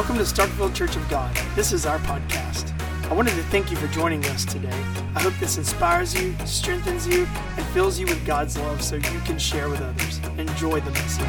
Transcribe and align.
Welcome 0.00 0.16
to 0.16 0.24
Starkville 0.24 0.74
Church 0.74 0.96
of 0.96 1.06
God. 1.10 1.36
This 1.54 1.74
is 1.74 1.84
our 1.84 1.98
podcast. 1.98 2.72
I 3.10 3.12
wanted 3.12 3.34
to 3.34 3.42
thank 3.50 3.70
you 3.70 3.76
for 3.76 3.86
joining 3.88 4.24
us 4.24 4.46
today. 4.46 4.82
I 5.14 5.20
hope 5.20 5.34
this 5.38 5.58
inspires 5.58 6.18
you, 6.18 6.34
strengthens 6.46 7.06
you, 7.06 7.28
and 7.58 7.66
fills 7.74 7.98
you 7.98 8.06
with 8.06 8.24
God's 8.24 8.56
love 8.56 8.82
so 8.82 8.96
you 8.96 9.20
can 9.26 9.38
share 9.38 9.68
with 9.68 9.82
others. 9.82 10.18
Enjoy 10.38 10.80
the 10.80 10.90
message. 10.92 11.26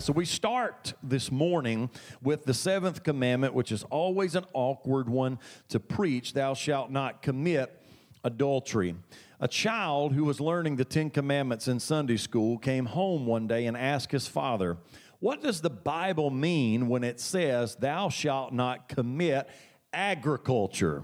So, 0.00 0.12
we 0.12 0.24
start 0.24 0.94
this 1.04 1.30
morning 1.30 1.88
with 2.20 2.44
the 2.44 2.52
seventh 2.52 3.04
commandment, 3.04 3.54
which 3.54 3.70
is 3.70 3.84
always 3.84 4.34
an 4.34 4.44
awkward 4.54 5.08
one 5.08 5.38
to 5.68 5.78
preach 5.78 6.32
Thou 6.32 6.54
shalt 6.54 6.90
not 6.90 7.22
commit 7.22 7.80
adultery. 8.24 8.96
A 9.38 9.48
child 9.48 10.14
who 10.14 10.24
was 10.24 10.40
learning 10.40 10.76
the 10.76 10.84
Ten 10.84 11.10
Commandments 11.10 11.68
in 11.68 11.78
Sunday 11.78 12.16
school 12.16 12.56
came 12.56 12.86
home 12.86 13.26
one 13.26 13.46
day 13.46 13.66
and 13.66 13.76
asked 13.76 14.10
his 14.10 14.26
father, 14.26 14.78
What 15.20 15.42
does 15.42 15.60
the 15.60 15.70
Bible 15.70 16.30
mean 16.30 16.88
when 16.88 17.04
it 17.04 17.20
says, 17.20 17.76
Thou 17.76 18.08
shalt 18.08 18.52
not 18.52 18.88
commit 18.88 19.48
agriculture? 19.92 21.02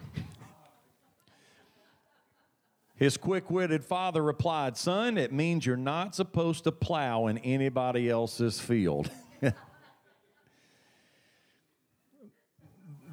His 2.96 3.16
quick 3.16 3.50
witted 3.50 3.84
father 3.84 4.22
replied, 4.22 4.76
Son, 4.76 5.18
it 5.18 5.32
means 5.32 5.66
you're 5.66 5.76
not 5.76 6.14
supposed 6.14 6.64
to 6.64 6.72
plow 6.72 7.26
in 7.26 7.38
anybody 7.38 8.08
else's 8.08 8.60
field. 8.60 9.10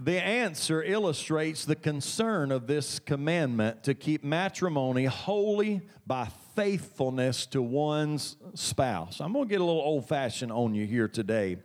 The 0.02 0.24
answer 0.24 0.82
illustrates 0.82 1.66
the 1.66 1.76
concern 1.76 2.54
of 2.54 2.68
this 2.68 3.00
commandment 3.00 3.84
to 3.84 3.94
keep 3.94 4.24
matrimony 4.24 5.06
holy 5.06 5.82
by 6.08 6.30
faithfulness 6.60 7.46
to 7.46 7.62
one's 7.62 8.36
spouse. 8.54 9.22
I'm 9.22 9.32
going 9.32 9.46
to 9.46 9.50
get 9.50 9.62
a 9.62 9.64
little 9.64 9.82
old 9.82 10.10
fashioned 10.10 10.52
on 10.52 10.74
you 10.74 10.86
here 10.86 11.08
today, 11.08 11.56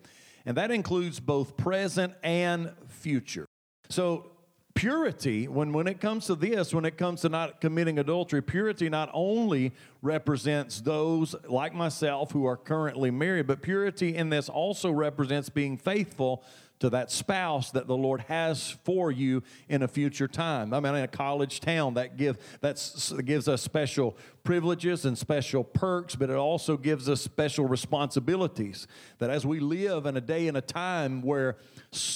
and 0.46 0.56
that 0.56 0.70
includes 0.70 1.18
both 1.18 1.56
present 1.56 2.14
and 2.22 2.70
future. 2.86 3.44
So, 3.88 4.30
purity, 4.74 5.48
when, 5.48 5.72
when 5.72 5.88
it 5.88 6.00
comes 6.00 6.26
to 6.26 6.36
this, 6.36 6.72
when 6.72 6.84
it 6.84 6.96
comes 6.96 7.22
to 7.22 7.28
not 7.28 7.60
committing 7.60 7.98
adultery, 7.98 8.40
purity 8.40 8.88
not 8.88 9.10
only 9.12 9.72
represents 10.00 10.80
those 10.80 11.34
like 11.48 11.74
myself 11.74 12.30
who 12.30 12.46
are 12.46 12.56
currently 12.56 13.10
married, 13.10 13.48
but 13.48 13.62
purity 13.62 14.14
in 14.14 14.30
this 14.30 14.48
also 14.48 14.92
represents 14.92 15.48
being 15.48 15.76
faithful 15.76 16.44
to 16.80 16.90
that 16.90 17.10
spouse 17.10 17.70
that 17.70 17.86
the 17.86 17.96
Lord 17.96 18.22
has 18.22 18.76
for 18.84 19.10
you 19.10 19.42
in 19.68 19.82
a 19.82 19.88
future 19.88 20.28
time. 20.28 20.74
I 20.74 20.80
mean, 20.80 20.94
in 20.94 21.04
a 21.04 21.08
college 21.08 21.60
town, 21.60 21.94
that 21.94 22.16
give 22.16 22.38
that's 22.60 23.12
gives 23.12 23.48
us 23.48 23.62
special 23.62 24.16
privileges 24.42 25.04
and 25.04 25.16
special 25.16 25.64
perks, 25.64 26.14
but 26.16 26.30
it 26.30 26.36
also 26.36 26.76
gives 26.76 27.08
us 27.08 27.20
special 27.20 27.66
responsibilities. 27.66 28.86
That 29.18 29.30
as 29.30 29.46
we 29.46 29.60
live 29.60 30.06
in 30.06 30.16
a 30.16 30.20
day 30.20 30.48
and 30.48 30.56
a 30.56 30.60
time 30.60 31.22
where 31.22 31.56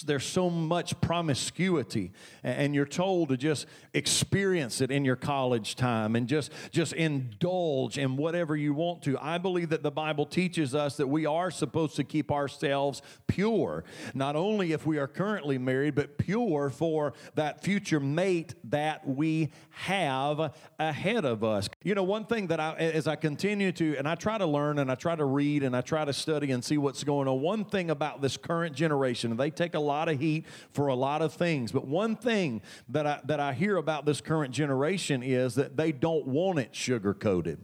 there's 0.07 0.25
so 0.25 0.51
much 0.51 1.01
promiscuity, 1.01 2.13
and 2.43 2.75
you're 2.75 2.87
told 2.87 3.31
to 3.31 3.37
just 3.37 3.67
experience 3.95 4.81
it 4.81 4.91
in 4.91 5.05
your 5.05 5.17
college 5.17 5.77
time 5.77 6.17
and 6.17 6.29
just 6.29 6.53
just 6.71 6.93
indulge 6.93 7.99
in 7.99 8.17
whatever 8.17 8.57
you 8.57 8.75
want 8.75 9.03
to. 9.03 9.19
I 9.21 9.39
believe 9.39 9.71
that 9.71 9.83
the 9.83 9.91
Bible 9.91 10.27
teaches 10.27 10.75
us 10.75 10.97
that 10.97 11.07
we 11.07 11.27
are 11.27 11.51
supposed 11.51 11.97
to 11.97 12.05
keep 12.05 12.31
ourselves 12.31 13.03
pure, 13.27 13.85
not 14.15 14.37
only 14.37 14.73
if 14.73 14.87
we 14.87 14.99
are 14.99 15.09
currently 15.09 15.59
married, 15.59 15.95
but 15.95 16.19
pure 16.19 16.71
for 16.71 17.13
that 17.35 17.63
future 17.63 18.01
mate 18.01 18.55
that 18.65 19.07
we 19.07 19.51
have 19.71 20.55
ahead 20.79 21.25
of 21.25 21.45
us. 21.45 21.69
You 21.83 21.95
know, 21.95 22.03
one 22.03 22.25
thing 22.25 22.49
that 22.49 22.61
I, 22.61 22.75
as 22.75 23.07
I 23.07 23.17
continue 23.17 23.73
to, 23.73 23.97
and 23.97 24.09
I 24.09 24.15
try 24.15 24.39
to 24.39 24.47
learn 24.47 24.79
and 24.79 24.91
I 24.91 24.95
try 24.95 25.17
to 25.17 25.25
read 25.25 25.63
and 25.63 25.77
I 25.77 25.81
try 25.81 26.05
to 26.05 26.13
study 26.13 26.51
and 26.51 26.65
see 26.65 26.79
what's 26.79 27.05
going 27.05 27.29
on, 27.29 27.41
one 27.41 27.65
thing 27.65 27.91
about 27.91 28.21
this 28.21 28.37
current 28.37 28.75
generation, 28.75 29.37
they 29.37 29.51
take 29.51 29.68
a 29.75 29.81
lot 29.81 30.09
of 30.09 30.19
heat 30.21 30.47
for 30.71 30.89
a 30.89 30.95
lot 30.95 31.23
of 31.23 31.33
things, 31.35 31.73
but 31.73 31.87
one 31.87 32.17
thing 32.17 32.63
that 32.89 33.07
I, 33.07 33.21
that 33.25 33.41
I 33.41 33.53
hear 33.53 33.77
about 33.77 34.07
this 34.07 34.21
current 34.21 34.55
generation 34.55 35.23
is 35.23 35.55
that 35.57 35.77
they 35.77 35.93
don't 35.93 36.27
want 36.27 36.59
it 36.59 36.75
sugar 36.75 37.15
coated. 37.15 37.59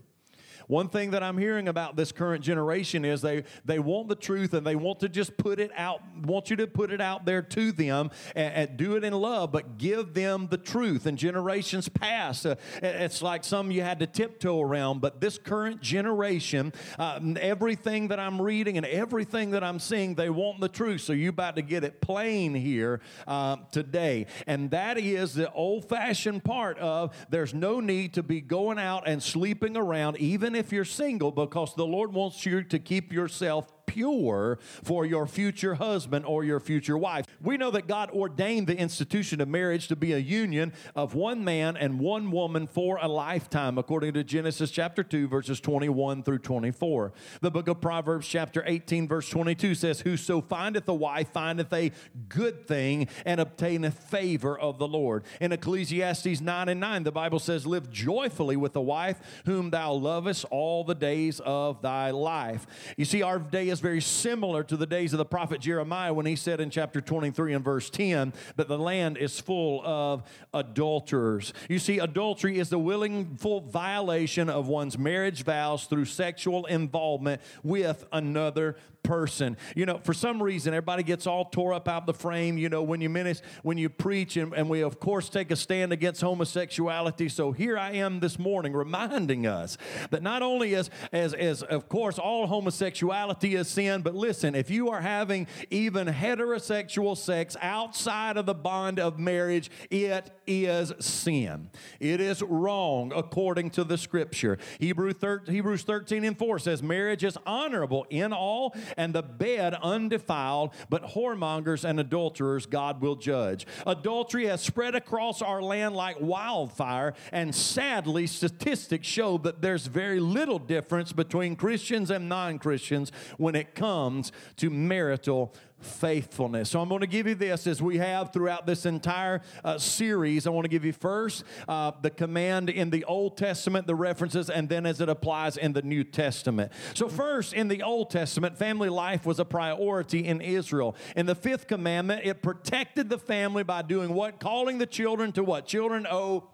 One 0.66 0.88
thing 0.88 1.10
that 1.10 1.22
I'm 1.22 1.38
hearing 1.38 1.69
about 1.69 1.97
this 1.97 2.12
current 2.12 2.42
generation 2.42 3.04
is 3.04 3.22
they, 3.22 3.44
they 3.64 3.78
want 3.78 4.08
the 4.08 4.14
truth 4.14 4.54
and 4.54 4.66
they 4.66 4.76
want 4.76 5.00
to 5.00 5.08
just 5.08 5.36
put 5.36 5.60
it 5.60 5.70
out, 5.76 6.00
want 6.22 6.50
you 6.50 6.56
to 6.56 6.66
put 6.66 6.91
it 6.91 7.00
out 7.00 7.25
there 7.25 7.42
to 7.42 7.72
them 7.72 8.10
and, 8.34 8.54
and 8.54 8.76
do 8.76 8.97
it 8.97 9.04
in 9.04 9.12
love, 9.12 9.52
but 9.52 9.78
give 9.78 10.14
them 10.14 10.48
the 10.50 10.58
truth. 10.58 11.06
And 11.06 11.19
generations 11.19 11.88
past, 11.88 12.47
uh, 12.47 12.56
it's 12.82 13.22
like 13.22 13.44
some 13.44 13.70
you 13.70 13.82
had 13.82 13.98
to 14.00 14.06
tiptoe 14.06 14.60
around, 14.60 15.00
but 15.00 15.20
this 15.20 15.38
current 15.38 15.80
generation, 15.80 16.72
uh, 16.98 17.20
everything 17.41 18.08
that 18.08 18.19
I'm 18.19 18.41
reading 18.41 18.76
and 18.76 18.86
everything 18.86 19.50
that 19.50 19.64
I'm 19.64 19.78
seeing, 19.78 20.14
they 20.14 20.31
want 20.31 20.60
the 20.60 20.69
truth. 20.69 21.02
So 21.02 21.12
you 21.12 21.28
about 21.28 21.56
to 21.56 21.62
get 21.62 21.84
it 21.84 22.00
plain 22.00 22.54
here 22.54 23.00
uh, 23.26 23.56
today. 23.72 24.26
And 24.46 24.70
that 24.70 24.98
is 24.98 25.34
the 25.34 25.52
old 25.52 25.88
fashioned 25.88 26.44
part 26.44 26.78
of 26.78 27.14
there's 27.28 27.54
no 27.54 27.81
need 27.81 28.14
to 28.14 28.22
be 28.22 28.41
going 28.41 28.78
out 28.78 29.06
and 29.06 29.22
sleeping 29.22 29.76
around, 29.76 30.16
even 30.19 30.53
if 30.56 30.72
you're 30.72 30.84
single, 30.84 31.31
because 31.31 31.75
the 31.75 31.87
Lord 31.87 32.12
wants 32.12 32.44
you 32.47 32.62
to 32.65 32.78
keep 32.78 33.12
yourself 33.12 33.83
pure 33.86 34.58
for 34.82 35.06
your 35.06 35.26
future 35.26 35.74
husband 35.74 36.24
or 36.24 36.44
your 36.44 36.60
future 36.60 36.98
wife. 36.98 37.26
We 37.40 37.56
know 37.56 37.70
that 37.70 37.86
God 37.86 38.10
ordained 38.10 38.66
the 38.66 38.76
institution 38.76 39.40
of 39.40 39.48
marriage 39.48 39.88
to 39.88 39.96
be 39.96 40.12
a 40.12 40.18
union 40.18 40.72
of 40.94 41.14
one 41.14 41.44
man 41.44 41.76
and 41.76 42.00
one 42.00 42.30
woman 42.30 42.66
for 42.66 42.98
a 43.00 43.08
lifetime, 43.08 43.78
according 43.78 44.14
to 44.14 44.24
Genesis 44.24 44.70
chapter 44.70 45.02
2, 45.02 45.28
verses 45.28 45.60
21 45.60 46.22
through 46.22 46.38
24. 46.38 47.12
The 47.40 47.50
book 47.50 47.68
of 47.68 47.80
Proverbs, 47.80 48.26
chapter 48.26 48.62
18, 48.66 49.08
verse 49.08 49.28
22 49.28 49.74
says, 49.74 50.00
Whoso 50.00 50.40
findeth 50.40 50.88
a 50.88 50.94
wife 50.94 51.32
findeth 51.32 51.72
a 51.72 51.92
good 52.28 52.66
thing 52.66 53.08
and 53.24 53.40
obtaineth 53.40 53.98
favor 53.98 54.58
of 54.58 54.78
the 54.78 54.88
Lord. 54.88 55.24
In 55.40 55.52
Ecclesiastes 55.52 56.40
9 56.40 56.68
and 56.68 56.80
9, 56.80 57.02
the 57.04 57.12
Bible 57.12 57.38
says, 57.38 57.66
Live 57.66 57.90
joyfully 57.90 58.56
with 58.56 58.72
the 58.72 58.80
wife 58.80 59.20
whom 59.46 59.70
thou 59.70 59.92
lovest 59.92 60.44
all 60.50 60.84
the 60.84 60.94
days 60.94 61.40
of 61.44 61.82
thy 61.82 62.10
life. 62.10 62.66
You 62.96 63.04
see, 63.04 63.22
our 63.22 63.38
day 63.38 63.68
is 63.68 63.83
very 63.84 64.00
similar 64.00 64.64
to 64.64 64.78
the 64.78 64.86
days 64.86 65.12
of 65.12 65.18
the 65.18 65.26
prophet 65.26 65.60
Jeremiah 65.60 66.14
when 66.14 66.24
he 66.24 66.36
said 66.36 66.58
in 66.58 66.70
chapter 66.70 67.02
23 67.02 67.52
and 67.52 67.62
verse 67.62 67.90
10 67.90 68.32
that 68.56 68.66
the 68.66 68.78
land 68.78 69.18
is 69.18 69.38
full 69.38 69.82
of 69.84 70.22
adulterers. 70.54 71.52
You 71.68 71.78
see, 71.78 71.98
adultery 71.98 72.58
is 72.58 72.70
the 72.70 72.78
willful 72.78 73.60
violation 73.60 74.48
of 74.48 74.68
one's 74.68 74.96
marriage 74.96 75.44
vows 75.44 75.84
through 75.84 76.06
sexual 76.06 76.64
involvement 76.64 77.42
with 77.62 78.06
another 78.10 78.76
person. 79.04 79.56
You 79.76 79.87
know, 79.87 79.98
for 79.98 80.12
some 80.12 80.42
reason, 80.42 80.75
everybody 80.75 81.04
gets 81.04 81.26
all 81.26 81.44
tore 81.44 81.72
up 81.72 81.87
out 81.87 82.06
the 82.06 82.15
frame. 82.15 82.59
You 82.59 82.69
know, 82.69 82.82
when 82.82 83.00
you 83.00 83.09
minister, 83.09 83.47
when 83.62 83.78
you 83.78 83.88
preach, 83.88 84.37
and, 84.37 84.53
and 84.53 84.69
we 84.69 84.82
of 84.82 84.98
course 84.98 85.28
take 85.28 85.53
a 85.53 85.56
stand 85.56 85.92
against 85.92 86.20
homosexuality. 86.20 87.28
So 87.28 87.53
here 87.53 87.78
I 87.78 87.93
am 87.93 88.19
this 88.19 88.38
morning 88.38 88.72
reminding 88.72 89.47
us 89.47 89.78
that 90.10 90.22
not 90.22 90.43
only 90.43 90.75
is 90.75 90.91
as 91.12 91.34
as 91.34 91.62
of 91.62 91.88
course 91.88 92.19
all 92.19 92.47
homosexuality 92.48 93.54
is 93.54 93.69
sin, 93.69 94.03
but 94.03 94.14
listen, 94.14 94.54
if 94.54 94.70
you 94.70 94.88
are 94.91 95.00
having 95.00 95.47
even 95.70 96.09
heterosexual 96.09 97.16
sex 97.16 97.56
outside 97.60 98.37
of 98.37 98.47
the 98.47 98.54
bond 98.54 98.98
of 98.98 99.19
marriage, 99.19 99.70
it 99.91 100.31
is 100.47 100.93
sin. 100.98 101.70
It 102.00 102.20
is 102.20 102.43
wrong 102.43 103.12
according 103.14 103.70
to 103.70 103.84
the 103.84 103.98
scripture. 103.98 104.59
Hebrew 104.78 105.12
thir- 105.12 105.43
Hebrews 105.47 105.82
13 105.82 106.25
and 106.25 106.38
4 106.38 106.59
says, 106.59 106.82
Marriage 106.82 107.25
is 107.25 107.37
honorable 107.47 108.06
in 108.10 108.32
all, 108.32 108.75
and 108.97 109.15
the 109.15 109.22
bed 109.22 109.75
undefiled, 109.82 110.72
but 110.88 111.03
whoremongers 111.05 111.84
and 111.84 112.00
adulterers 112.00 112.66
God 112.66 113.00
will 113.00 113.16
judge. 113.16 113.66
Adultery 113.87 114.47
has 114.47 114.60
spread 114.60 114.94
across 114.94 115.43
our 115.43 115.62
land 115.62 115.94
like 115.94 116.16
wildfire, 116.21 117.15
and 117.32 117.55
sadly, 117.55 118.27
statistics 118.27 119.06
show 119.06 119.38
that 119.38 119.62
there's 119.62 119.87
very 119.87 120.21
little 120.21 120.59
difference 120.59 121.12
between 121.12 121.56
Christians 121.56 122.11
and 122.11 122.29
non 122.29 122.58
Christians 122.58 123.12
when 123.38 123.55
it 123.55 123.75
comes 123.75 124.32
to 124.56 124.70
marital 124.70 125.55
faithfulness. 125.84 126.70
So 126.70 126.81
I'm 126.81 126.88
going 126.88 127.00
to 127.00 127.06
give 127.06 127.26
you 127.26 127.34
this 127.34 127.66
as 127.66 127.81
we 127.81 127.98
have 127.98 128.32
throughout 128.32 128.66
this 128.66 128.86
entire 128.86 129.42
uh, 129.64 129.78
series. 129.78 130.46
I 130.46 130.50
want 130.50 130.64
to 130.64 130.69
give 130.69 130.84
you 130.84 130.92
first 130.92 131.44
uh, 131.69 131.92
the 132.02 132.10
command 132.10 132.70
in 132.70 132.90
the 132.90 133.04
Old 133.04 133.36
Testament, 133.36 133.86
the 133.86 133.94
references, 133.94 134.50
and 134.50 134.69
then 134.69 134.86
as 134.86 135.00
it 135.00 135.08
applies 135.08 135.56
in 135.56 135.72
the 135.72 135.82
New 135.82 136.04
Testament. 136.04 136.72
So, 136.94 137.08
first, 137.08 137.52
in 137.52 137.69
the 137.69 137.82
Old 137.82 138.10
Testament, 138.10 138.56
family 138.56 138.88
life 138.88 139.26
was 139.26 139.38
a 139.38 139.44
priority 139.44 140.25
in 140.25 140.40
Israel. 140.40 140.96
In 141.16 141.26
the 141.26 141.34
fifth 141.34 141.66
commandment, 141.66 142.22
it 142.25 142.42
protected 142.42 143.08
the 143.08 143.19
family 143.19 143.62
by 143.62 143.82
doing 143.82 144.12
what? 144.12 144.40
Calling 144.40 144.78
the 144.78 144.87
children 144.87 145.32
to 145.32 145.44
what? 145.44 145.66
Children, 145.66 146.06
oh, 146.10 146.48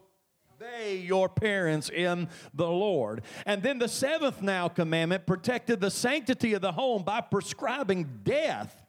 obey 0.61 0.97
your 0.97 1.29
parents 1.29 1.89
in 1.91 2.29
the 2.55 2.69
Lord. 2.69 3.23
And 3.47 3.63
then 3.63 3.79
the 3.79 3.89
seventh 3.89 4.43
now 4.43 4.69
commandment 4.69 5.27
protected 5.27 5.81
the 5.81 5.91
sanctity 5.91 6.55
of 6.55 6.63
the 6.63 6.73
home 6.73 7.03
by 7.03 7.21
prescribing 7.21 8.21
death 8.25 8.80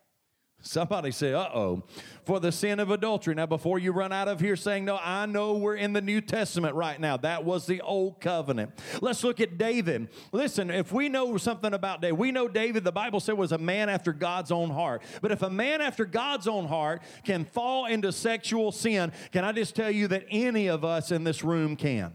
Somebody 0.61 1.11
say, 1.11 1.33
uh 1.33 1.49
oh, 1.53 1.83
for 2.25 2.39
the 2.39 2.51
sin 2.51 2.79
of 2.79 2.91
adultery. 2.91 3.33
Now, 3.33 3.47
before 3.47 3.79
you 3.79 3.91
run 3.91 4.11
out 4.11 4.27
of 4.27 4.39
here 4.39 4.55
saying, 4.55 4.85
no, 4.85 4.99
I 5.01 5.25
know 5.25 5.55
we're 5.55 5.75
in 5.75 5.93
the 5.93 6.01
New 6.01 6.21
Testament 6.21 6.75
right 6.75 6.99
now. 6.99 7.17
That 7.17 7.43
was 7.43 7.65
the 7.65 7.81
old 7.81 8.21
covenant. 8.21 8.71
Let's 9.01 9.23
look 9.23 9.39
at 9.39 9.57
David. 9.57 10.09
Listen, 10.31 10.69
if 10.69 10.91
we 10.91 11.09
know 11.09 11.37
something 11.37 11.73
about 11.73 12.01
David, 12.01 12.19
we 12.19 12.31
know 12.31 12.47
David, 12.47 12.83
the 12.83 12.91
Bible 12.91 13.19
said, 13.19 13.37
was 13.37 13.51
a 13.51 13.57
man 13.57 13.89
after 13.89 14.13
God's 14.13 14.51
own 14.51 14.69
heart. 14.69 15.01
But 15.21 15.31
if 15.31 15.41
a 15.41 15.49
man 15.49 15.81
after 15.81 16.05
God's 16.05 16.47
own 16.47 16.67
heart 16.67 17.01
can 17.25 17.43
fall 17.45 17.87
into 17.87 18.11
sexual 18.11 18.71
sin, 18.71 19.11
can 19.31 19.43
I 19.43 19.51
just 19.51 19.75
tell 19.75 19.91
you 19.91 20.07
that 20.09 20.25
any 20.29 20.67
of 20.67 20.85
us 20.85 21.11
in 21.11 21.23
this 21.23 21.43
room 21.43 21.75
can? 21.75 22.13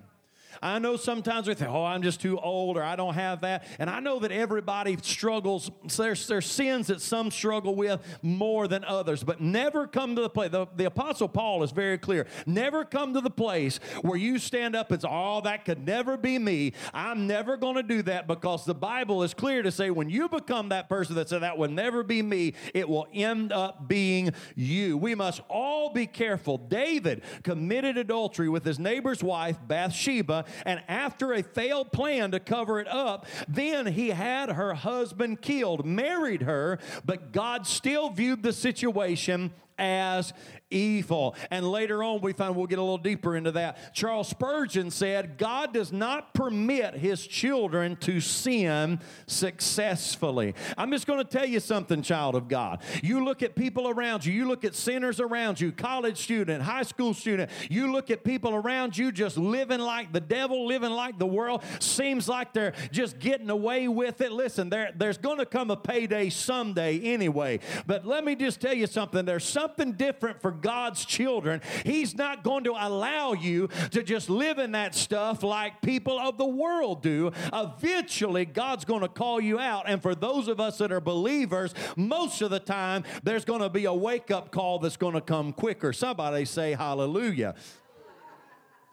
I 0.62 0.78
know 0.78 0.96
sometimes 0.96 1.48
we 1.48 1.54
think, 1.54 1.70
oh, 1.70 1.84
I'm 1.84 2.02
just 2.02 2.20
too 2.20 2.38
old 2.38 2.76
or 2.76 2.82
I 2.82 2.96
don't 2.96 3.14
have 3.14 3.42
that. 3.42 3.66
And 3.78 3.88
I 3.90 4.00
know 4.00 4.18
that 4.20 4.32
everybody 4.32 4.96
struggles. 5.02 5.70
There's, 5.96 6.26
there's 6.26 6.46
sins 6.46 6.88
that 6.88 7.00
some 7.00 7.30
struggle 7.30 7.74
with 7.74 8.00
more 8.22 8.68
than 8.68 8.84
others, 8.84 9.22
but 9.22 9.40
never 9.40 9.86
come 9.86 10.16
to 10.16 10.22
the 10.22 10.30
place. 10.30 10.50
The, 10.50 10.66
the 10.76 10.86
Apostle 10.86 11.28
Paul 11.28 11.62
is 11.62 11.72
very 11.72 11.98
clear. 11.98 12.26
Never 12.46 12.84
come 12.84 13.14
to 13.14 13.20
the 13.20 13.30
place 13.30 13.78
where 14.02 14.18
you 14.18 14.38
stand 14.38 14.74
up 14.74 14.90
and 14.90 15.02
say, 15.02 15.08
oh, 15.10 15.40
that 15.42 15.64
could 15.64 15.84
never 15.84 16.16
be 16.16 16.38
me. 16.38 16.72
I'm 16.94 17.26
never 17.26 17.56
going 17.56 17.76
to 17.76 17.82
do 17.82 18.02
that 18.02 18.26
because 18.26 18.64
the 18.64 18.74
Bible 18.74 19.22
is 19.22 19.34
clear 19.34 19.62
to 19.62 19.70
say 19.70 19.90
when 19.90 20.08
you 20.08 20.28
become 20.28 20.70
that 20.70 20.88
person 20.88 21.14
that 21.16 21.28
said, 21.28 21.42
that 21.42 21.58
will 21.58 21.70
never 21.70 22.02
be 22.02 22.22
me, 22.22 22.54
it 22.74 22.88
will 22.88 23.06
end 23.12 23.52
up 23.52 23.88
being 23.88 24.32
you. 24.54 24.96
We 24.96 25.14
must 25.14 25.40
all 25.48 25.90
be 25.92 26.06
careful. 26.06 26.58
David 26.58 27.22
committed 27.42 27.96
adultery 27.96 28.48
with 28.48 28.64
his 28.64 28.78
neighbor's 28.78 29.22
wife, 29.22 29.58
Bathsheba, 29.66 30.44
and 30.64 30.82
after 30.88 31.32
a 31.32 31.42
failed 31.42 31.92
plan 31.92 32.30
to 32.32 32.40
cover 32.40 32.80
it 32.80 32.88
up, 32.88 33.26
then 33.48 33.86
he 33.86 34.10
had 34.10 34.50
her 34.50 34.74
husband 34.74 35.42
killed, 35.42 35.84
married 35.84 36.42
her, 36.42 36.78
but 37.04 37.32
God 37.32 37.66
still 37.66 38.10
viewed 38.10 38.42
the 38.42 38.52
situation 38.52 39.52
as 39.78 40.32
evil. 40.70 41.36
And 41.50 41.70
later 41.70 42.02
on, 42.02 42.20
we 42.20 42.32
find 42.32 42.56
we'll 42.56 42.66
get 42.66 42.78
a 42.78 42.82
little 42.82 42.98
deeper 42.98 43.36
into 43.36 43.52
that. 43.52 43.94
Charles 43.94 44.28
Spurgeon 44.28 44.90
said, 44.90 45.38
God 45.38 45.72
does 45.72 45.92
not 45.92 46.34
permit 46.34 46.94
his 46.94 47.26
children 47.26 47.96
to 47.96 48.20
sin 48.20 49.00
successfully. 49.26 50.54
I'm 50.76 50.90
just 50.90 51.06
going 51.06 51.24
to 51.24 51.24
tell 51.24 51.46
you 51.46 51.60
something, 51.60 52.02
child 52.02 52.34
of 52.34 52.48
God. 52.48 52.82
You 53.02 53.24
look 53.24 53.42
at 53.42 53.54
people 53.54 53.88
around 53.88 54.24
you, 54.24 54.32
you 54.32 54.46
look 54.46 54.64
at 54.64 54.74
sinners 54.74 55.20
around 55.20 55.60
you, 55.60 55.72
college 55.72 56.18
student, 56.18 56.62
high 56.62 56.82
school 56.82 57.14
student, 57.14 57.50
you 57.70 57.92
look 57.92 58.10
at 58.10 58.24
people 58.24 58.54
around 58.54 58.98
you 58.98 59.12
just 59.12 59.36
living 59.36 59.80
like 59.80 60.12
the 60.12 60.20
devil, 60.20 60.66
living 60.66 60.90
like 60.90 61.18
the 61.18 61.26
world, 61.26 61.62
seems 61.78 62.28
like 62.28 62.52
they're 62.52 62.74
just 62.90 63.18
getting 63.18 63.50
away 63.50 63.88
with 63.88 64.20
it. 64.20 64.32
Listen, 64.32 64.68
there, 64.68 64.92
there's 64.96 65.18
going 65.18 65.38
to 65.38 65.46
come 65.46 65.70
a 65.70 65.76
payday 65.76 66.28
someday 66.28 66.98
anyway. 67.00 67.60
But 67.86 68.04
let 68.04 68.24
me 68.24 68.34
just 68.34 68.60
tell 68.60 68.74
you 68.74 68.86
something 68.86 69.24
there's 69.24 69.44
something 69.66 69.92
different 69.92 70.40
for 70.40 70.52
God's 70.52 71.04
children. 71.04 71.60
He's 71.84 72.14
not 72.14 72.44
going 72.44 72.64
to 72.64 72.72
allow 72.72 73.32
you 73.32 73.68
to 73.90 74.04
just 74.04 74.30
live 74.30 74.58
in 74.58 74.72
that 74.72 74.94
stuff 74.94 75.42
like 75.42 75.82
people 75.82 76.20
of 76.20 76.38
the 76.38 76.46
world 76.46 77.02
do. 77.02 77.32
Eventually, 77.52 78.44
God's 78.44 78.84
going 78.84 79.00
to 79.00 79.08
call 79.08 79.40
you 79.40 79.58
out. 79.58 79.88
And 79.88 80.00
for 80.00 80.14
those 80.14 80.46
of 80.46 80.60
us 80.60 80.78
that 80.78 80.92
are 80.92 81.00
believers, 81.00 81.74
most 81.96 82.42
of 82.42 82.50
the 82.50 82.60
time, 82.60 83.02
there's 83.24 83.44
going 83.44 83.60
to 83.60 83.68
be 83.68 83.86
a 83.86 83.92
wake 83.92 84.30
up 84.30 84.52
call 84.52 84.78
that's 84.78 84.96
going 84.96 85.14
to 85.14 85.20
come 85.20 85.52
quicker. 85.52 85.92
Somebody 85.92 86.44
say 86.44 86.74
hallelujah. 86.74 87.56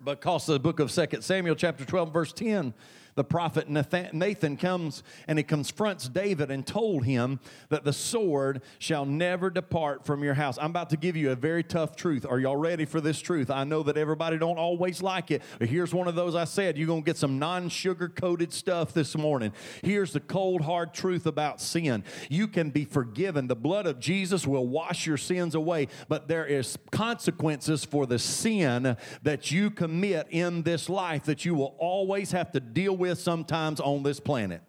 Because 0.04 0.48
the 0.48 0.60
book 0.60 0.80
of 0.80 0.90
Second 0.90 1.22
Samuel, 1.22 1.56
chapter 1.56 1.86
12, 1.86 2.12
verse 2.12 2.34
10 2.34 2.74
the 3.15 3.24
prophet 3.24 3.69
Nathan 3.69 4.57
comes 4.57 5.04
and 5.27 5.38
he 5.38 5.44
confronts 5.44 6.10
David 6.10 6.50
and 6.50 6.65
told 6.65 7.06
him 7.06 7.39
that 7.69 7.83
the 7.83 7.94
sword 7.94 8.62
shall 8.80 9.06
never 9.06 9.50
depart 9.50 10.06
from 10.06 10.24
your 10.24 10.33
house. 10.33 10.57
I'm 10.60 10.71
about 10.71 10.89
to 10.92 10.98
give 10.98 11.15
you 11.15 11.31
a 11.31 11.36
very 11.36 11.63
tough 11.63 11.95
truth. 11.95 12.25
Are 12.27 12.39
y'all 12.39 12.56
ready 12.56 12.86
for 12.86 13.00
this 13.00 13.19
truth? 13.19 13.51
I 13.51 13.63
know 13.63 13.83
that 13.83 13.98
everybody 13.98 14.38
don't 14.38 14.57
always 14.57 15.04
like 15.04 15.30
it, 15.30 15.44
but 15.60 15.68
here's 15.68 15.94
one 15.94 16.07
of 16.07 16.15
those 16.15 16.33
I 16.33 16.45
said. 16.45 16.77
You're 16.77 16.88
going 16.88 17.04
to 17.04 17.06
get 17.06 17.18
some 17.18 17.38
non-sugar 17.38 18.10
coated 18.10 18.51
stuff 18.51 18.94
this 18.94 19.15
morning. 19.15 19.54
Here's 19.83 20.13
the 20.13 20.19
cold 20.19 20.62
hard 20.62 20.94
truth 20.94 21.25
about 21.25 21.62
sin. 21.62 22.04
You 22.30 22.48
can 22.48 22.71
be 22.71 22.86
forgiven. 22.86 23.48
The 23.48 23.56
blood 23.56 23.86
of 23.86 24.00
Jesus 24.00 24.48
will 24.48 24.68
wash 24.68 25.06
your 25.06 25.18
sins 25.18 25.54
away, 25.56 25.88
but 26.07 26.27
there 26.27 26.45
is 26.45 26.77
consequences 26.92 27.86
for 27.86 28.06
the 28.06 28.18
sin 28.18 28.98
that 29.21 29.51
you 29.51 29.69
commit 29.69 30.27
in 30.31 30.63
this 30.63 30.89
life 30.89 31.25
that 31.25 31.45
you 31.45 31.54
will 31.54 31.75
always 31.77 32.31
have 32.31 32.51
to 32.54 32.60
deal 32.60 32.95
with 32.95 33.02
with 33.03 33.19
sometimes 33.19 33.81
on 33.81 34.01
this 34.01 34.21
planet 34.21 34.61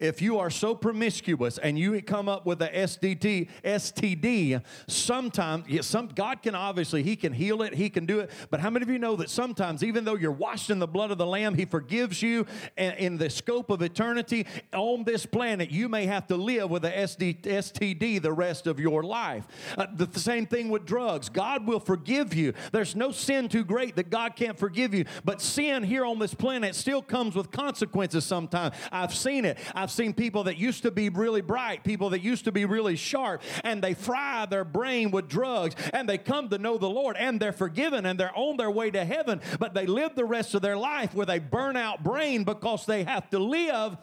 if 0.00 0.22
you 0.22 0.38
are 0.38 0.50
so 0.50 0.74
promiscuous 0.74 1.58
and 1.58 1.78
you 1.78 2.00
come 2.02 2.28
up 2.28 2.46
with 2.46 2.62
a 2.62 2.68
SDT, 2.68 3.48
STD, 3.62 4.62
sometimes 4.88 5.86
some, 5.86 6.08
God 6.08 6.42
can 6.42 6.54
obviously, 6.54 7.02
He 7.02 7.16
can 7.16 7.32
heal 7.32 7.62
it, 7.62 7.74
He 7.74 7.90
can 7.90 8.06
do 8.06 8.20
it. 8.20 8.30
But 8.50 8.60
how 8.60 8.70
many 8.70 8.82
of 8.82 8.88
you 8.88 8.98
know 8.98 9.16
that 9.16 9.30
sometimes, 9.30 9.84
even 9.84 10.04
though 10.04 10.16
you're 10.16 10.32
washed 10.32 10.70
in 10.70 10.78
the 10.78 10.86
blood 10.86 11.10
of 11.10 11.18
the 11.18 11.26
Lamb, 11.26 11.54
He 11.54 11.66
forgives 11.66 12.22
you 12.22 12.46
and 12.76 12.96
in 12.98 13.18
the 13.18 13.28
scope 13.30 13.70
of 13.70 13.82
eternity 13.82 14.46
on 14.72 15.04
this 15.04 15.26
planet, 15.26 15.70
you 15.70 15.88
may 15.88 16.06
have 16.06 16.26
to 16.28 16.36
live 16.36 16.70
with 16.70 16.84
a 16.84 16.90
SD, 16.90 17.42
STD 17.42 18.22
the 18.22 18.32
rest 18.32 18.66
of 18.66 18.80
your 18.80 19.02
life. 19.02 19.46
Uh, 19.76 19.86
the, 19.94 20.06
the 20.06 20.20
same 20.20 20.46
thing 20.46 20.70
with 20.70 20.86
drugs. 20.86 21.28
God 21.28 21.66
will 21.66 21.80
forgive 21.80 22.34
you. 22.34 22.54
There's 22.72 22.96
no 22.96 23.10
sin 23.10 23.48
too 23.48 23.64
great 23.64 23.96
that 23.96 24.10
God 24.10 24.36
can't 24.36 24.58
forgive 24.58 24.94
you. 24.94 25.04
But 25.24 25.42
sin 25.42 25.82
here 25.82 26.04
on 26.04 26.18
this 26.18 26.34
planet 26.34 26.74
still 26.74 27.02
comes 27.02 27.34
with 27.34 27.50
consequences 27.50 28.24
sometimes. 28.24 28.74
I've 28.90 29.14
seen 29.14 29.44
it. 29.44 29.58
I've 29.74 29.89
I've 29.90 29.96
seen 29.96 30.12
people 30.12 30.44
that 30.44 30.56
used 30.56 30.84
to 30.84 30.92
be 30.92 31.08
really 31.08 31.40
bright, 31.40 31.82
people 31.82 32.10
that 32.10 32.22
used 32.22 32.44
to 32.44 32.52
be 32.52 32.64
really 32.64 32.94
sharp, 32.94 33.42
and 33.64 33.82
they 33.82 33.94
fry 33.94 34.46
their 34.46 34.62
brain 34.62 35.10
with 35.10 35.26
drugs, 35.26 35.74
and 35.92 36.08
they 36.08 36.16
come 36.16 36.48
to 36.50 36.58
know 36.58 36.78
the 36.78 36.88
Lord, 36.88 37.16
and 37.16 37.40
they're 37.40 37.50
forgiven, 37.50 38.06
and 38.06 38.18
they're 38.18 38.30
on 38.36 38.56
their 38.56 38.70
way 38.70 38.92
to 38.92 39.04
heaven, 39.04 39.40
but 39.58 39.74
they 39.74 39.86
live 39.86 40.14
the 40.14 40.24
rest 40.24 40.54
of 40.54 40.62
their 40.62 40.76
life 40.76 41.12
with 41.12 41.28
a 41.28 41.40
burnout 41.40 42.04
brain 42.04 42.44
because 42.44 42.86
they 42.86 43.02
have 43.02 43.28
to 43.30 43.40
live. 43.40 43.96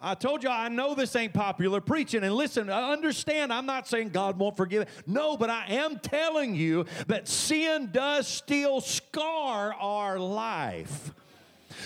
I 0.00 0.14
told 0.14 0.42
you 0.42 0.48
I 0.48 0.70
know 0.70 0.94
this 0.94 1.14
ain't 1.14 1.34
popular 1.34 1.82
preaching. 1.82 2.24
And 2.24 2.34
listen, 2.34 2.70
I 2.70 2.92
understand, 2.92 3.52
I'm 3.52 3.66
not 3.66 3.86
saying 3.86 4.08
God 4.08 4.38
won't 4.38 4.56
forgive. 4.56 4.86
No, 5.06 5.36
but 5.36 5.50
I 5.50 5.66
am 5.68 5.98
telling 5.98 6.54
you 6.54 6.86
that 7.08 7.28
sin 7.28 7.90
does 7.92 8.26
still 8.26 8.80
scar 8.80 9.74
our 9.74 10.18
life. 10.18 11.12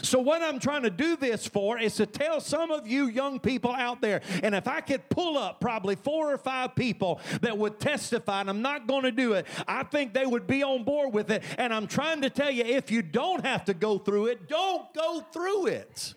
So, 0.03 0.19
what 0.19 0.43
I'm 0.43 0.59
trying 0.59 0.83
to 0.83 0.91
do 0.91 1.17
this 1.17 1.47
for 1.47 1.79
is 1.79 1.97
to 1.97 2.07
tell 2.07 2.41
some 2.41 2.71
of 2.71 2.87
you 2.87 3.09
young 3.09 3.41
people 3.41 3.73
out 3.73 4.01
there, 4.01 4.21
and 4.43 4.55
if 4.55 4.69
I 4.69 4.81
could 4.81 5.09
pull 5.09 5.37
up 5.37 5.61
probably 5.61 5.97
four 5.97 6.33
or 6.33 6.39
five 6.39 6.75
people 6.75 7.21
that 7.41 7.57
would 7.57 7.79
testify, 7.81 8.41
and 8.41 8.51
I'm 8.51 8.63
not 8.63 8.87
going 8.87 9.03
to 9.03 9.13
do 9.13 9.35
it, 9.35 9.47
I 9.67 9.83
think 9.85 10.15
they 10.15 10.27
would 10.27 10.47
be 10.47 10.63
on 10.63 10.85
board 10.85 11.13
with 11.13 11.31
it. 11.31 11.43
And 11.59 11.73
I'm 11.73 11.87
trying 11.87 12.23
to 12.23 12.31
tell 12.31 12.51
you 12.51 12.65
if 12.65 12.91
you 12.91 13.03
don't 13.03 13.45
have 13.45 13.65
to 13.67 13.75
go 13.75 13.99
through 13.99 14.27
it, 14.27 14.49
don't 14.49 14.93
go 14.95 15.25
through 15.33 15.67
it. 15.67 16.15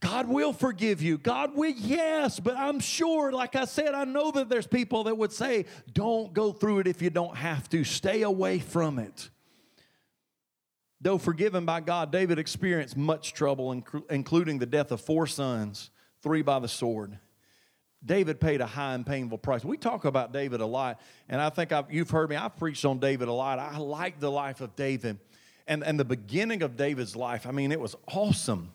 God 0.00 0.28
will 0.28 0.52
forgive 0.52 1.02
you. 1.02 1.18
God 1.18 1.56
will, 1.56 1.74
yes, 1.76 2.38
but 2.38 2.56
I'm 2.56 2.78
sure, 2.78 3.32
like 3.32 3.56
I 3.56 3.64
said, 3.64 3.94
I 3.94 4.04
know 4.04 4.30
that 4.30 4.48
there's 4.48 4.66
people 4.66 5.04
that 5.04 5.18
would 5.18 5.32
say, 5.32 5.66
don't 5.92 6.32
go 6.32 6.52
through 6.52 6.80
it 6.80 6.86
if 6.86 7.02
you 7.02 7.10
don't 7.10 7.36
have 7.36 7.68
to. 7.70 7.82
Stay 7.84 8.22
away 8.22 8.60
from 8.60 8.98
it. 8.98 9.28
Though 11.00 11.18
forgiven 11.18 11.64
by 11.64 11.80
God, 11.80 12.10
David 12.10 12.38
experienced 12.38 12.96
much 12.96 13.32
trouble, 13.32 13.82
including 14.10 14.58
the 14.58 14.66
death 14.66 14.90
of 14.90 15.00
four 15.00 15.26
sons, 15.26 15.90
three 16.22 16.42
by 16.42 16.58
the 16.58 16.68
sword. 16.68 17.18
David 18.04 18.40
paid 18.40 18.60
a 18.60 18.66
high 18.66 18.94
and 18.94 19.04
painful 19.04 19.38
price. 19.38 19.64
We 19.64 19.76
talk 19.76 20.04
about 20.04 20.32
David 20.32 20.60
a 20.60 20.66
lot, 20.66 21.00
and 21.28 21.40
I 21.40 21.50
think 21.50 21.72
I've, 21.72 21.92
you've 21.92 22.10
heard 22.10 22.30
me. 22.30 22.36
I've 22.36 22.56
preached 22.56 22.84
on 22.84 22.98
David 22.98 23.28
a 23.28 23.32
lot. 23.32 23.58
I 23.58 23.76
like 23.78 24.20
the 24.20 24.30
life 24.30 24.60
of 24.60 24.76
David. 24.76 25.18
And, 25.66 25.84
and 25.84 25.98
the 26.00 26.04
beginning 26.04 26.62
of 26.62 26.76
David's 26.76 27.14
life, 27.14 27.46
I 27.46 27.50
mean, 27.50 27.72
it 27.72 27.80
was 27.80 27.94
awesome. 28.08 28.72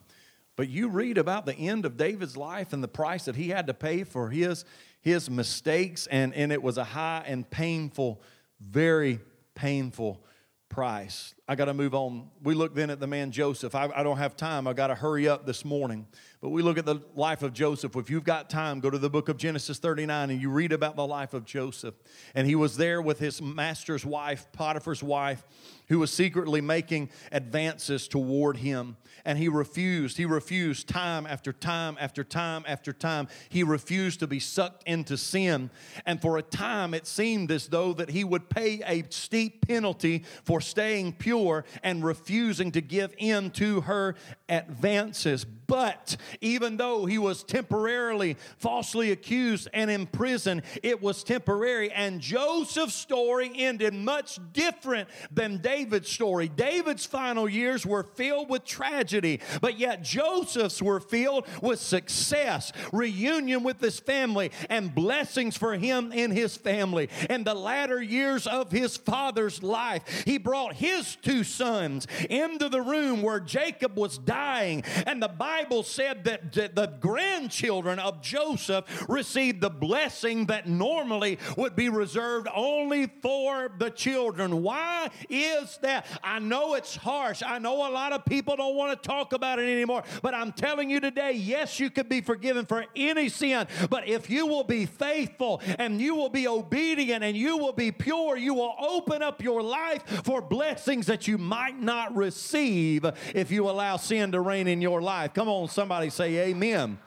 But 0.56 0.68
you 0.68 0.88
read 0.88 1.18
about 1.18 1.46
the 1.46 1.54
end 1.54 1.84
of 1.84 1.96
David's 1.96 2.36
life 2.36 2.72
and 2.72 2.82
the 2.82 2.88
price 2.88 3.24
that 3.24 3.34
he 3.34 3.48
had 3.48 3.66
to 3.66 3.74
pay 3.74 4.04
for 4.04 4.30
his, 4.30 4.64
his 5.00 5.28
mistakes, 5.28 6.06
and, 6.06 6.32
and 6.34 6.52
it 6.52 6.62
was 6.62 6.78
a 6.78 6.84
high 6.84 7.24
and 7.26 7.48
painful, 7.50 8.22
very 8.60 9.20
painful 9.54 10.22
price. 10.68 11.34
I 11.46 11.56
got 11.56 11.66
to 11.66 11.74
move 11.74 11.94
on. 11.94 12.30
We 12.42 12.54
look 12.54 12.74
then 12.74 12.88
at 12.88 13.00
the 13.00 13.06
man 13.06 13.30
Joseph. 13.30 13.74
I, 13.74 13.90
I 13.94 14.02
don't 14.02 14.16
have 14.16 14.34
time. 14.34 14.66
I 14.66 14.72
got 14.72 14.86
to 14.86 14.94
hurry 14.94 15.28
up 15.28 15.44
this 15.44 15.62
morning. 15.62 16.06
But 16.40 16.50
we 16.50 16.62
look 16.62 16.78
at 16.78 16.86
the 16.86 17.00
life 17.14 17.42
of 17.42 17.52
Joseph. 17.52 17.96
If 17.96 18.08
you've 18.08 18.24
got 18.24 18.48
time, 18.48 18.80
go 18.80 18.88
to 18.88 18.96
the 18.96 19.10
book 19.10 19.28
of 19.28 19.36
Genesis 19.36 19.78
39 19.78 20.30
and 20.30 20.40
you 20.40 20.48
read 20.48 20.72
about 20.72 20.96
the 20.96 21.06
life 21.06 21.34
of 21.34 21.44
Joseph. 21.44 21.94
And 22.34 22.46
he 22.46 22.54
was 22.54 22.78
there 22.78 23.02
with 23.02 23.18
his 23.18 23.42
master's 23.42 24.06
wife, 24.06 24.46
Potiphar's 24.52 25.02
wife, 25.02 25.44
who 25.88 25.98
was 25.98 26.10
secretly 26.10 26.62
making 26.62 27.10
advances 27.30 28.08
toward 28.08 28.58
him. 28.58 28.96
And 29.26 29.38
he 29.38 29.48
refused. 29.48 30.16
He 30.16 30.24
refused 30.24 30.88
time 30.88 31.26
after 31.26 31.52
time 31.52 31.98
after 32.00 32.24
time 32.24 32.64
after 32.66 32.92
time. 32.92 33.28
He 33.50 33.62
refused 33.62 34.20
to 34.20 34.26
be 34.26 34.40
sucked 34.40 34.82
into 34.86 35.18
sin. 35.18 35.70
And 36.06 36.22
for 36.22 36.38
a 36.38 36.42
time, 36.42 36.94
it 36.94 37.06
seemed 37.06 37.50
as 37.50 37.68
though 37.68 37.92
that 37.94 38.10
he 38.10 38.24
would 38.24 38.48
pay 38.48 38.82
a 38.86 39.04
steep 39.10 39.66
penalty 39.66 40.24
for 40.44 40.60
staying 40.62 41.14
pure 41.14 41.33
and 41.82 42.04
refusing 42.04 42.72
to 42.72 42.80
give 42.80 43.14
in 43.18 43.50
to 43.52 43.82
her 43.82 44.14
advances. 44.48 45.44
But 45.66 46.16
even 46.40 46.76
though 46.76 47.06
he 47.06 47.18
was 47.18 47.42
temporarily 47.42 48.36
falsely 48.58 49.10
accused 49.12 49.68
and 49.72 49.90
imprisoned, 49.90 50.62
it 50.82 51.00
was 51.00 51.24
temporary. 51.24 51.90
And 51.90 52.20
Joseph's 52.20 52.94
story 52.94 53.50
ended 53.54 53.94
much 53.94 54.38
different 54.52 55.08
than 55.30 55.58
David's 55.58 56.10
story. 56.10 56.48
David's 56.48 57.06
final 57.06 57.48
years 57.48 57.86
were 57.86 58.02
filled 58.02 58.50
with 58.50 58.64
tragedy, 58.64 59.40
but 59.60 59.78
yet 59.78 60.02
Joseph's 60.02 60.82
were 60.82 61.00
filled 61.00 61.46
with 61.62 61.80
success, 61.80 62.72
reunion 62.92 63.62
with 63.62 63.80
his 63.80 63.98
family, 63.98 64.50
and 64.68 64.94
blessings 64.94 65.56
for 65.56 65.74
him 65.74 66.12
and 66.14 66.32
his 66.32 66.56
family. 66.56 67.08
In 67.30 67.44
the 67.44 67.54
latter 67.54 68.02
years 68.02 68.46
of 68.46 68.70
his 68.70 68.96
father's 68.96 69.62
life, 69.62 70.24
he 70.26 70.38
brought 70.38 70.74
his 70.74 71.16
two 71.24 71.42
sons 71.42 72.06
into 72.30 72.68
the 72.68 72.80
room 72.80 73.22
where 73.22 73.40
Jacob 73.40 73.96
was 73.96 74.18
dying, 74.18 74.84
and 75.06 75.22
the 75.22 75.28
Bible 75.28 75.82
said 75.82 76.24
that 76.24 76.52
the 76.52 76.92
grandchildren 77.00 77.98
of 77.98 78.20
Joseph 78.20 78.84
received 79.08 79.60
the 79.60 79.70
blessing 79.70 80.46
that 80.46 80.68
normally 80.68 81.38
would 81.56 81.74
be 81.74 81.88
reserved 81.88 82.48
only 82.54 83.06
for 83.22 83.70
the 83.78 83.90
children. 83.90 84.62
Why 84.62 85.08
is 85.28 85.78
that? 85.82 86.06
I 86.22 86.38
know 86.38 86.74
it's 86.74 86.94
harsh. 86.94 87.42
I 87.44 87.58
know 87.58 87.88
a 87.88 87.90
lot 87.90 88.12
of 88.12 88.24
people 88.24 88.56
don't 88.56 88.76
want 88.76 89.02
to 89.02 89.08
talk 89.08 89.32
about 89.32 89.58
it 89.58 89.70
anymore, 89.70 90.04
but 90.22 90.34
I'm 90.34 90.52
telling 90.52 90.90
you 90.90 91.00
today, 91.00 91.32
yes, 91.32 91.80
you 91.80 91.90
could 91.90 92.08
be 92.08 92.20
forgiven 92.20 92.66
for 92.66 92.84
any 92.94 93.28
sin, 93.28 93.66
but 93.88 94.06
if 94.08 94.28
you 94.28 94.46
will 94.46 94.64
be 94.64 94.86
faithful 94.86 95.62
and 95.78 96.00
you 96.00 96.14
will 96.14 96.28
be 96.28 96.46
obedient 96.46 97.24
and 97.24 97.36
you 97.36 97.56
will 97.56 97.72
be 97.72 97.90
pure, 97.90 98.36
you 98.36 98.54
will 98.54 98.74
open 98.78 99.22
up 99.22 99.42
your 99.42 99.62
life 99.62 100.02
for 100.24 100.40
blessings 100.40 101.08
that 101.14 101.28
you 101.28 101.38
might 101.38 101.80
not 101.80 102.16
receive 102.16 103.06
if 103.36 103.52
you 103.52 103.70
allow 103.70 103.96
sin 103.96 104.32
to 104.32 104.40
reign 104.40 104.66
in 104.66 104.82
your 104.82 105.00
life. 105.00 105.32
Come 105.32 105.48
on, 105.48 105.68
somebody 105.68 106.10
say 106.10 106.48
amen. 106.48 106.98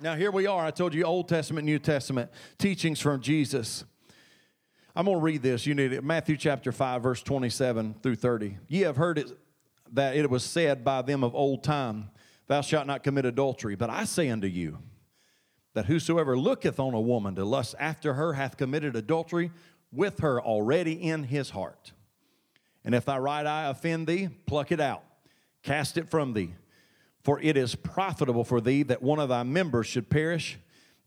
Now, 0.00 0.14
here 0.14 0.30
we 0.30 0.46
are. 0.46 0.64
I 0.64 0.70
told 0.70 0.94
you 0.94 1.02
Old 1.02 1.28
Testament, 1.28 1.64
New 1.64 1.80
Testament 1.80 2.30
teachings 2.56 3.00
from 3.00 3.20
Jesus. 3.20 3.84
I'm 4.94 5.06
going 5.06 5.18
to 5.18 5.24
read 5.24 5.42
this. 5.42 5.66
You 5.66 5.74
need 5.74 5.92
it. 5.92 6.04
Matthew 6.04 6.36
chapter 6.36 6.70
5, 6.70 7.02
verse 7.02 7.20
27 7.20 7.96
through 8.00 8.14
30. 8.14 8.58
Ye 8.68 8.82
have 8.82 8.94
heard 8.94 9.18
it 9.18 9.36
that 9.94 10.14
it 10.14 10.30
was 10.30 10.44
said 10.44 10.84
by 10.84 11.02
them 11.02 11.24
of 11.24 11.34
old 11.34 11.64
time, 11.64 12.10
Thou 12.46 12.60
shalt 12.60 12.86
not 12.86 13.02
commit 13.02 13.24
adultery. 13.24 13.74
But 13.74 13.90
I 13.90 14.04
say 14.04 14.28
unto 14.28 14.46
you, 14.46 14.78
that 15.74 15.86
whosoever 15.86 16.38
looketh 16.38 16.78
on 16.78 16.94
a 16.94 17.00
woman 17.00 17.34
to 17.34 17.44
lust 17.44 17.74
after 17.80 18.14
her 18.14 18.34
hath 18.34 18.56
committed 18.56 18.94
adultery 18.94 19.50
with 19.90 20.20
her 20.20 20.40
already 20.40 20.92
in 20.92 21.24
his 21.24 21.50
heart. 21.50 21.92
And 22.84 22.94
if 22.94 23.04
thy 23.04 23.18
right 23.18 23.44
eye 23.44 23.68
offend 23.68 24.06
thee, 24.06 24.28
pluck 24.46 24.72
it 24.72 24.80
out, 24.80 25.02
cast 25.62 25.96
it 25.98 26.08
from 26.08 26.32
thee. 26.32 26.54
For 27.22 27.40
it 27.40 27.56
is 27.56 27.74
profitable 27.74 28.44
for 28.44 28.60
thee 28.60 28.82
that 28.84 29.02
one 29.02 29.18
of 29.18 29.28
thy 29.28 29.42
members 29.42 29.86
should 29.86 30.08
perish, 30.08 30.58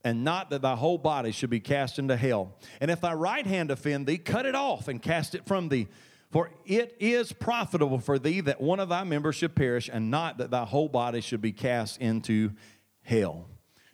and 0.04 0.24
not 0.24 0.50
that 0.50 0.62
thy 0.62 0.76
whole 0.76 0.98
body 0.98 1.32
should 1.32 1.50
be 1.50 1.60
cast 1.60 1.98
into 1.98 2.16
hell. 2.16 2.54
And 2.80 2.92
if 2.92 3.02
thy 3.02 3.14
right 3.14 3.46
hand 3.46 3.72
offend 3.72 4.08
thee, 4.08 4.18
cut 4.18 4.46
it 4.46 4.56
off 4.56 4.88
and 4.88 5.02
cast 5.02 5.36
it 5.36 5.46
from 5.46 5.70
thee. 5.70 5.88
For 6.32 6.52
it 6.66 6.96
is 7.00 7.34
profitable 7.34 8.00
for 8.00 8.18
thee 8.18 8.42
that 8.42 8.62
one 8.62 8.80
of 8.80 8.90
thy 8.90 9.04
members 9.04 9.36
should 9.36 9.56
perish, 9.56 9.90
and 9.92 10.10
not 10.10 10.38
that 10.38 10.52
thy 10.52 10.66
whole 10.66 10.90
body 10.90 11.22
should 11.22 11.42
be 11.42 11.52
cast 11.52 12.00
into 12.00 12.52
hell. 13.02 13.48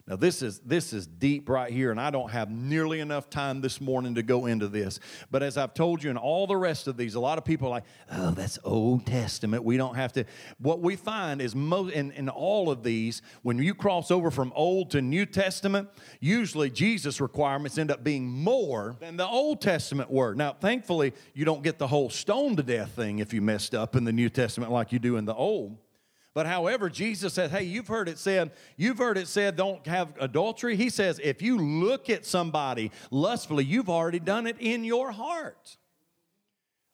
Now 0.08 0.16
this 0.16 0.42
is 0.42 0.60
this 0.60 0.94
is 0.94 1.06
deep 1.06 1.50
right 1.50 1.70
here, 1.70 1.92
and 1.92 2.00
I 2.00 2.12
don't 2.12 2.32
have 2.32 2.50
nearly 2.50 3.02
enough 3.02 3.30
time 3.30 3.60
this 3.60 3.82
morning 3.82 4.16
to 4.16 4.24
go 4.24 4.46
into 4.46 4.70
this. 4.70 5.02
But 5.30 5.44
as 5.44 5.58
I've 5.58 5.74
told 5.74 6.02
you 6.02 6.10
in 6.10 6.16
all 6.16 6.48
the 6.48 6.56
rest 6.56 6.88
of 6.88 6.96
these, 6.96 7.16
a 7.16 7.20
lot 7.20 7.38
of 7.38 7.44
people 7.44 7.68
are 7.68 7.72
like, 7.72 7.84
oh, 8.14 8.32
that's 8.32 8.58
Old 8.64 9.06
Testament. 9.06 9.66
We 9.66 9.76
don't 9.76 9.96
have 9.96 10.14
to. 10.14 10.24
What 10.60 10.80
we 10.80 10.96
find 10.96 11.42
is 11.42 11.56
most 11.56 11.94
in, 11.94 12.12
in 12.12 12.30
all 12.30 12.72
of 12.72 12.84
these, 12.84 13.22
when 13.42 13.58
you 13.58 13.74
cross 13.74 14.10
over 14.10 14.32
from 14.32 14.54
Old 14.56 14.92
to 14.92 15.02
New 15.02 15.26
Testament, 15.26 15.90
usually 16.22 16.70
Jesus' 16.70 17.20
requirements 17.20 17.78
end 17.78 17.92
up 17.92 18.02
being 18.02 18.30
more 18.30 18.96
than 19.02 19.18
the 19.18 19.28
Old 19.28 19.60
Testament 19.60 20.10
were. 20.10 20.34
Now, 20.34 20.54
thankfully, 20.54 21.14
you 21.34 21.44
don't 21.44 21.64
get 21.64 21.80
the 21.80 21.88
whole 21.88 22.10
stone 22.10 22.56
to 22.56 22.64
death 22.64 22.92
thing 22.92 23.20
if 23.20 23.34
you 23.34 23.42
messed 23.42 23.76
up 23.76 23.94
in 23.98 24.06
the 24.06 24.14
New 24.14 24.30
Testament 24.30 24.72
like 24.72 24.94
you 24.94 25.00
do 25.00 25.18
in 25.18 25.26
the 25.26 25.36
Old. 25.36 25.78
But 26.38 26.46
however, 26.46 26.88
Jesus 26.88 27.34
says, 27.34 27.50
hey, 27.50 27.64
you've 27.64 27.88
heard 27.88 28.08
it 28.08 28.20
said, 28.20 28.52
you've 28.76 29.00
heard 29.00 29.18
it 29.18 29.28
said, 29.28 29.56
don't 29.56 29.84
have 29.88 30.10
adultery. 30.20 30.76
He 30.76 30.92
says, 30.92 31.20
if 31.24 31.42
you 31.42 31.58
look 31.58 32.12
at 32.12 32.28
somebody 32.28 32.92
lustfully, 33.10 33.66
you've 33.66 33.90
already 33.90 34.20
done 34.20 34.46
it 34.46 34.56
in 34.60 34.84
your 34.84 35.12
heart. 35.12 35.78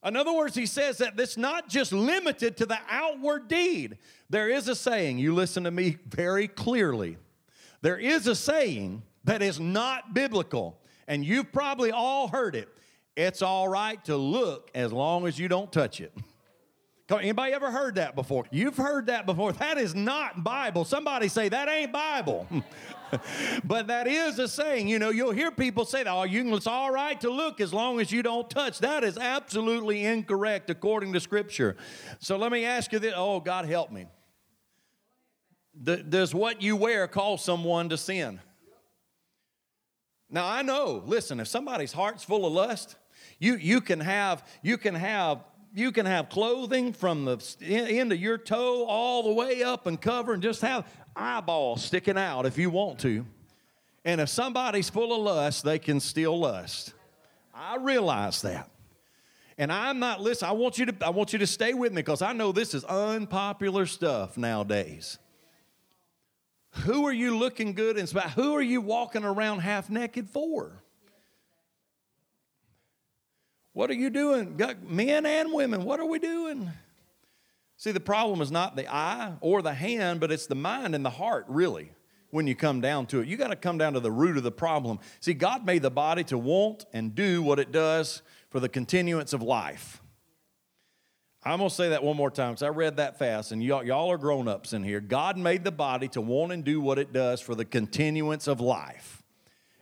In 0.01 0.15
other 0.15 0.31
words, 0.31 0.55
he 0.55 0.65
says 0.65 0.99
that 0.99 1.19
it's 1.19 1.35
not 1.35 1.67
just 1.67 1.91
limited 1.91 2.55
to 2.55 2.65
the 2.65 2.79
outward 2.89 3.49
deed. 3.49 3.97
There 4.29 4.47
is 4.47 4.69
a 4.69 4.75
saying, 4.75 5.17
you 5.17 5.35
listen 5.35 5.65
to 5.65 5.71
me 5.71 5.97
very 6.07 6.47
clearly. 6.47 7.17
There 7.81 7.97
is 7.97 8.27
a 8.27 8.35
saying 8.35 9.03
that 9.25 9.41
is 9.41 9.59
not 9.59 10.13
biblical, 10.13 10.79
and 11.05 11.25
you've 11.25 11.51
probably 11.51 11.91
all 11.91 12.29
heard 12.29 12.55
it. 12.55 12.69
It's 13.17 13.41
all 13.41 13.67
right 13.67 14.01
to 14.05 14.15
look 14.15 14.71
as 14.73 14.93
long 14.93 15.27
as 15.27 15.37
you 15.37 15.49
don't 15.49 15.69
touch 15.69 15.99
it. 15.99 16.13
Anybody 17.09 17.53
ever 17.53 17.69
heard 17.69 17.95
that 17.95 18.15
before? 18.15 18.45
You've 18.49 18.77
heard 18.77 19.07
that 19.07 19.25
before. 19.25 19.51
That 19.51 19.77
is 19.77 19.93
not 19.93 20.43
Bible. 20.43 20.85
Somebody 20.85 21.27
say 21.27 21.49
that 21.49 21.67
ain't 21.67 21.91
Bible. 21.91 22.47
but 23.65 23.87
that 23.87 24.07
is 24.07 24.39
a 24.39 24.47
saying. 24.47 24.87
You 24.87 24.99
know, 24.99 25.09
you'll 25.09 25.33
hear 25.33 25.51
people 25.51 25.83
say 25.83 26.03
that, 26.03 26.11
oh, 26.11 26.23
you 26.23 26.43
can, 26.43 26.53
it's 26.53 26.65
all 26.65 26.91
right 26.91 27.19
to 27.19 27.29
look 27.29 27.59
as 27.59 27.73
long 27.73 27.99
as 27.99 28.11
you 28.11 28.23
don't 28.23 28.49
touch. 28.49 28.79
That 28.79 29.03
is 29.03 29.17
absolutely 29.17 30.05
incorrect 30.05 30.69
according 30.69 31.13
to 31.13 31.19
Scripture. 31.19 31.75
So 32.19 32.37
let 32.37 32.51
me 32.51 32.63
ask 32.63 32.91
you 32.93 32.99
this. 32.99 33.13
Oh, 33.15 33.41
God 33.41 33.65
help 33.65 33.91
me. 33.91 34.07
Does 35.83 36.33
what 36.33 36.61
you 36.61 36.75
wear 36.77 37.07
cause 37.07 37.43
someone 37.43 37.89
to 37.89 37.97
sin? 37.97 38.39
Now 40.29 40.47
I 40.47 40.61
know, 40.61 41.03
listen, 41.05 41.39
if 41.39 41.47
somebody's 41.47 41.91
heart's 41.91 42.23
full 42.23 42.45
of 42.45 42.53
lust, 42.53 42.95
you, 43.39 43.55
you 43.55 43.81
can 43.81 43.99
have 43.99 44.47
you 44.61 44.77
can 44.77 44.95
have 44.95 45.43
you 45.73 45.91
can 45.91 46.05
have 46.05 46.29
clothing 46.29 46.93
from 46.93 47.25
the 47.25 47.39
end 47.61 48.11
of 48.11 48.19
your 48.19 48.37
toe 48.37 48.85
all 48.85 49.23
the 49.23 49.33
way 49.33 49.63
up 49.63 49.87
and 49.87 49.99
cover 49.99 50.33
and 50.33 50.43
just 50.43 50.61
have 50.61 50.87
eyeballs 51.15 51.83
sticking 51.83 52.17
out 52.17 52.45
if 52.45 52.57
you 52.57 52.69
want 52.69 52.99
to. 52.99 53.25
And 54.05 54.21
if 54.21 54.29
somebody's 54.29 54.89
full 54.89 55.15
of 55.15 55.21
lust, 55.21 55.63
they 55.63 55.79
can 55.79 55.99
still 55.99 56.39
lust. 56.39 56.93
I 57.53 57.77
realize 57.77 58.41
that. 58.43 58.69
And 59.57 59.71
I'm 59.71 59.99
not 59.99 60.21
listen, 60.21 60.47
I 60.47 60.51
want 60.51 60.77
you 60.77 60.87
to 60.87 60.95
I 61.05 61.09
want 61.09 61.33
you 61.33 61.39
to 61.39 61.47
stay 61.47 61.73
with 61.73 61.91
me 61.91 62.01
because 62.01 62.21
I 62.21 62.33
know 62.33 62.51
this 62.51 62.73
is 62.73 62.83
unpopular 62.83 63.85
stuff 63.85 64.37
nowadays. 64.37 65.19
Who 66.81 67.05
are 67.05 67.13
you 67.13 67.37
looking 67.37 67.73
good 67.73 67.97
in? 67.97 68.07
Who 68.35 68.55
are 68.55 68.61
you 68.61 68.81
walking 68.81 69.23
around 69.23 69.59
half 69.59 69.89
naked 69.89 70.27
for? 70.29 70.82
What 73.73 73.89
are 73.89 73.95
you 73.95 74.09
doing? 74.09 74.59
Men 74.87 75.25
and 75.25 75.51
women, 75.51 75.83
what 75.83 75.99
are 75.99 76.05
we 76.05 76.19
doing? 76.19 76.71
See, 77.75 77.91
the 77.91 77.99
problem 77.99 78.39
is 78.41 78.51
not 78.51 78.75
the 78.75 78.87
eye 78.87 79.33
or 79.41 79.61
the 79.61 79.73
hand, 79.73 80.19
but 80.19 80.31
it's 80.31 80.45
the 80.45 80.55
mind 80.55 80.95
and 80.95 81.03
the 81.03 81.09
heart, 81.09 81.45
really, 81.47 81.91
when 82.29 82.47
you 82.47 82.55
come 82.55 82.81
down 82.81 83.07
to 83.07 83.19
it. 83.19 83.27
You 83.27 83.35
got 83.35 83.47
to 83.47 83.55
come 83.55 83.77
down 83.77 83.93
to 83.93 83.99
the 83.99 84.11
root 84.11 84.37
of 84.37 84.43
the 84.43 84.51
problem. 84.51 84.99
See, 85.19 85.33
God 85.33 85.65
made 85.65 85.81
the 85.81 85.91
body 85.91 86.23
to 86.25 86.37
want 86.37 86.85
and 86.93 87.15
do 87.15 87.41
what 87.41 87.59
it 87.59 87.71
does 87.71 88.21
for 88.51 88.59
the 88.59 88.69
continuance 88.69 89.33
of 89.33 89.41
life. 89.41 90.01
I'm 91.43 91.57
going 91.57 91.69
to 91.69 91.75
say 91.75 91.89
that 91.89 92.03
one 92.03 92.15
more 92.15 92.31
time 92.31 92.51
because 92.51 92.63
I 92.63 92.69
read 92.69 92.97
that 92.97 93.19
fast, 93.19 93.51
and 93.51 93.61
y'all, 93.61 93.83
y'all 93.83 94.09
are 94.11 94.17
grown 94.17 94.47
ups 94.47 94.71
in 94.71 94.83
here. 94.83 95.01
God 95.01 95.37
made 95.37 95.65
the 95.65 95.71
body 95.71 96.07
to 96.09 96.21
want 96.21 96.53
and 96.53 96.63
do 96.63 96.79
what 96.79 96.99
it 96.99 97.11
does 97.11 97.41
for 97.41 97.53
the 97.53 97.65
continuance 97.65 98.47
of 98.47 98.61
life. 98.61 99.23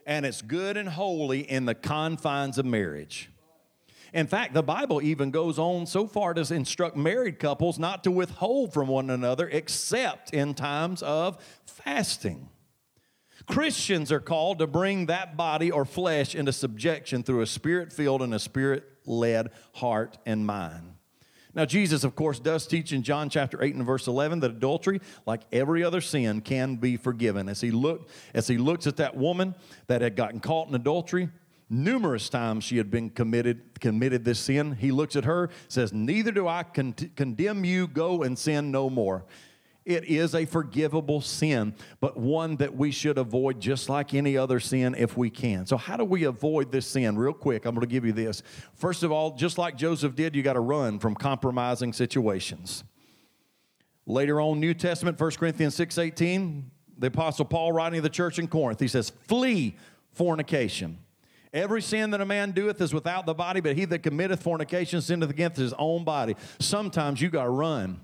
And 0.04 0.26
it's 0.26 0.42
good 0.42 0.76
and 0.76 0.88
holy 0.88 1.40
in 1.48 1.66
the 1.66 1.76
confines 1.76 2.58
of 2.58 2.66
marriage. 2.66 3.30
In 4.12 4.26
fact, 4.26 4.52
the 4.52 4.62
Bible 4.62 5.00
even 5.00 5.30
goes 5.30 5.58
on 5.58 5.86
so 5.86 6.06
far 6.06 6.34
to 6.34 6.54
instruct 6.54 6.96
married 6.96 7.38
couples 7.38 7.78
not 7.78 8.04
to 8.04 8.10
withhold 8.10 8.72
from 8.72 8.88
one 8.88 9.08
another 9.08 9.48
except 9.48 10.34
in 10.34 10.54
times 10.54 11.02
of 11.02 11.42
fasting. 11.64 12.48
Christians 13.46 14.12
are 14.12 14.20
called 14.20 14.58
to 14.58 14.66
bring 14.66 15.06
that 15.06 15.36
body 15.36 15.70
or 15.70 15.84
flesh 15.84 16.34
into 16.34 16.52
subjection 16.52 17.22
through 17.22 17.40
a 17.40 17.46
spirit 17.46 17.92
filled 17.92 18.22
and 18.22 18.34
a 18.34 18.38
spirit 18.38 18.84
led 19.06 19.50
heart 19.72 20.18
and 20.26 20.46
mind. 20.46 20.92
Now, 21.54 21.66
Jesus, 21.66 22.02
of 22.02 22.14
course, 22.14 22.38
does 22.38 22.66
teach 22.66 22.92
in 22.92 23.02
John 23.02 23.28
chapter 23.28 23.62
8 23.62 23.74
and 23.74 23.84
verse 23.84 24.06
11 24.06 24.40
that 24.40 24.52
adultery, 24.52 25.00
like 25.26 25.42
every 25.52 25.84
other 25.84 26.00
sin, 26.00 26.40
can 26.40 26.76
be 26.76 26.96
forgiven. 26.96 27.48
As 27.48 27.60
he, 27.60 27.70
looked, 27.70 28.10
as 28.32 28.48
he 28.48 28.56
looks 28.56 28.86
at 28.86 28.96
that 28.96 29.16
woman 29.16 29.54
that 29.86 30.00
had 30.00 30.16
gotten 30.16 30.40
caught 30.40 30.68
in 30.68 30.74
adultery, 30.74 31.28
numerous 31.72 32.28
times 32.28 32.62
she 32.62 32.76
had 32.76 32.90
been 32.90 33.08
committed 33.08 33.80
committed 33.80 34.24
this 34.24 34.38
sin 34.38 34.72
he 34.72 34.92
looks 34.92 35.16
at 35.16 35.24
her 35.24 35.48
says 35.68 35.92
neither 35.92 36.30
do 36.30 36.46
i 36.46 36.62
con- 36.62 36.94
condemn 37.16 37.64
you 37.64 37.86
go 37.88 38.22
and 38.22 38.38
sin 38.38 38.70
no 38.70 38.90
more 38.90 39.24
It 39.84 40.04
is 40.04 40.34
a 40.34 40.44
forgivable 40.44 41.20
sin, 41.20 41.74
but 41.98 42.16
one 42.16 42.56
that 42.56 42.76
we 42.76 42.92
should 42.92 43.18
avoid 43.18 43.58
just 43.58 43.88
like 43.88 44.14
any 44.14 44.36
other 44.36 44.60
sin 44.60 44.94
if 44.96 45.16
we 45.16 45.28
can. 45.28 45.66
So, 45.66 45.76
how 45.76 45.96
do 45.96 46.04
we 46.04 46.22
avoid 46.24 46.70
this 46.70 46.86
sin? 46.86 47.18
Real 47.18 47.32
quick, 47.32 47.64
I'm 47.64 47.74
going 47.74 47.80
to 47.80 47.92
give 47.92 48.04
you 48.04 48.12
this. 48.12 48.44
First 48.74 49.02
of 49.02 49.10
all, 49.10 49.34
just 49.34 49.58
like 49.58 49.76
Joseph 49.76 50.14
did, 50.14 50.36
you 50.36 50.42
got 50.44 50.52
to 50.52 50.60
run 50.60 51.00
from 51.00 51.16
compromising 51.16 51.92
situations. 51.92 52.84
Later 54.06 54.40
on, 54.40 54.60
New 54.60 54.74
Testament, 54.74 55.18
1 55.18 55.30
Corinthians 55.32 55.76
6:18, 55.76 56.62
the 56.98 57.08
Apostle 57.08 57.44
Paul 57.44 57.72
writing 57.72 57.98
to 57.98 58.02
the 58.02 58.08
church 58.08 58.38
in 58.38 58.46
Corinth, 58.46 58.78
he 58.78 58.88
says, 58.88 59.10
Flee 59.10 59.76
fornication. 60.12 60.98
Every 61.52 61.82
sin 61.82 62.10
that 62.12 62.20
a 62.20 62.24
man 62.24 62.52
doeth 62.52 62.80
is 62.80 62.94
without 62.94 63.26
the 63.26 63.34
body, 63.34 63.60
but 63.60 63.76
he 63.76 63.84
that 63.84 64.02
committeth 64.02 64.42
fornication 64.42 65.02
sinneth 65.02 65.30
against 65.30 65.58
his 65.58 65.74
own 65.74 66.04
body. 66.04 66.34
Sometimes 66.58 67.20
you 67.20 67.28
got 67.28 67.44
to 67.44 67.50
run. 67.50 68.00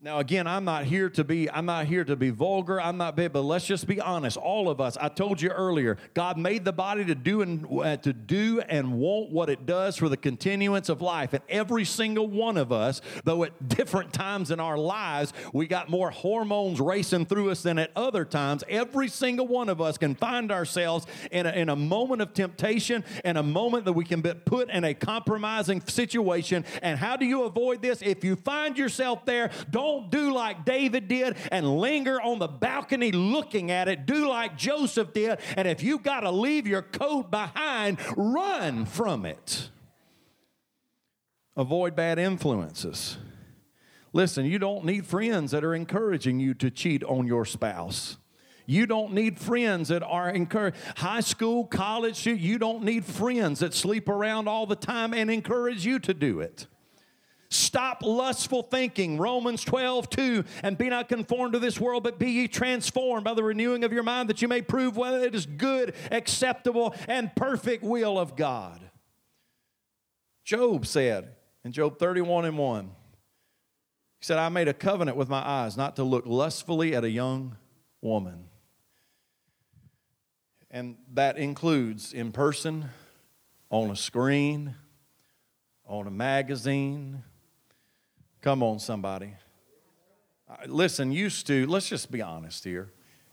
Now 0.00 0.20
again, 0.20 0.46
I'm 0.46 0.64
not 0.64 0.84
here 0.84 1.10
to 1.10 1.24
be 1.24 1.50
I'm 1.50 1.66
not 1.66 1.86
here 1.86 2.04
to 2.04 2.14
be 2.14 2.30
vulgar. 2.30 2.80
I'm 2.80 2.98
not 2.98 3.16
big, 3.16 3.32
but 3.32 3.40
let's 3.40 3.66
just 3.66 3.88
be 3.88 4.00
honest. 4.00 4.36
All 4.36 4.70
of 4.70 4.80
us. 4.80 4.96
I 4.96 5.08
told 5.08 5.42
you 5.42 5.48
earlier, 5.50 5.98
God 6.14 6.38
made 6.38 6.64
the 6.64 6.72
body 6.72 7.04
to 7.04 7.16
do 7.16 7.42
and 7.42 7.66
uh, 7.66 7.96
to 7.96 8.12
do 8.12 8.60
and 8.60 8.92
want 8.92 9.32
what 9.32 9.50
it 9.50 9.66
does 9.66 9.96
for 9.96 10.08
the 10.08 10.16
continuance 10.16 10.88
of 10.88 11.02
life. 11.02 11.32
And 11.32 11.42
every 11.48 11.84
single 11.84 12.28
one 12.28 12.56
of 12.56 12.70
us, 12.70 13.00
though 13.24 13.42
at 13.42 13.68
different 13.76 14.12
times 14.12 14.52
in 14.52 14.60
our 14.60 14.78
lives, 14.78 15.32
we 15.52 15.66
got 15.66 15.90
more 15.90 16.12
hormones 16.12 16.78
racing 16.78 17.26
through 17.26 17.50
us 17.50 17.64
than 17.64 17.76
at 17.76 17.90
other 17.96 18.24
times. 18.24 18.62
Every 18.68 19.08
single 19.08 19.48
one 19.48 19.68
of 19.68 19.80
us 19.80 19.98
can 19.98 20.14
find 20.14 20.52
ourselves 20.52 21.08
in 21.32 21.44
a, 21.44 21.50
in 21.50 21.68
a 21.68 21.76
moment 21.76 22.22
of 22.22 22.34
temptation 22.34 23.02
and 23.24 23.36
a 23.36 23.42
moment 23.42 23.84
that 23.86 23.94
we 23.94 24.04
can 24.04 24.20
be 24.20 24.32
put 24.32 24.70
in 24.70 24.84
a 24.84 24.94
compromising 24.94 25.80
situation. 25.80 26.64
And 26.82 27.00
how 27.00 27.16
do 27.16 27.26
you 27.26 27.42
avoid 27.42 27.82
this? 27.82 28.00
If 28.00 28.22
you 28.22 28.36
find 28.36 28.78
yourself 28.78 29.24
there, 29.24 29.50
don't 29.70 29.87
don't 29.88 30.10
do 30.10 30.34
like 30.34 30.64
David 30.64 31.08
did 31.08 31.36
and 31.50 31.78
linger 31.78 32.20
on 32.20 32.38
the 32.38 32.48
balcony 32.48 33.10
looking 33.10 33.70
at 33.70 33.88
it. 33.88 34.06
Do 34.06 34.28
like 34.28 34.56
Joseph 34.56 35.12
did. 35.12 35.38
And 35.56 35.66
if 35.66 35.82
you've 35.82 36.02
got 36.02 36.20
to 36.20 36.30
leave 36.30 36.66
your 36.66 36.82
coat 36.82 37.30
behind, 37.30 37.98
run 38.16 38.84
from 38.84 39.24
it. 39.24 39.70
Avoid 41.56 41.96
bad 41.96 42.18
influences. 42.18 43.16
Listen, 44.12 44.44
you 44.44 44.58
don't 44.58 44.84
need 44.84 45.06
friends 45.06 45.50
that 45.52 45.64
are 45.64 45.74
encouraging 45.74 46.38
you 46.38 46.54
to 46.54 46.70
cheat 46.70 47.02
on 47.04 47.26
your 47.26 47.44
spouse. 47.44 48.18
You 48.66 48.86
don't 48.86 49.14
need 49.14 49.38
friends 49.38 49.88
that 49.88 50.02
are 50.02 50.28
encouraged. 50.28 50.76
High 50.96 51.20
school, 51.20 51.64
college, 51.64 52.26
you 52.26 52.58
don't 52.58 52.82
need 52.82 53.04
friends 53.06 53.60
that 53.60 53.72
sleep 53.72 54.08
around 54.08 54.46
all 54.46 54.66
the 54.66 54.76
time 54.76 55.14
and 55.14 55.30
encourage 55.30 55.86
you 55.86 55.98
to 56.00 56.12
do 56.12 56.40
it. 56.40 56.66
Stop 57.50 58.02
lustful 58.02 58.62
thinking, 58.62 59.16
Romans 59.16 59.64
12, 59.64 60.10
2, 60.10 60.44
and 60.62 60.76
be 60.76 60.90
not 60.90 61.08
conformed 61.08 61.54
to 61.54 61.58
this 61.58 61.80
world, 61.80 62.02
but 62.02 62.18
be 62.18 62.30
ye 62.30 62.48
transformed 62.48 63.24
by 63.24 63.32
the 63.32 63.42
renewing 63.42 63.84
of 63.84 63.92
your 63.92 64.02
mind, 64.02 64.28
that 64.28 64.42
you 64.42 64.48
may 64.48 64.60
prove 64.60 64.96
whether 64.96 65.20
it 65.20 65.34
is 65.34 65.46
good, 65.46 65.94
acceptable, 66.10 66.94
and 67.08 67.34
perfect 67.34 67.82
will 67.82 68.18
of 68.18 68.36
God. 68.36 68.80
Job 70.44 70.86
said 70.86 71.36
in 71.64 71.72
Job 71.72 71.98
31 71.98 72.44
and 72.44 72.58
1, 72.58 72.84
he 72.84 72.90
said, 74.24 74.38
I 74.38 74.48
made 74.50 74.68
a 74.68 74.74
covenant 74.74 75.16
with 75.16 75.28
my 75.28 75.46
eyes 75.46 75.76
not 75.76 75.96
to 75.96 76.04
look 76.04 76.26
lustfully 76.26 76.94
at 76.94 77.04
a 77.04 77.10
young 77.10 77.56
woman. 78.02 78.44
And 80.70 80.96
that 81.14 81.38
includes 81.38 82.12
in 82.12 82.32
person, 82.32 82.90
on 83.70 83.90
a 83.90 83.96
screen, 83.96 84.74
on 85.86 86.06
a 86.06 86.10
magazine, 86.10 87.22
Come 88.40 88.62
on, 88.62 88.78
somebody. 88.78 89.34
Uh, 90.48 90.56
listen, 90.66 91.10
used 91.10 91.46
to, 91.48 91.66
let's 91.66 91.88
just 91.88 92.10
be 92.10 92.22
honest 92.22 92.64
here. 92.64 92.92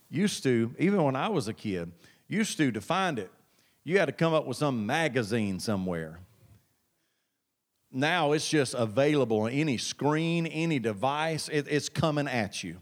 Used 0.09 0.43
to, 0.43 0.74
even 0.79 1.03
when 1.03 1.15
I 1.15 1.29
was 1.29 1.47
a 1.47 1.53
kid, 1.53 1.91
used 2.27 2.57
to, 2.57 2.71
to 2.71 2.81
find 2.81 3.19
it, 3.19 3.31
you 3.83 4.00
had 4.00 4.05
to 4.05 4.12
come 4.12 4.33
up 4.33 4.45
with 4.45 4.57
some 4.57 4.85
magazine 4.85 5.59
somewhere. 5.59 6.19
Now 7.91 8.31
it's 8.31 8.50
just 8.50 8.74
available 8.74 9.41
on 9.41 9.51
any 9.51 9.77
screen, 9.77 10.47
any 10.47 10.79
device, 10.79 11.50
it, 11.50 11.67
it's 11.69 11.88
coming 11.88 12.27
at 12.27 12.63
you. 12.63 12.77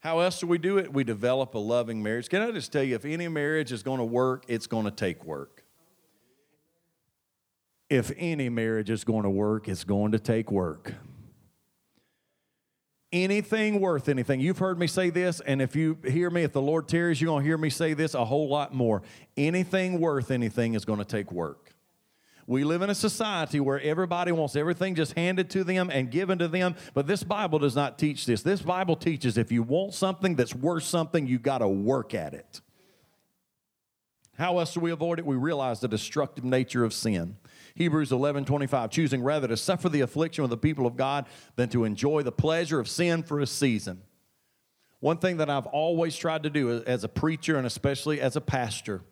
How 0.00 0.20
else 0.20 0.40
do 0.40 0.46
we 0.46 0.58
do 0.58 0.78
it? 0.78 0.92
We 0.92 1.04
develop 1.04 1.54
a 1.54 1.58
loving 1.58 2.02
marriage. 2.02 2.28
Can 2.28 2.42
I 2.42 2.50
just 2.50 2.72
tell 2.72 2.82
you, 2.82 2.94
if 2.94 3.04
any 3.04 3.28
marriage 3.28 3.72
is 3.72 3.82
going 3.82 3.98
to 3.98 4.04
work, 4.04 4.44
it's 4.48 4.66
going 4.66 4.84
to 4.84 4.90
take 4.90 5.24
work 5.24 5.53
if 7.88 8.12
any 8.16 8.48
marriage 8.48 8.90
is 8.90 9.04
going 9.04 9.24
to 9.24 9.30
work, 9.30 9.68
it's 9.68 9.84
going 9.84 10.12
to 10.12 10.18
take 10.18 10.50
work. 10.50 10.94
Anything 13.12 13.80
worth 13.80 14.08
anything. 14.08 14.40
You've 14.40 14.58
heard 14.58 14.78
me 14.78 14.88
say 14.88 15.10
this, 15.10 15.40
and 15.40 15.62
if 15.62 15.76
you 15.76 15.98
hear 16.04 16.30
me, 16.30 16.42
if 16.42 16.52
the 16.52 16.60
Lord 16.60 16.88
tarries, 16.88 17.20
you're 17.20 17.30
going 17.30 17.42
to 17.42 17.46
hear 17.46 17.56
me 17.58 17.70
say 17.70 17.94
this 17.94 18.14
a 18.14 18.24
whole 18.24 18.48
lot 18.48 18.74
more. 18.74 19.02
Anything 19.36 20.00
worth 20.00 20.32
anything 20.32 20.74
is 20.74 20.84
going 20.84 20.98
to 20.98 21.04
take 21.04 21.30
work. 21.30 21.74
We 22.46 22.64
live 22.64 22.82
in 22.82 22.90
a 22.90 22.94
society 22.94 23.60
where 23.60 23.80
everybody 23.80 24.32
wants 24.32 24.56
everything 24.56 24.94
just 24.94 25.12
handed 25.14 25.48
to 25.50 25.64
them 25.64 25.90
and 25.90 26.10
given 26.10 26.38
to 26.38 26.48
them, 26.48 26.74
but 26.92 27.06
this 27.06 27.22
Bible 27.22 27.58
does 27.58 27.74
not 27.74 27.98
teach 27.98 28.26
this. 28.26 28.42
This 28.42 28.60
Bible 28.60 28.96
teaches 28.96 29.38
if 29.38 29.50
you 29.50 29.62
want 29.62 29.94
something 29.94 30.34
that's 30.34 30.54
worth 30.54 30.82
something, 30.82 31.26
you 31.26 31.38
got 31.38 31.58
to 31.58 31.68
work 31.68 32.14
at 32.14 32.34
it. 32.34 32.60
How 34.36 34.58
else 34.58 34.74
do 34.74 34.80
we 34.80 34.90
avoid 34.90 35.18
it? 35.18 35.26
We 35.26 35.36
realize 35.36 35.80
the 35.80 35.88
destructive 35.88 36.44
nature 36.44 36.84
of 36.84 36.92
sin. 36.92 37.36
Hebrews 37.74 38.12
11 38.12 38.44
25, 38.44 38.90
choosing 38.90 39.22
rather 39.22 39.48
to 39.48 39.56
suffer 39.56 39.88
the 39.88 40.02
affliction 40.02 40.44
of 40.44 40.50
the 40.50 40.56
people 40.56 40.86
of 40.86 40.96
God 40.96 41.26
than 41.56 41.68
to 41.70 41.84
enjoy 41.84 42.22
the 42.22 42.32
pleasure 42.32 42.78
of 42.78 42.88
sin 42.88 43.22
for 43.22 43.40
a 43.40 43.46
season. 43.46 44.02
One 45.00 45.18
thing 45.18 45.38
that 45.38 45.50
I've 45.50 45.66
always 45.66 46.16
tried 46.16 46.44
to 46.44 46.50
do 46.50 46.82
as 46.86 47.04
a 47.04 47.08
preacher 47.08 47.56
and 47.56 47.66
especially 47.66 48.20
as 48.20 48.36
a 48.36 48.40
pastor 48.40 49.02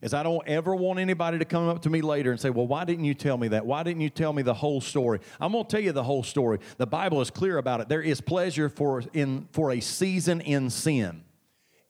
is 0.00 0.14
I 0.14 0.22
don't 0.22 0.46
ever 0.48 0.74
want 0.74 0.98
anybody 0.98 1.38
to 1.38 1.44
come 1.44 1.68
up 1.68 1.82
to 1.82 1.90
me 1.90 2.00
later 2.00 2.30
and 2.30 2.40
say, 2.40 2.50
Well, 2.50 2.66
why 2.66 2.84
didn't 2.84 3.04
you 3.04 3.14
tell 3.14 3.36
me 3.36 3.48
that? 3.48 3.66
Why 3.66 3.82
didn't 3.82 4.00
you 4.00 4.10
tell 4.10 4.32
me 4.32 4.42
the 4.42 4.54
whole 4.54 4.80
story? 4.80 5.20
I'm 5.40 5.52
going 5.52 5.64
to 5.64 5.70
tell 5.70 5.80
you 5.80 5.92
the 5.92 6.02
whole 6.02 6.22
story. 6.22 6.60
The 6.76 6.86
Bible 6.86 7.20
is 7.20 7.30
clear 7.30 7.58
about 7.58 7.80
it. 7.80 7.88
There 7.88 8.02
is 8.02 8.20
pleasure 8.20 8.68
for, 8.68 9.02
in, 9.12 9.48
for 9.52 9.70
a 9.70 9.80
season 9.80 10.40
in 10.40 10.70
sin. 10.70 11.24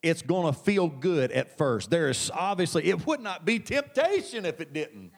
It's 0.03 0.23
going 0.23 0.53
to 0.53 0.59
feel 0.59 0.89
good 0.89 1.33
at 1.33 1.57
first. 1.59 1.91
There 1.91 2.09
is 2.09 2.31
obviously, 2.33 2.85
it 2.85 3.07
would 3.07 3.21
not 3.21 3.45
be 3.45 3.59
temptation 3.59 4.47
if 4.47 4.61
it 4.61 4.73
didn't. 4.73 5.13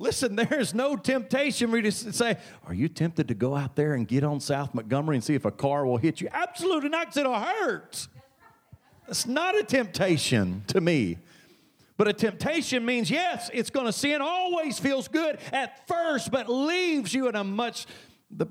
Listen, 0.00 0.34
there's 0.48 0.74
no 0.74 0.96
temptation 0.96 1.70
for 1.70 1.76
you 1.76 1.82
to 1.82 1.92
say, 1.92 2.38
Are 2.66 2.74
you 2.74 2.88
tempted 2.88 3.28
to 3.28 3.34
go 3.34 3.54
out 3.54 3.76
there 3.76 3.94
and 3.94 4.08
get 4.08 4.24
on 4.24 4.40
South 4.40 4.74
Montgomery 4.74 5.16
and 5.16 5.22
see 5.22 5.34
if 5.34 5.44
a 5.44 5.52
car 5.52 5.86
will 5.86 5.98
hit 5.98 6.20
you? 6.20 6.28
Absolutely 6.32 6.88
not, 6.88 7.06
because 7.06 7.18
it'll 7.18 7.38
hurt. 7.38 8.08
It's 9.06 9.26
not 9.26 9.56
a 9.56 9.62
temptation 9.62 10.64
to 10.68 10.80
me. 10.80 11.18
But 11.96 12.08
a 12.08 12.12
temptation 12.14 12.86
means, 12.86 13.10
yes, 13.10 13.50
it's 13.52 13.68
going 13.68 13.84
to 13.84 13.92
sin 13.92 14.22
always 14.22 14.78
feels 14.78 15.06
good 15.06 15.38
at 15.52 15.86
first, 15.86 16.30
but 16.30 16.48
leaves 16.48 17.12
you 17.12 17.28
in 17.28 17.36
a 17.36 17.44
much 17.44 17.86
the 18.30 18.46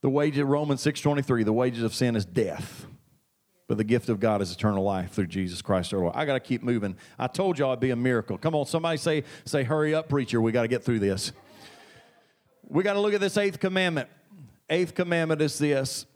the 0.00 0.10
wage 0.10 0.36
of 0.38 0.48
Romans 0.48 0.82
6:23, 0.82 1.44
the 1.44 1.52
wages 1.52 1.84
of 1.84 1.94
sin 1.94 2.16
is 2.16 2.24
death. 2.24 2.86
But 3.68 3.78
the 3.78 3.84
gift 3.84 4.08
of 4.08 4.20
God 4.20 4.42
is 4.42 4.52
eternal 4.52 4.82
life 4.82 5.12
through 5.12 5.28
Jesus 5.28 5.62
Christ 5.62 5.94
our 5.94 6.00
Lord. 6.00 6.14
I 6.14 6.24
got 6.24 6.34
to 6.34 6.40
keep 6.40 6.62
moving. 6.62 6.96
I 7.18 7.26
told 7.26 7.58
y'all 7.58 7.70
it'd 7.70 7.80
be 7.80 7.90
a 7.90 7.96
miracle. 7.96 8.36
Come 8.36 8.54
on, 8.54 8.66
somebody 8.66 8.98
say, 8.98 9.24
say, 9.44 9.62
hurry 9.62 9.94
up, 9.94 10.08
preacher. 10.08 10.40
We 10.40 10.52
got 10.52 10.62
to 10.62 10.68
get 10.68 10.84
through 10.84 10.98
this. 10.98 11.32
We 12.68 12.82
got 12.82 12.94
to 12.94 13.00
look 13.00 13.14
at 13.14 13.20
this 13.20 13.36
eighth 13.36 13.60
commandment. 13.60 14.08
Eighth 14.68 14.94
commandment 14.94 15.40
is 15.42 15.58
this 15.58 16.06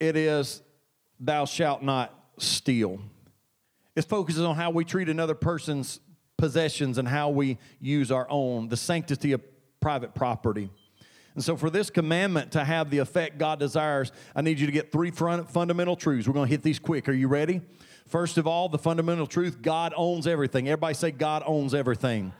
it 0.00 0.16
is, 0.16 0.62
thou 1.20 1.44
shalt 1.44 1.82
not 1.82 2.12
steal. 2.38 3.00
It 3.94 4.02
focuses 4.02 4.42
on 4.42 4.56
how 4.56 4.70
we 4.70 4.84
treat 4.84 5.08
another 5.08 5.34
person's 5.34 6.00
possessions 6.36 6.98
and 6.98 7.06
how 7.06 7.30
we 7.30 7.58
use 7.80 8.10
our 8.10 8.26
own, 8.28 8.68
the 8.68 8.76
sanctity 8.76 9.32
of 9.32 9.40
private 9.80 10.14
property. 10.14 10.70
And 11.34 11.42
so, 11.42 11.56
for 11.56 11.70
this 11.70 11.88
commandment 11.88 12.52
to 12.52 12.64
have 12.64 12.90
the 12.90 12.98
effect 12.98 13.38
God 13.38 13.58
desires, 13.58 14.12
I 14.34 14.42
need 14.42 14.58
you 14.58 14.66
to 14.66 14.72
get 14.72 14.92
three 14.92 15.10
fundamental 15.10 15.96
truths. 15.96 16.28
We're 16.28 16.34
going 16.34 16.48
to 16.48 16.50
hit 16.50 16.62
these 16.62 16.78
quick. 16.78 17.08
Are 17.08 17.12
you 17.12 17.28
ready? 17.28 17.62
First 18.06 18.36
of 18.36 18.46
all, 18.46 18.68
the 18.68 18.78
fundamental 18.78 19.26
truth 19.26 19.62
God 19.62 19.94
owns 19.96 20.26
everything. 20.26 20.68
Everybody 20.68 20.94
say, 20.94 21.10
God 21.10 21.42
owns 21.46 21.72
everything. 21.72 22.32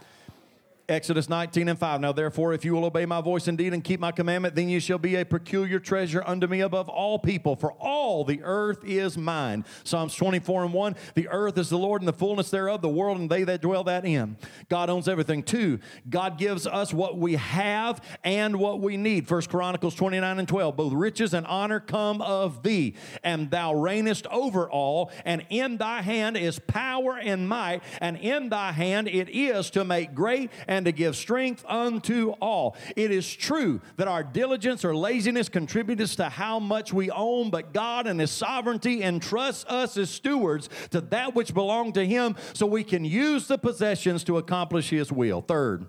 Exodus 0.88 1.28
19 1.28 1.68
and 1.68 1.78
5. 1.78 2.00
Now, 2.00 2.12
therefore, 2.12 2.52
if 2.52 2.64
you 2.64 2.72
will 2.74 2.84
obey 2.84 3.06
my 3.06 3.20
voice 3.20 3.48
indeed 3.48 3.72
and 3.72 3.82
keep 3.82 4.00
my 4.00 4.12
commandment, 4.12 4.54
then 4.54 4.68
you 4.68 4.80
shall 4.80 4.98
be 4.98 5.16
a 5.16 5.24
peculiar 5.24 5.78
treasure 5.78 6.22
unto 6.26 6.46
me 6.46 6.60
above 6.60 6.88
all 6.88 7.18
people, 7.18 7.56
for 7.56 7.72
all 7.74 8.24
the 8.24 8.40
earth 8.42 8.84
is 8.84 9.16
mine. 9.16 9.64
Psalms 9.84 10.14
24 10.14 10.64
and 10.64 10.72
1. 10.72 10.96
The 11.14 11.28
earth 11.28 11.56
is 11.58 11.70
the 11.70 11.78
Lord 11.78 12.02
and 12.02 12.08
the 12.08 12.12
fullness 12.12 12.50
thereof, 12.50 12.82
the 12.82 12.88
world 12.88 13.18
and 13.18 13.30
they 13.30 13.44
that 13.44 13.62
dwell 13.62 13.84
that 13.84 14.04
in. 14.04 14.36
God 14.68 14.90
owns 14.90 15.08
everything. 15.08 15.42
Two, 15.42 15.78
God 16.08 16.38
gives 16.38 16.66
us 16.66 16.92
what 16.92 17.16
we 17.16 17.36
have 17.36 18.00
and 18.24 18.56
what 18.56 18.80
we 18.80 18.96
need. 18.96 19.28
First 19.28 19.50
Chronicles 19.50 19.94
29 19.94 20.38
and 20.38 20.48
12. 20.48 20.76
Both 20.76 20.92
riches 20.92 21.34
and 21.34 21.46
honor 21.46 21.80
come 21.80 22.20
of 22.20 22.62
thee, 22.62 22.94
and 23.22 23.50
thou 23.50 23.72
reignest 23.72 24.26
over 24.30 24.68
all, 24.68 25.10
and 25.24 25.44
in 25.48 25.76
thy 25.78 26.02
hand 26.02 26.36
is 26.36 26.58
power 26.58 27.18
and 27.18 27.48
might, 27.48 27.82
and 28.00 28.16
in 28.16 28.48
thy 28.48 28.72
hand 28.72 29.08
it 29.08 29.28
is 29.28 29.70
to 29.70 29.84
make 29.84 30.14
great 30.14 30.50
to 30.80 30.92
give 30.92 31.16
strength 31.16 31.64
unto 31.68 32.30
all. 32.40 32.76
It 32.96 33.10
is 33.10 33.32
true 33.32 33.80
that 33.96 34.08
our 34.08 34.22
diligence 34.22 34.84
or 34.84 34.96
laziness 34.96 35.48
contributes 35.48 36.16
to 36.16 36.28
how 36.28 36.58
much 36.58 36.92
we 36.92 37.10
own, 37.10 37.50
but 37.50 37.72
God 37.72 38.06
and 38.06 38.18
His 38.18 38.30
sovereignty 38.30 39.02
entrusts 39.02 39.64
us 39.66 39.96
as 39.96 40.10
stewards 40.10 40.68
to 40.90 41.00
that 41.00 41.34
which 41.34 41.54
belong 41.54 41.92
to 41.92 42.04
Him 42.04 42.36
so 42.54 42.66
we 42.66 42.84
can 42.84 43.04
use 43.04 43.46
the 43.46 43.58
possessions 43.58 44.24
to 44.24 44.38
accomplish 44.38 44.90
His 44.90 45.12
will. 45.12 45.42
Third, 45.42 45.86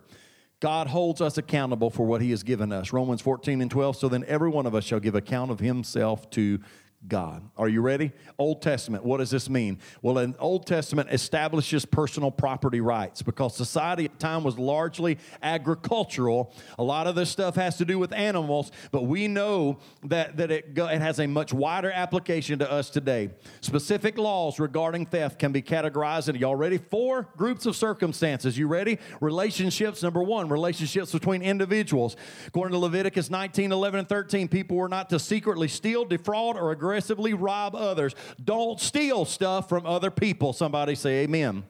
God 0.60 0.88
holds 0.88 1.19
us 1.19 1.38
accountable 1.38 1.89
for 1.89 2.06
what 2.06 2.22
He 2.22 2.30
has 2.32 2.41
given 2.41 2.72
us. 2.72 2.93
Romans 2.93 3.19
14 3.19 3.62
and 3.62 3.69
12. 3.69 3.98
So 3.98 4.08
then 4.08 4.24
every 4.30 4.50
one 4.50 4.65
of 4.65 4.74
us 4.74 4.86
shall 4.86 5.02
give 5.02 5.13
account 5.13 5.52
of 5.52 5.60
himself 5.60 6.30
to 6.32 6.60
God. 7.07 7.49
Are 7.57 7.67
you 7.67 7.81
ready? 7.81 8.11
Old 8.37 8.61
Testament. 8.61 9.03
What 9.03 9.17
does 9.17 9.29
this 9.29 9.49
mean? 9.49 9.79
Well, 10.01 10.17
an 10.19 10.35
Old 10.39 10.65
Testament 10.65 11.09
establishes 11.11 11.85
personal 11.85 12.31
property 12.31 12.79
rights 12.79 13.21
because 13.21 13.55
society 13.55 14.05
at 14.05 14.13
the 14.13 14.17
time 14.17 14.43
was 14.43 14.57
largely 14.57 15.17
agricultural. 15.41 16.53
A 16.79 16.83
lot 16.83 17.07
of 17.07 17.15
this 17.15 17.29
stuff 17.29 17.55
has 17.55 17.77
to 17.77 17.85
do 17.85 17.99
with 17.99 18.13
animals, 18.13 18.71
but 18.91 19.03
we 19.03 19.27
know 19.27 19.79
that, 20.05 20.37
that 20.37 20.49
it, 20.49 20.71
it 20.77 21.01
has 21.01 21.19
a 21.19 21.27
much 21.27 21.51
wider 21.51 21.91
application 21.91 22.59
to 22.59 22.71
us 22.71 22.89
today. 22.89 23.31
Specific 23.59 24.17
laws 24.17 24.59
regarding 24.59 25.05
theft 25.05 25.39
can 25.39 25.51
be 25.51 25.61
categorized 25.61 26.29
into, 26.29 26.39
y'all 26.39 26.55
ready? 26.55 26.77
Four 26.77 27.27
groups 27.35 27.65
of 27.65 27.75
circumstances. 27.75 28.57
You 28.57 28.67
ready? 28.67 28.97
Relationships, 29.19 30.01
number 30.01 30.23
one, 30.23 30.47
relationships 30.47 31.11
between 31.11 31.41
individuals. 31.41 32.15
According 32.47 32.73
to 32.73 32.79
Leviticus 32.79 33.29
19, 33.29 33.73
11, 33.73 33.99
and 33.99 34.09
13, 34.09 34.47
people 34.47 34.77
were 34.77 34.87
not 34.87 35.09
to 35.09 35.19
secretly 35.19 35.67
steal, 35.67 36.05
defraud, 36.05 36.55
or 36.55 36.71
aggressively 36.71 36.92
aggressively 36.93 37.34
rob 37.34 37.73
others. 37.75 38.13
Don't 38.43 38.79
steal 38.79 39.25
stuff 39.25 39.67
from 39.67 39.84
other 39.84 40.12
people. 40.12 40.53
Somebody 40.53 40.93
say 40.93 41.23
amen. 41.23 41.63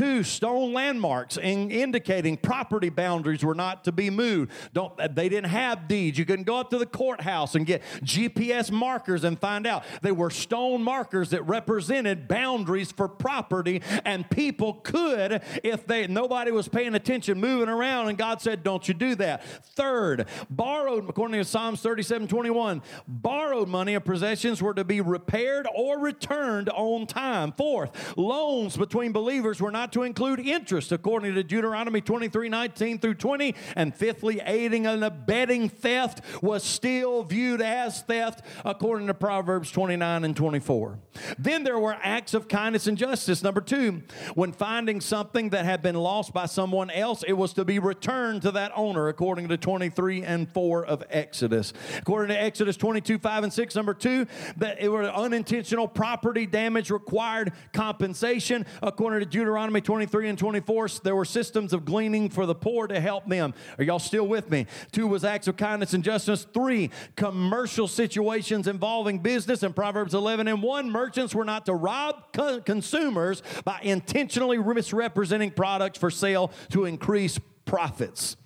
Two, 0.00 0.22
stone 0.22 0.72
landmarks 0.72 1.36
in 1.36 1.70
indicating 1.70 2.38
property 2.38 2.88
boundaries 2.88 3.44
were 3.44 3.54
not 3.54 3.84
to 3.84 3.92
be 3.92 4.08
moved. 4.08 4.50
Don't, 4.72 4.96
they 5.14 5.28
didn't 5.28 5.50
have 5.50 5.88
deeds. 5.88 6.18
You 6.18 6.24
couldn't 6.24 6.46
go 6.46 6.56
up 6.56 6.70
to 6.70 6.78
the 6.78 6.86
courthouse 6.86 7.54
and 7.54 7.66
get 7.66 7.82
GPS 8.02 8.70
markers 8.70 9.24
and 9.24 9.38
find 9.38 9.66
out. 9.66 9.84
They 10.00 10.12
were 10.12 10.30
stone 10.30 10.82
markers 10.82 11.28
that 11.30 11.42
represented 11.42 12.28
boundaries 12.28 12.90
for 12.90 13.08
property, 13.08 13.82
and 14.06 14.24
people 14.30 14.72
could, 14.72 15.42
if 15.62 15.86
they 15.86 16.06
nobody 16.06 16.50
was 16.50 16.66
paying 16.66 16.94
attention, 16.94 17.38
moving 17.38 17.68
around, 17.68 18.08
and 18.08 18.16
God 18.16 18.40
said, 18.40 18.62
Don't 18.62 18.88
you 18.88 18.94
do 18.94 19.14
that. 19.16 19.44
Third, 19.44 20.28
borrowed, 20.48 21.10
according 21.10 21.38
to 21.38 21.44
Psalms 21.44 21.82
37 21.82 22.26
21, 22.26 22.80
borrowed 23.06 23.68
money 23.68 23.96
or 23.96 24.00
possessions 24.00 24.62
were 24.62 24.72
to 24.72 24.84
be 24.84 25.02
repaired 25.02 25.68
or 25.76 25.98
returned 25.98 26.70
on 26.70 27.06
time. 27.06 27.52
Fourth, 27.52 28.16
loans 28.16 28.78
between 28.78 29.12
believers 29.12 29.60
were 29.60 29.70
not 29.70 29.89
to 29.92 30.02
include 30.02 30.40
interest, 30.40 30.92
according 30.92 31.34
to 31.34 31.42
Deuteronomy 31.42 32.00
23 32.00 32.48
19 32.48 32.98
through 32.98 33.14
20. 33.14 33.54
And 33.76 33.94
fifthly, 33.94 34.40
aiding 34.44 34.86
and 34.86 35.04
abetting 35.04 35.68
theft 35.68 36.22
was 36.42 36.62
still 36.62 37.22
viewed 37.24 37.60
as 37.60 38.02
theft, 38.02 38.44
according 38.64 39.06
to 39.08 39.14
Proverbs 39.14 39.70
29 39.70 40.24
and 40.24 40.36
24. 40.36 40.98
Then 41.38 41.64
there 41.64 41.78
were 41.78 41.96
acts 42.00 42.34
of 42.34 42.48
kindness 42.48 42.86
and 42.86 42.96
justice. 42.96 43.42
Number 43.42 43.60
two, 43.60 44.02
when 44.34 44.52
finding 44.52 45.00
something 45.00 45.50
that 45.50 45.64
had 45.64 45.82
been 45.82 45.96
lost 45.96 46.32
by 46.32 46.46
someone 46.46 46.90
else, 46.90 47.22
it 47.26 47.32
was 47.32 47.52
to 47.54 47.64
be 47.64 47.78
returned 47.78 48.42
to 48.42 48.50
that 48.52 48.72
owner, 48.74 49.08
according 49.08 49.48
to 49.48 49.56
23 49.56 50.22
and 50.22 50.50
4 50.52 50.86
of 50.86 51.02
Exodus. 51.10 51.72
According 51.98 52.34
to 52.34 52.40
Exodus 52.40 52.76
22 52.76 53.18
5 53.18 53.44
and 53.44 53.52
6, 53.52 53.74
number 53.74 53.94
two, 53.94 54.26
that 54.56 54.80
it 54.80 54.88
were 54.88 55.04
unintentional 55.04 55.88
property 55.88 56.46
damage 56.46 56.90
required 56.90 57.52
compensation, 57.72 58.66
according 58.82 59.20
to 59.20 59.26
Deuteronomy 59.26 59.79
Deuteronomy 59.80 60.06
23 60.06 60.28
and 60.28 60.38
24, 60.38 60.88
there 61.02 61.16
were 61.16 61.24
systems 61.24 61.72
of 61.72 61.84
gleaning 61.84 62.28
for 62.28 62.46
the 62.46 62.54
poor 62.54 62.86
to 62.86 63.00
help 63.00 63.26
them. 63.26 63.54
Are 63.78 63.84
y'all 63.84 63.98
still 63.98 64.26
with 64.26 64.50
me? 64.50 64.66
Two 64.92 65.06
was 65.06 65.24
acts 65.24 65.48
of 65.48 65.56
kindness 65.56 65.94
and 65.94 66.04
justice. 66.04 66.46
Three, 66.52 66.90
commercial 67.16 67.88
situations 67.88 68.68
involving 68.68 69.18
business. 69.20 69.62
In 69.62 69.72
Proverbs 69.72 70.14
11 70.14 70.48
and 70.48 70.62
1, 70.62 70.90
merchants 70.90 71.34
were 71.34 71.44
not 71.44 71.66
to 71.66 71.74
rob 71.74 72.32
co- 72.32 72.60
consumers 72.60 73.42
by 73.64 73.80
intentionally 73.82 74.58
misrepresenting 74.58 75.50
products 75.50 75.98
for 75.98 76.10
sale 76.10 76.52
to 76.70 76.84
increase 76.84 77.38
profits. 77.64 78.36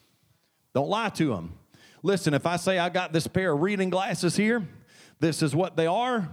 Don't 0.75 0.89
lie 0.89 1.11
to 1.11 1.29
them. 1.29 1.55
Listen, 2.03 2.35
if 2.35 2.47
I 2.47 2.57
say 2.57 2.79
I 2.79 2.89
got 2.91 3.13
this 3.13 3.27
pair 3.27 3.53
of 3.53 3.61
reading 3.61 3.91
glasses 3.91 4.37
here, 4.37 4.67
this 5.21 5.43
is 5.43 5.55
what 5.55 5.77
they 5.77 5.87
are 5.87 6.29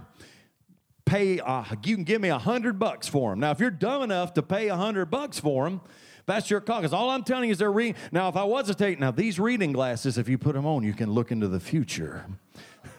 pay, 1.04 1.40
uh, 1.40 1.64
you 1.84 1.94
can 1.94 2.04
give 2.04 2.20
me 2.20 2.28
a 2.28 2.38
hundred 2.38 2.78
bucks 2.78 3.08
for 3.08 3.30
them. 3.30 3.40
Now, 3.40 3.50
if 3.50 3.60
you're 3.60 3.70
dumb 3.70 4.02
enough 4.02 4.34
to 4.34 4.42
pay 4.42 4.68
a 4.68 4.76
hundred 4.76 5.06
bucks 5.06 5.38
for 5.38 5.64
them, 5.64 5.80
that's 6.26 6.50
your 6.50 6.60
call. 6.60 6.80
Because 6.80 6.92
all 6.92 7.10
I'm 7.10 7.24
telling 7.24 7.44
you 7.44 7.52
is 7.52 7.58
they're 7.58 7.72
reading. 7.72 7.96
Now, 8.10 8.28
if 8.28 8.36
I 8.36 8.44
was 8.44 8.66
to 8.66 8.74
take, 8.74 8.98
now 8.98 9.10
these 9.10 9.40
reading 9.40 9.72
glasses, 9.72 10.18
if 10.18 10.28
you 10.28 10.38
put 10.38 10.54
them 10.54 10.66
on, 10.66 10.82
you 10.82 10.92
can 10.92 11.10
look 11.10 11.32
into 11.32 11.48
the 11.48 11.60
future. 11.60 12.26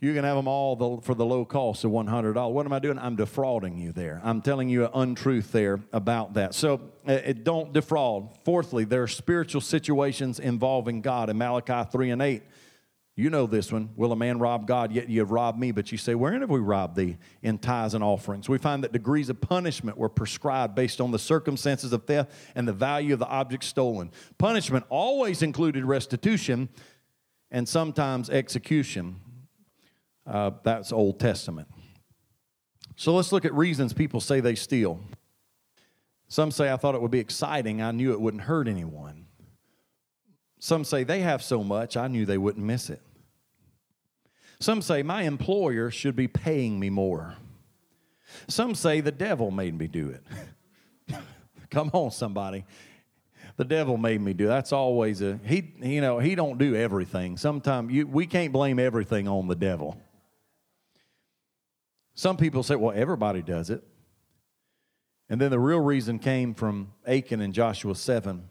you 0.00 0.14
can 0.14 0.24
have 0.24 0.36
them 0.36 0.46
all 0.46 0.76
the, 0.76 1.02
for 1.02 1.14
the 1.14 1.26
low 1.26 1.44
cost 1.44 1.84
of 1.84 1.90
$100. 1.90 2.52
What 2.52 2.66
am 2.66 2.72
I 2.72 2.78
doing? 2.78 2.98
I'm 2.98 3.16
defrauding 3.16 3.76
you 3.78 3.92
there. 3.92 4.20
I'm 4.24 4.40
telling 4.40 4.68
you 4.68 4.84
an 4.84 4.90
untruth 4.94 5.50
there 5.52 5.80
about 5.92 6.34
that. 6.34 6.54
So 6.54 6.80
uh, 7.06 7.18
don't 7.42 7.72
defraud. 7.72 8.38
Fourthly, 8.44 8.84
there 8.84 9.02
are 9.02 9.08
spiritual 9.08 9.60
situations 9.60 10.38
involving 10.38 11.00
God 11.00 11.28
in 11.28 11.38
Malachi 11.38 11.88
3 11.90 12.10
and 12.10 12.22
8. 12.22 12.42
You 13.18 13.30
know 13.30 13.46
this 13.46 13.72
one. 13.72 13.88
Will 13.96 14.12
a 14.12 14.16
man 14.16 14.38
rob 14.38 14.66
God? 14.66 14.92
Yet 14.92 15.08
you 15.08 15.20
have 15.20 15.30
robbed 15.30 15.58
me. 15.58 15.72
But 15.72 15.90
you 15.90 15.96
say, 15.96 16.14
Wherein 16.14 16.42
have 16.42 16.50
we 16.50 16.60
robbed 16.60 16.96
thee? 16.96 17.16
In 17.42 17.56
tithes 17.56 17.94
and 17.94 18.04
offerings. 18.04 18.46
We 18.46 18.58
find 18.58 18.84
that 18.84 18.92
degrees 18.92 19.30
of 19.30 19.40
punishment 19.40 19.96
were 19.96 20.10
prescribed 20.10 20.74
based 20.74 21.00
on 21.00 21.12
the 21.12 21.18
circumstances 21.18 21.94
of 21.94 22.04
theft 22.04 22.30
and 22.54 22.68
the 22.68 22.74
value 22.74 23.14
of 23.14 23.18
the 23.18 23.26
object 23.26 23.64
stolen. 23.64 24.10
Punishment 24.36 24.84
always 24.90 25.40
included 25.40 25.86
restitution 25.86 26.68
and 27.50 27.66
sometimes 27.66 28.28
execution. 28.28 29.16
Uh, 30.26 30.50
that's 30.62 30.92
Old 30.92 31.18
Testament. 31.18 31.68
So 32.96 33.14
let's 33.14 33.32
look 33.32 33.46
at 33.46 33.54
reasons 33.54 33.94
people 33.94 34.20
say 34.20 34.40
they 34.40 34.54
steal. 34.54 35.00
Some 36.28 36.50
say, 36.50 36.70
I 36.70 36.76
thought 36.76 36.94
it 36.94 37.00
would 37.00 37.10
be 37.10 37.20
exciting. 37.20 37.80
I 37.80 37.92
knew 37.92 38.12
it 38.12 38.20
wouldn't 38.20 38.42
hurt 38.42 38.68
anyone. 38.68 39.26
Some 40.58 40.84
say 40.84 41.04
they 41.04 41.20
have 41.20 41.42
so 41.42 41.62
much, 41.62 41.96
I 41.96 42.08
knew 42.08 42.26
they 42.26 42.38
wouldn't 42.38 42.64
miss 42.64 42.90
it. 42.90 43.00
Some 44.58 44.82
say 44.82 45.02
my 45.02 45.22
employer 45.22 45.90
should 45.90 46.16
be 46.16 46.28
paying 46.28 46.80
me 46.80 46.90
more. 46.90 47.34
Some 48.48 48.74
say 48.74 49.00
the 49.00 49.12
devil 49.12 49.50
made 49.50 49.76
me 49.78 49.86
do 49.86 50.10
it. 50.10 51.18
Come 51.70 51.90
on, 51.92 52.10
somebody. 52.10 52.64
The 53.56 53.64
devil 53.64 53.96
made 53.96 54.20
me 54.20 54.34
do 54.34 54.44
it. 54.44 54.48
That's 54.48 54.72
always 54.72 55.22
a 55.22 55.38
he. 55.44 55.72
You 55.80 56.00
know 56.00 56.18
he 56.18 56.34
don't 56.34 56.58
do 56.58 56.74
everything. 56.74 57.36
Sometimes 57.36 57.92
you 57.92 58.06
we 58.06 58.26
can't 58.26 58.52
blame 58.52 58.78
everything 58.78 59.28
on 59.28 59.48
the 59.48 59.54
devil. 59.54 59.98
Some 62.14 62.38
people 62.38 62.62
say, 62.62 62.76
well, 62.76 62.94
everybody 62.96 63.42
does 63.42 63.68
it. 63.68 63.84
And 65.28 65.38
then 65.38 65.50
the 65.50 65.58
real 65.58 65.80
reason 65.80 66.18
came 66.18 66.54
from 66.54 66.92
Achan 67.06 67.42
and 67.42 67.52
Joshua 67.52 67.94
7 67.94 68.48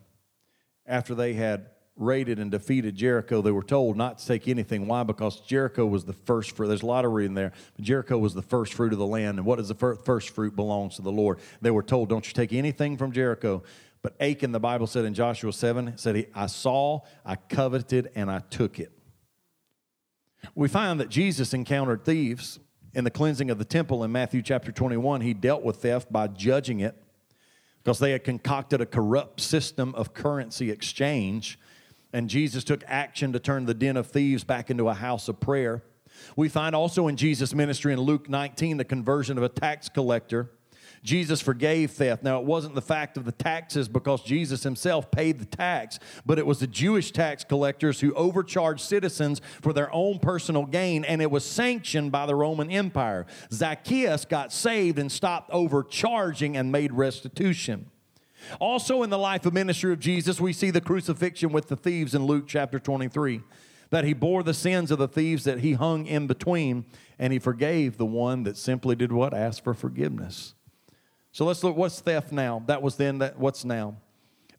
after 0.85 1.15
they 1.15 1.33
had 1.33 1.67
raided 1.97 2.39
and 2.39 2.51
defeated 2.51 2.95
Jericho, 2.95 3.41
they 3.41 3.51
were 3.51 3.63
told 3.63 3.95
not 3.95 4.17
to 4.17 4.27
take 4.27 4.47
anything. 4.47 4.87
Why? 4.87 5.03
Because 5.03 5.39
Jericho 5.41 5.85
was 5.85 6.03
the 6.03 6.13
first 6.13 6.55
fruit. 6.55 6.67
There's 6.67 6.83
a 6.83 6.85
lot 6.85 7.05
of 7.05 7.13
reading 7.13 7.35
there. 7.35 7.53
Jericho 7.79 8.17
was 8.17 8.33
the 8.33 8.41
first 8.41 8.73
fruit 8.73 8.91
of 8.91 8.99
the 8.99 9.05
land. 9.05 9.37
And 9.37 9.45
what 9.45 9.59
is 9.59 9.69
the 9.69 9.75
first 9.75 10.31
fruit 10.31 10.55
belongs 10.55 10.97
to 10.97 11.01
the 11.01 11.11
Lord. 11.11 11.39
They 11.61 11.71
were 11.71 11.83
told, 11.83 12.09
don't 12.09 12.27
you 12.27 12.33
take 12.33 12.51
anything 12.51 12.97
from 12.97 13.11
Jericho. 13.11 13.63
But 14.01 14.15
Achan, 14.21 14.51
the 14.51 14.59
Bible 14.59 14.87
said 14.87 15.05
in 15.05 15.13
Joshua 15.13 15.53
7, 15.53 15.97
said, 15.97 16.27
I 16.35 16.47
saw, 16.47 16.99
I 17.25 17.37
coveted, 17.37 18.11
and 18.13 18.29
I 18.29 18.39
took 18.39 18.79
it. 18.79 18.91
We 20.53 20.67
find 20.67 20.99
that 20.99 21.09
Jesus 21.09 21.53
encountered 21.53 22.05
thieves 22.05 22.59
in 22.93 23.03
the 23.03 23.09
cleansing 23.09 23.49
of 23.49 23.57
the 23.57 23.65
temple 23.65 24.03
in 24.03 24.11
Matthew 24.11 24.41
chapter 24.41 24.71
21. 24.71 25.21
He 25.21 25.33
dealt 25.33 25.63
with 25.63 25.77
theft 25.77 26.11
by 26.11 26.27
judging 26.27 26.81
it 26.81 27.01
because 27.83 27.99
they 27.99 28.11
had 28.11 28.23
concocted 28.23 28.79
a 28.79 28.85
corrupt 28.85 29.41
system 29.41 29.95
of 29.95 30.13
currency 30.13 30.69
exchange 30.69 31.57
and 32.15 32.29
Jesus 32.29 32.63
took 32.63 32.81
action 32.87 33.33
to 33.33 33.39
turn 33.39 33.65
the 33.65 33.73
den 33.73 33.97
of 33.97 34.07
thieves 34.07 34.45
back 34.45 34.71
into 34.71 34.87
a 34.87 34.93
house 34.93 35.27
of 35.27 35.41
prayer. 35.41 35.83
We 36.37 36.47
find 36.47 36.73
also 36.73 37.09
in 37.09 37.17
Jesus' 37.17 37.53
ministry 37.53 37.91
in 37.91 37.99
Luke 37.99 38.29
19 38.29 38.77
the 38.77 38.85
conversion 38.85 39.37
of 39.37 39.43
a 39.43 39.49
tax 39.49 39.89
collector. 39.89 40.49
Jesus 41.03 41.41
forgave 41.41 41.91
theft. 41.91 42.23
Now, 42.23 42.39
it 42.39 42.45
wasn't 42.45 42.73
the 42.73 42.81
fact 42.81 43.17
of 43.17 43.25
the 43.25 43.33
taxes 43.33 43.89
because 43.89 44.23
Jesus 44.23 44.63
himself 44.63 45.11
paid 45.11 45.39
the 45.39 45.45
tax, 45.45 45.99
but 46.25 46.39
it 46.39 46.45
was 46.45 46.59
the 46.59 46.67
Jewish 46.67 47.11
tax 47.11 47.43
collectors 47.43 47.99
who 47.99 48.13
overcharged 48.13 48.79
citizens 48.79 49.41
for 49.61 49.73
their 49.73 49.93
own 49.93 50.19
personal 50.19 50.65
gain, 50.65 51.03
and 51.03 51.21
it 51.21 51.29
was 51.29 51.43
sanctioned 51.43 52.13
by 52.13 52.25
the 52.25 52.33
Roman 52.33 52.71
Empire. 52.71 53.25
Zacchaeus 53.51 54.23
got 54.23 54.53
saved 54.53 54.99
and 54.99 55.11
stopped 55.11 55.51
overcharging 55.51 56.55
and 56.55 56.71
made 56.71 56.93
restitution. 56.93 57.91
Also, 58.59 59.03
in 59.03 59.09
the 59.09 59.17
life 59.17 59.45
and 59.45 59.53
ministry 59.53 59.93
of 59.93 59.99
Jesus, 59.99 60.39
we 60.39 60.53
see 60.53 60.71
the 60.71 60.81
crucifixion 60.81 61.51
with 61.51 61.67
the 61.67 61.75
thieves 61.75 62.15
in 62.15 62.25
Luke 62.25 62.45
chapter 62.47 62.79
23. 62.79 63.41
That 63.91 64.03
he 64.03 64.13
bore 64.13 64.43
the 64.43 64.53
sins 64.53 64.91
of 64.91 64.97
the 64.97 65.07
thieves 65.07 65.43
that 65.43 65.59
he 65.59 65.73
hung 65.73 66.05
in 66.05 66.27
between, 66.27 66.85
and 67.19 67.31
he 67.31 67.39
forgave 67.39 67.97
the 67.97 68.05
one 68.05 68.43
that 68.43 68.57
simply 68.57 68.95
did 68.95 69.11
what? 69.11 69.33
Asked 69.33 69.63
for 69.63 69.73
forgiveness. 69.73 70.55
So 71.31 71.45
let's 71.45 71.63
look 71.63 71.75
what's 71.75 71.99
theft 71.99 72.31
now. 72.31 72.63
That 72.67 72.81
was 72.81 72.95
then, 72.95 73.19
that, 73.19 73.37
what's 73.37 73.65
now? 73.65 73.97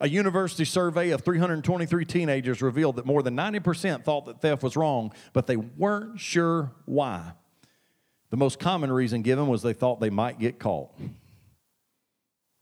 A 0.00 0.08
university 0.08 0.64
survey 0.64 1.10
of 1.10 1.22
323 1.22 2.04
teenagers 2.04 2.60
revealed 2.60 2.96
that 2.96 3.06
more 3.06 3.22
than 3.22 3.34
90% 3.34 4.04
thought 4.04 4.26
that 4.26 4.42
theft 4.42 4.62
was 4.62 4.76
wrong, 4.76 5.12
but 5.32 5.46
they 5.46 5.56
weren't 5.56 6.20
sure 6.20 6.72
why. 6.84 7.32
The 8.30 8.36
most 8.36 8.58
common 8.58 8.92
reason 8.92 9.22
given 9.22 9.46
was 9.46 9.62
they 9.62 9.72
thought 9.72 10.00
they 10.00 10.10
might 10.10 10.38
get 10.38 10.58
caught. 10.58 10.90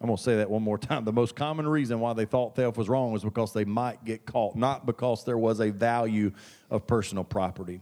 I'm 0.00 0.08
going 0.08 0.16
to 0.16 0.22
say 0.22 0.36
that 0.36 0.50
one 0.50 0.62
more 0.62 0.78
time. 0.78 1.04
The 1.04 1.12
most 1.12 1.34
common 1.36 1.66
reason 1.66 2.00
why 2.00 2.12
they 2.12 2.24
thought 2.24 2.56
theft 2.56 2.76
was 2.76 2.88
wrong 2.88 3.12
was 3.12 3.24
because 3.24 3.52
they 3.52 3.64
might 3.64 4.04
get 4.04 4.26
caught, 4.26 4.56
not 4.56 4.86
because 4.86 5.24
there 5.24 5.38
was 5.38 5.60
a 5.60 5.70
value 5.70 6.32
of 6.70 6.86
personal 6.86 7.24
property. 7.24 7.80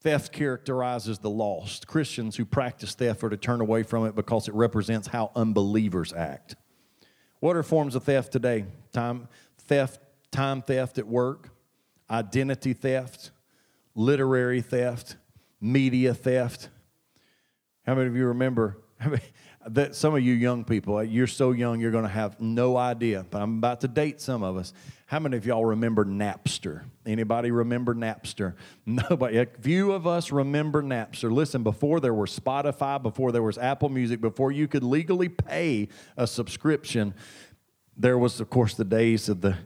Theft 0.00 0.32
characterizes 0.32 1.18
the 1.18 1.30
lost. 1.30 1.86
Christians 1.86 2.36
who 2.36 2.44
practice 2.44 2.94
theft 2.94 3.24
are 3.24 3.30
to 3.30 3.38
turn 3.38 3.62
away 3.62 3.82
from 3.82 4.04
it 4.04 4.14
because 4.14 4.48
it 4.48 4.54
represents 4.54 5.08
how 5.08 5.30
unbelievers 5.34 6.12
act. 6.12 6.56
What 7.40 7.56
are 7.56 7.62
forms 7.62 7.94
of 7.94 8.04
theft 8.04 8.30
today? 8.30 8.66
Time 8.92 9.28
theft, 9.58 10.00
time 10.30 10.60
theft 10.60 10.98
at 10.98 11.06
work, 11.06 11.48
identity 12.10 12.74
theft, 12.74 13.30
literary 13.94 14.60
theft, 14.60 15.16
media 15.60 16.12
theft. 16.12 16.68
How 17.86 17.94
many 17.94 18.08
of 18.08 18.16
you 18.16 18.26
remember? 18.26 18.76
that 19.68 19.94
some 19.94 20.14
of 20.14 20.22
you 20.22 20.34
young 20.34 20.64
people, 20.64 20.96
uh, 20.96 21.00
you're 21.00 21.26
so 21.26 21.52
young, 21.52 21.80
you're 21.80 21.90
going 21.90 22.04
to 22.04 22.10
have 22.10 22.40
no 22.40 22.76
idea. 22.76 23.24
But 23.30 23.42
I'm 23.42 23.58
about 23.58 23.80
to 23.82 23.88
date 23.88 24.20
some 24.20 24.42
of 24.42 24.56
us. 24.56 24.72
How 25.06 25.18
many 25.18 25.36
of 25.36 25.46
y'all 25.46 25.64
remember 25.64 26.04
Napster? 26.04 26.82
Anybody 27.06 27.50
remember 27.50 27.94
Napster? 27.94 28.54
Nobody. 28.86 29.38
A 29.38 29.46
few 29.46 29.92
of 29.92 30.06
us 30.06 30.32
remember 30.32 30.82
Napster. 30.82 31.30
Listen, 31.30 31.62
before 31.62 32.00
there 32.00 32.14
was 32.14 32.38
Spotify, 32.38 33.00
before 33.02 33.32
there 33.32 33.42
was 33.42 33.58
Apple 33.58 33.88
Music, 33.88 34.20
before 34.20 34.52
you 34.52 34.68
could 34.68 34.82
legally 34.82 35.28
pay 35.28 35.88
a 36.16 36.26
subscription, 36.26 37.14
there 37.96 38.18
was, 38.18 38.40
of 38.40 38.50
course, 38.50 38.74
the 38.74 38.84
days 38.84 39.28
of 39.28 39.40
the 39.40 39.56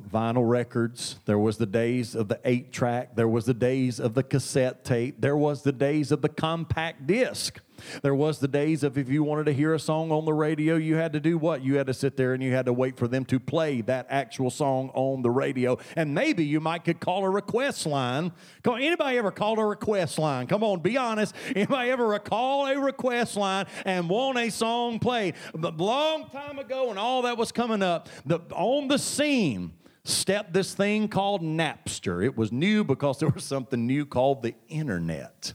vinyl 0.00 0.48
records. 0.48 1.16
There 1.26 1.38
was 1.38 1.58
the 1.58 1.66
days 1.66 2.14
of 2.14 2.28
the 2.28 2.40
eight 2.44 2.72
track. 2.72 3.16
There 3.16 3.28
was 3.28 3.44
the 3.44 3.54
days 3.54 4.00
of 4.00 4.14
the 4.14 4.22
cassette 4.22 4.84
tape. 4.84 5.20
There 5.20 5.36
was 5.36 5.62
the 5.62 5.72
days 5.72 6.12
of 6.12 6.22
the 6.22 6.28
compact 6.28 7.06
disc. 7.06 7.60
There 8.02 8.14
was 8.14 8.38
the 8.38 8.48
days 8.48 8.82
of 8.82 8.98
if 8.98 9.08
you 9.08 9.22
wanted 9.22 9.46
to 9.46 9.52
hear 9.52 9.74
a 9.74 9.78
song 9.78 10.12
on 10.12 10.24
the 10.24 10.34
radio, 10.34 10.76
you 10.76 10.96
had 10.96 11.12
to 11.14 11.20
do 11.20 11.38
what? 11.38 11.62
You 11.62 11.76
had 11.76 11.86
to 11.86 11.94
sit 11.94 12.16
there 12.16 12.34
and 12.34 12.42
you 12.42 12.52
had 12.52 12.66
to 12.66 12.72
wait 12.72 12.96
for 12.96 13.08
them 13.08 13.24
to 13.26 13.40
play 13.40 13.80
that 13.82 14.06
actual 14.10 14.50
song 14.50 14.90
on 14.94 15.22
the 15.22 15.30
radio. 15.30 15.78
And 15.96 16.14
maybe 16.14 16.44
you 16.44 16.60
might 16.60 16.82
could 16.84 17.00
call 17.00 17.24
a 17.24 17.30
request 17.30 17.86
line. 17.86 18.32
Anybody 18.64 19.18
ever 19.18 19.30
called 19.30 19.58
a 19.58 19.64
request 19.64 20.18
line? 20.18 20.46
Come 20.46 20.62
on, 20.62 20.80
be 20.80 20.96
honest. 20.96 21.34
Anybody 21.54 21.90
ever 21.90 22.06
recall 22.06 22.66
a 22.66 22.78
request 22.78 23.36
line 23.36 23.66
and 23.84 24.08
want 24.08 24.38
a 24.38 24.50
song 24.50 24.98
played? 24.98 25.34
A 25.54 25.68
long 25.70 26.28
time 26.30 26.58
ago, 26.58 26.88
when 26.88 26.98
all 26.98 27.22
that 27.22 27.36
was 27.36 27.52
coming 27.52 27.82
up, 27.82 28.08
the, 28.26 28.40
on 28.52 28.88
the 28.88 28.98
scene 28.98 29.72
stepped 30.04 30.52
this 30.52 30.74
thing 30.74 31.08
called 31.08 31.42
Napster. 31.42 32.24
It 32.24 32.36
was 32.36 32.52
new 32.52 32.84
because 32.84 33.18
there 33.18 33.28
was 33.28 33.44
something 33.44 33.86
new 33.86 34.04
called 34.04 34.42
the 34.42 34.54
internet. 34.68 35.54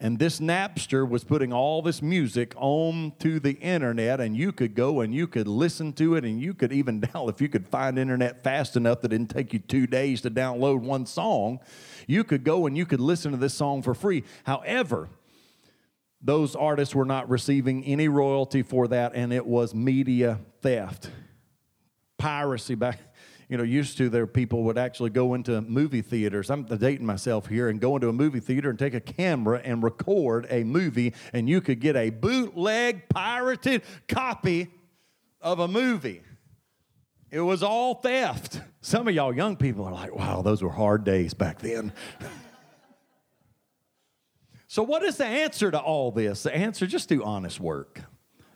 And 0.00 0.18
this 0.18 0.38
Napster 0.38 1.08
was 1.08 1.24
putting 1.24 1.52
all 1.52 1.82
this 1.82 2.00
music 2.00 2.54
onto 2.56 3.40
the 3.40 3.54
internet, 3.54 4.20
and 4.20 4.36
you 4.36 4.52
could 4.52 4.76
go 4.76 5.00
and 5.00 5.12
you 5.12 5.26
could 5.26 5.48
listen 5.48 5.92
to 5.94 6.14
it, 6.14 6.24
and 6.24 6.40
you 6.40 6.54
could 6.54 6.72
even 6.72 7.00
download, 7.02 7.30
if 7.30 7.40
you 7.40 7.48
could 7.48 7.66
find 7.66 7.98
internet 7.98 8.44
fast 8.44 8.76
enough 8.76 9.00
that 9.00 9.08
didn't 9.08 9.30
take 9.30 9.52
you 9.52 9.58
two 9.58 9.88
days 9.88 10.20
to 10.20 10.30
download 10.30 10.80
one 10.80 11.04
song, 11.04 11.58
you 12.06 12.22
could 12.22 12.44
go 12.44 12.66
and 12.66 12.76
you 12.76 12.86
could 12.86 13.00
listen 13.00 13.32
to 13.32 13.38
this 13.38 13.54
song 13.54 13.82
for 13.82 13.92
free. 13.92 14.22
However, 14.44 15.08
those 16.22 16.54
artists 16.54 16.94
were 16.94 17.04
not 17.04 17.28
receiving 17.28 17.84
any 17.84 18.06
royalty 18.08 18.62
for 18.62 18.86
that, 18.88 19.12
and 19.16 19.32
it 19.32 19.46
was 19.46 19.74
media 19.74 20.38
theft, 20.62 21.10
piracy 22.18 22.76
back 22.76 23.00
you 23.48 23.56
know, 23.56 23.62
used 23.62 23.96
to 23.96 24.10
there 24.10 24.26
people 24.26 24.64
would 24.64 24.76
actually 24.76 25.10
go 25.10 25.34
into 25.34 25.60
movie 25.62 26.02
theaters. 26.02 26.50
I'm 26.50 26.64
dating 26.64 27.06
myself 27.06 27.46
here 27.46 27.68
and 27.68 27.80
go 27.80 27.96
into 27.96 28.08
a 28.08 28.12
movie 28.12 28.40
theater 28.40 28.68
and 28.68 28.78
take 28.78 28.94
a 28.94 29.00
camera 29.00 29.60
and 29.64 29.82
record 29.82 30.46
a 30.50 30.64
movie, 30.64 31.14
and 31.32 31.48
you 31.48 31.60
could 31.60 31.80
get 31.80 31.96
a 31.96 32.10
bootleg, 32.10 33.08
pirated 33.08 33.82
copy 34.06 34.68
of 35.40 35.60
a 35.60 35.68
movie. 35.68 36.22
It 37.30 37.40
was 37.40 37.62
all 37.62 37.94
theft. 37.94 38.60
Some 38.80 39.08
of 39.08 39.14
y'all 39.14 39.34
young 39.34 39.56
people 39.56 39.84
are 39.84 39.92
like, 39.92 40.14
wow, 40.14 40.42
those 40.42 40.62
were 40.62 40.70
hard 40.70 41.04
days 41.04 41.34
back 41.34 41.58
then. 41.58 41.92
so, 44.66 44.82
what 44.82 45.02
is 45.02 45.16
the 45.16 45.26
answer 45.26 45.70
to 45.70 45.78
all 45.78 46.10
this? 46.10 46.42
The 46.42 46.54
answer 46.54 46.86
just 46.86 47.08
do 47.08 47.22
honest 47.22 47.60
work. 47.60 48.02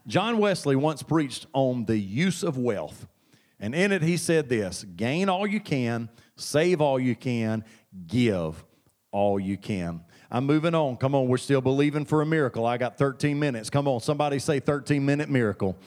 John 0.06 0.38
Wesley 0.38 0.74
once 0.74 1.02
preached 1.02 1.46
on 1.52 1.84
the 1.84 1.98
use 1.98 2.42
of 2.42 2.58
wealth. 2.58 3.06
And 3.62 3.76
in 3.76 3.92
it, 3.92 4.02
he 4.02 4.16
said 4.16 4.48
this 4.48 4.84
gain 4.84 5.28
all 5.28 5.46
you 5.46 5.60
can, 5.60 6.10
save 6.36 6.80
all 6.80 6.98
you 6.98 7.14
can, 7.14 7.64
give 8.08 8.62
all 9.12 9.38
you 9.38 9.56
can. 9.56 10.02
I'm 10.30 10.46
moving 10.46 10.74
on. 10.74 10.96
Come 10.96 11.14
on, 11.14 11.28
we're 11.28 11.36
still 11.36 11.60
believing 11.60 12.04
for 12.04 12.22
a 12.22 12.26
miracle. 12.26 12.66
I 12.66 12.76
got 12.76 12.98
13 12.98 13.38
minutes. 13.38 13.70
Come 13.70 13.86
on, 13.86 14.00
somebody 14.00 14.40
say 14.40 14.58
13 14.58 15.04
minute 15.04 15.28
miracle. 15.30 15.78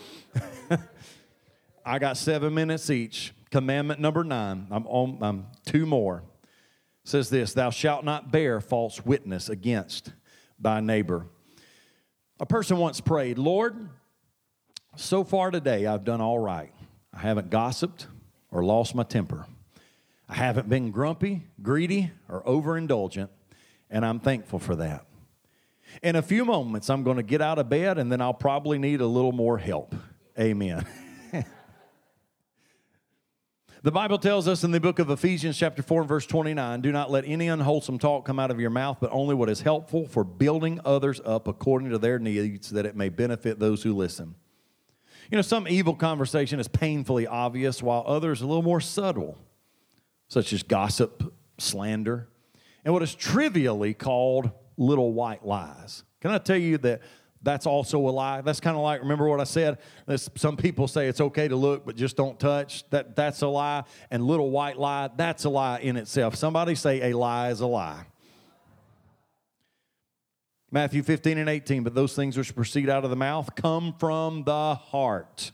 I 1.86 2.00
got 2.00 2.16
seven 2.16 2.54
minutes 2.54 2.90
each. 2.90 3.34
Commandment 3.52 4.00
number 4.00 4.24
nine. 4.24 4.68
I'm 4.72 4.88
on. 4.88 5.18
I'm 5.22 5.48
two 5.66 5.86
more. 5.86 6.24
It 7.04 7.10
says 7.10 7.30
this: 7.30 7.54
Thou 7.54 7.72
shalt 7.72 8.06
not 8.06 8.32
bear 8.32 8.62
false 8.62 9.06
witness 9.06 9.50
against 9.50 10.14
thy 10.60 10.80
neighbor. 10.80 11.28
A 12.40 12.46
person 12.46 12.78
once 12.78 13.02
prayed, 13.02 13.38
Lord, 13.38 13.90
so 14.96 15.24
far 15.24 15.52
today 15.52 15.86
I've 15.86 16.04
done 16.04 16.22
all 16.22 16.40
right. 16.40 16.72
I 17.16 17.20
haven't 17.20 17.50
gossiped 17.50 18.08
or 18.52 18.64
lost 18.64 18.94
my 18.94 19.04
temper. 19.04 19.46
I 20.28 20.34
haven't 20.34 20.68
been 20.68 20.92
grumpy, 20.92 21.44
greedy, 21.62 22.12
or 22.28 22.44
overindulgent, 22.44 23.30
and 23.90 24.06
I'm 24.06 24.20
thankful 24.20 24.60
for 24.60 24.76
that. 24.78 25.06
In 26.04 26.16
a 26.16 26.22
few 26.22 26.44
moments, 26.46 26.90
I'm 26.90 27.04
going 27.04 27.18
to 27.18 27.24
get 27.24 27.42
out 27.42 27.60
of 27.60 27.70
bed 27.70 27.98
and 27.98 28.12
then 28.12 28.20
I'll 28.22 28.34
probably 28.34 28.78
need 28.78 29.02
a 29.02 29.08
little 29.08 29.32
more 29.32 29.58
help. 29.58 29.96
Amen. 30.38 30.86
the 33.84 33.92
Bible 33.92 34.18
tells 34.18 34.48
us 34.48 34.64
in 34.64 34.72
the 34.72 34.80
book 34.80 35.00
of 35.00 35.10
Ephesians, 35.10 35.58
chapter 35.58 35.82
4, 35.82 36.02
and 36.02 36.10
verse 36.10 36.26
29 36.26 36.82
do 36.82 36.92
not 36.92 37.12
let 37.12 37.24
any 37.26 37.48
unwholesome 37.48 38.00
talk 38.00 38.26
come 38.26 38.40
out 38.40 38.52
of 38.52 38.60
your 38.60 38.72
mouth, 38.72 38.98
but 39.00 39.12
only 39.14 39.36
what 39.36 39.50
is 39.50 39.62
helpful 39.62 40.08
for 40.08 40.24
building 40.24 40.82
others 40.84 41.22
up 41.24 41.48
according 41.48 41.92
to 41.92 41.98
their 41.98 42.20
needs, 42.20 42.72
that 42.72 42.86
it 42.86 42.96
may 42.96 43.10
benefit 43.10 43.60
those 43.60 43.84
who 43.84 43.94
listen. 43.94 44.36
You 45.32 45.38
know, 45.38 45.42
some 45.42 45.68
evil 45.68 45.96
conversation 45.96 46.60
is 46.60 46.68
painfully 46.68 47.28
obvious, 47.28 47.82
while 47.82 48.04
others 48.06 48.42
a 48.42 48.48
little 48.48 48.64
more 48.64 48.82
subtle, 48.82 49.38
such 50.28 50.54
as 50.54 50.64
gossip, 50.64 51.34
slander, 51.58 52.28
and 52.84 52.94
what 52.94 53.02
is 53.02 53.16
trivially 53.16 53.94
called 53.94 54.52
little 54.78 55.14
white 55.14 55.46
lies. 55.46 56.04
Can 56.22 56.32
I 56.32 56.38
tell 56.38 56.58
you 56.58 56.78
that 56.80 57.02
that's 57.42 57.66
also 57.66 58.00
a 58.00 58.10
lie? 58.10 58.42
That's 58.42 58.60
kind 58.60 58.76
of 58.76 58.84
like, 58.84 59.02
remember 59.02 59.28
what 59.28 59.40
I 59.40 59.46
said? 59.46 59.80
some 60.18 60.58
people 60.58 60.88
say 60.88 61.08
it's 61.08 61.22
okay 61.22 61.48
to 61.48 61.56
look, 61.56 61.86
but 61.86 61.96
just 61.96 62.18
don't 62.18 62.40
touch. 62.40 62.88
That, 62.90 63.16
that's 63.16 63.42
a 63.42 63.48
lie. 63.48 63.84
And 64.12 64.24
little 64.24 64.52
white 64.52 64.78
lie, 64.78 65.10
that's 65.16 65.46
a 65.46 65.50
lie 65.50 65.80
in 65.80 65.98
itself. 65.98 66.36
Somebody 66.36 66.76
say 66.76 67.12
a 67.12 67.18
lie 67.18 67.50
is 67.50 67.62
a 67.62 67.68
lie. 67.68 68.06
Matthew 70.72 71.04
15 71.04 71.38
and 71.38 71.50
18, 71.50 71.84
but 71.84 71.94
those 71.94 72.16
things 72.16 72.38
which 72.38 72.56
proceed 72.56 72.90
out 72.90 73.04
of 73.04 73.10
the 73.10 73.16
mouth 73.16 73.56
come 73.56 73.94
from 74.00 74.44
the 74.44 74.76
heart, 74.76 75.52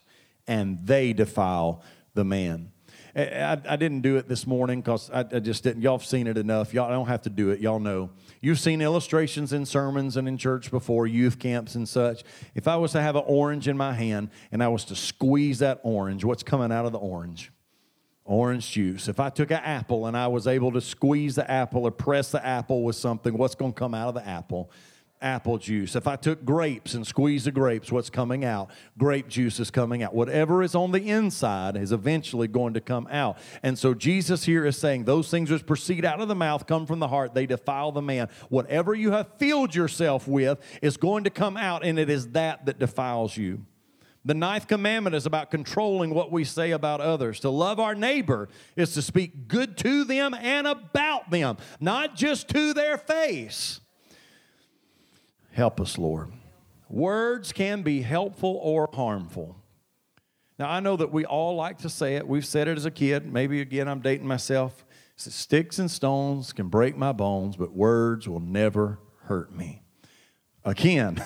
and 0.47 0.86
they 0.86 1.13
defile 1.13 1.84
the 2.13 2.24
man. 2.24 2.71
I, 3.15 3.60
I 3.67 3.76
didn't 3.76 4.02
do 4.02 4.15
it 4.17 4.30
this 4.30 4.47
morning 4.47 4.80
because 4.80 5.10
I, 5.10 5.19
I, 5.19 5.39
just 5.39 5.63
didn't. 5.63 5.82
Y'all 5.82 5.97
have 5.97 6.08
seen 6.08 6.28
it 6.28 6.38
enough. 6.38 6.74
Y'all 6.74 6.89
don't 6.89 7.08
have 7.08 7.24
to 7.24 7.30
do 7.30 7.50
it. 7.50 7.60
Y'all 7.60 7.80
know. 7.80 8.10
You've 8.39 8.60
seen 8.60 8.82
illustrations 8.82 9.52
in 9.52 9.65
sermons 9.65 10.15
and 10.15 10.28
in 10.28 10.38
church 10.38 10.71
before, 10.71 11.08
youth 11.08 11.38
camps 11.38 11.76
and 11.76 11.88
such. 11.88 12.24
If 12.56 12.67
I 12.67 12.78
was 12.78 12.93
to 12.93 13.02
have 13.02 13.15
an 13.15 13.24
orange 13.26 13.67
in 13.67 13.76
my 13.76 13.93
hand 13.93 14.30
and 14.52 14.63
I 14.63 14.69
was 14.69 14.86
to 14.86 14.95
squeeze 14.95 15.60
that 15.60 15.82
orange, 15.84 16.24
what's 16.24 16.43
coming 16.43 16.71
out 16.71 16.86
of 16.86 16.93
the 16.93 17.00
orange? 17.00 17.52
Orange 18.24 18.71
juice. 18.71 19.10
If 19.10 19.19
I 19.19 19.30
took 19.30 19.52
an 19.52 19.58
apple 19.58 20.06
and 20.06 20.15
I 20.15 20.28
was 20.28 20.47
able 20.47 20.71
to 20.71 20.82
squeeze 20.82 21.36
the 21.36 21.50
apple 21.50 21.84
or 21.84 21.91
press 21.91 22.32
the 22.32 22.45
apple 22.45 22.84
with 22.84 22.95
something, 22.95 23.38
what's 23.38 23.56
going 23.56 23.74
to 23.74 23.80
come 23.80 23.93
out 23.93 24.08
of 24.08 24.13
the 24.13 24.26
apple? 24.26 24.71
Apple 25.21 25.57
juice. 25.57 25.95
If 25.95 26.07
I 26.07 26.15
took 26.15 26.43
grapes 26.43 26.93
and 26.93 27.05
squeezed 27.05 27.45
the 27.45 27.51
grapes, 27.51 27.91
what's 27.91 28.10
coming 28.10 28.43
out? 28.43 28.69
Grape 28.97 29.27
juice 29.27 29.60
is 29.60 29.71
coming 29.71 30.03
out. 30.03 30.13
Whatever 30.13 30.63
is 30.63 30.75
on 30.75 30.91
the 30.91 31.10
inside 31.10 31.75
is 31.75 31.91
eventually 31.91 32.47
going 32.47 32.73
to 32.73 32.81
come 32.81 33.07
out. 33.12 33.38
And 33.63 33.77
so 33.77 33.93
Jesus 33.93 34.45
here 34.45 34.65
is 34.65 34.77
saying 34.77 35.05
those 35.05 35.29
things 35.29 35.51
which 35.51 35.65
proceed 35.65 36.05
out 36.05 36.21
of 36.21 36.27
the 36.27 36.36
mouth 36.36 36.67
come 36.67 36.86
from 36.86 36.99
the 36.99 37.07
heart, 37.07 37.34
they 37.34 37.45
defile 37.45 37.91
the 37.91 38.01
man. 38.01 38.29
Whatever 38.49 38.95
you 38.95 39.12
have 39.12 39.27
filled 39.38 39.75
yourself 39.75 40.27
with 40.27 40.60
is 40.81 40.97
going 40.97 41.23
to 41.25 41.29
come 41.29 41.57
out, 41.57 41.84
and 41.84 41.99
it 41.99 42.10
is 42.10 42.29
that 42.29 42.65
that 42.65 42.79
defiles 42.79 43.38
you. 43.38 43.65
The 44.23 44.34
ninth 44.36 44.67
commandment 44.67 45.15
is 45.15 45.25
about 45.25 45.49
controlling 45.49 46.13
what 46.13 46.31
we 46.31 46.43
say 46.43 46.71
about 46.71 47.01
others. 47.01 47.39
To 47.39 47.49
love 47.49 47.79
our 47.79 47.95
neighbor 47.95 48.49
is 48.75 48.93
to 48.93 49.01
speak 49.01 49.47
good 49.47 49.77
to 49.77 50.03
them 50.03 50.36
and 50.36 50.67
about 50.67 51.31
them, 51.31 51.57
not 51.79 52.15
just 52.15 52.47
to 52.49 52.73
their 52.73 52.97
face. 52.97 53.81
Help 55.62 55.80
us, 55.80 56.00
Lord. 56.00 56.32
Words 56.89 57.52
can 57.52 57.84
be 57.84 58.02
helpful 58.02 58.58
or 58.63 58.89
harmful. 58.91 59.58
Now, 60.58 60.67
I 60.71 60.80
know 60.80 60.97
that 60.97 61.12
we 61.12 61.24
all 61.24 61.56
like 61.56 61.78
to 61.84 61.89
say 61.89 62.15
it. 62.15 62.28
We've 62.28 62.47
said 62.47 62.67
it 62.67 62.80
as 62.80 62.88
a 62.88 62.89
kid. 62.89 63.32
Maybe 63.32 63.62
again, 63.62 63.88
I'm 63.88 64.00
dating 64.00 64.26
myself. 64.26 64.84
Sticks 65.17 65.78
and 65.78 65.91
stones 65.91 66.52
can 66.52 66.67
break 66.67 66.97
my 66.97 67.12
bones, 67.12 67.58
but 67.58 67.74
words 67.74 68.28
will 68.28 68.39
never 68.39 68.97
hurt 69.26 69.56
me. 69.56 69.84
Again, 70.65 71.24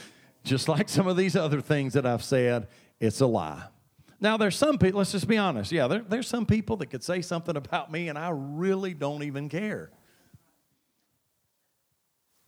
just 0.44 0.68
like 0.68 0.90
some 0.90 1.06
of 1.06 1.16
these 1.16 1.34
other 1.34 1.62
things 1.62 1.94
that 1.94 2.04
I've 2.04 2.22
said, 2.22 2.68
it's 3.00 3.22
a 3.22 3.26
lie. 3.26 3.68
Now, 4.20 4.36
there's 4.36 4.56
some 4.56 4.76
people, 4.76 4.98
let's 4.98 5.12
just 5.12 5.26
be 5.26 5.38
honest. 5.38 5.72
Yeah, 5.72 5.86
there, 5.86 6.04
there's 6.06 6.28
some 6.28 6.44
people 6.44 6.76
that 6.76 6.90
could 6.90 7.02
say 7.02 7.22
something 7.22 7.56
about 7.56 7.90
me 7.90 8.10
and 8.10 8.18
I 8.18 8.32
really 8.34 8.92
don't 8.92 9.22
even 9.22 9.48
care. 9.48 9.92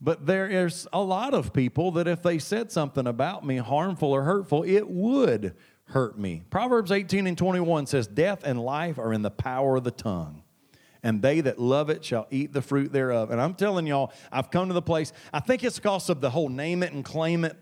But 0.01 0.27
there 0.27 0.49
is 0.49 0.89
a 0.93 1.03
lot 1.03 1.35
of 1.35 1.53
people 1.53 1.93
that 1.93 2.09
if 2.09 2.23
they 2.23 2.39
said 2.39 2.73
something 2.73 3.07
about 3.07 3.45
me 3.45 3.59
harmful 3.59 4.13
or 4.13 4.23
hurtful, 4.23 4.63
it 4.63 4.89
would 4.89 5.55
hurt 5.85 6.19
me. 6.19 6.43
Proverbs 6.49 6.91
18 6.91 7.27
and 7.27 7.37
21 7.37 7.87
says, 7.87 8.07
Death 8.07 8.43
and 8.45 8.61
life 8.61 8.99
are 8.99 9.13
in 9.13 9.23
the 9.23 9.31
power 9.31 9.77
of 9.77 9.85
the 9.85 9.91
tongue, 9.91 10.43
and 11.03 11.21
they 11.21 11.43
that 11.43 11.59
love 11.59 11.91
it 11.91 12.05
shall 12.05 12.27
eat 12.31 12.53
the 12.53 12.63
fruit 12.63 12.93
thereof. 12.93 13.31
And 13.31 13.41
I'm 13.41 13.55
telling 13.55 13.87
y'all, 13.87 14.13
I've 14.33 14.51
come 14.51 14.69
to 14.69 14.75
the 14.75 14.83
place, 14.83 15.13
I 15.33 15.41
think 15.41 15.65
it's 15.65 15.79
because 15.79 16.09
of 16.09 16.21
the 16.21 16.31
whole 16.31 16.49
name 16.49 16.83
it 16.83 16.93
and 16.93 17.05
claim 17.05 17.45
it 17.45 17.57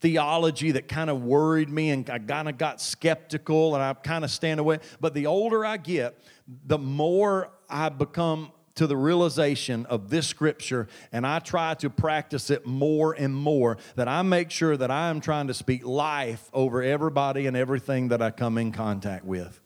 theology 0.00 0.70
that 0.72 0.86
kind 0.86 1.10
of 1.10 1.22
worried 1.22 1.68
me 1.68 1.90
and 1.90 2.08
I 2.08 2.20
kind 2.20 2.48
of 2.48 2.56
got 2.56 2.80
skeptical 2.80 3.74
and 3.74 3.82
I 3.82 3.94
kind 3.94 4.24
of 4.24 4.30
stand 4.30 4.60
away. 4.60 4.78
But 5.00 5.12
the 5.12 5.26
older 5.26 5.64
I 5.64 5.76
get, 5.76 6.22
the 6.66 6.78
more 6.78 7.50
I 7.68 7.88
become 7.88 8.52
to 8.78 8.86
the 8.86 8.96
realization 8.96 9.86
of 9.86 10.08
this 10.08 10.26
scripture 10.26 10.88
and 11.12 11.26
I 11.26 11.40
try 11.40 11.74
to 11.74 11.90
practice 11.90 12.48
it 12.48 12.64
more 12.64 13.12
and 13.12 13.34
more, 13.34 13.76
that 13.96 14.08
I 14.08 14.22
make 14.22 14.50
sure 14.50 14.76
that 14.76 14.90
I 14.90 15.10
am 15.10 15.20
trying 15.20 15.48
to 15.48 15.54
speak 15.54 15.84
life 15.84 16.48
over 16.52 16.82
everybody 16.82 17.46
and 17.46 17.56
everything 17.56 18.08
that 18.08 18.22
I 18.22 18.30
come 18.30 18.56
in 18.56 18.70
contact 18.72 19.24
with. 19.24 19.60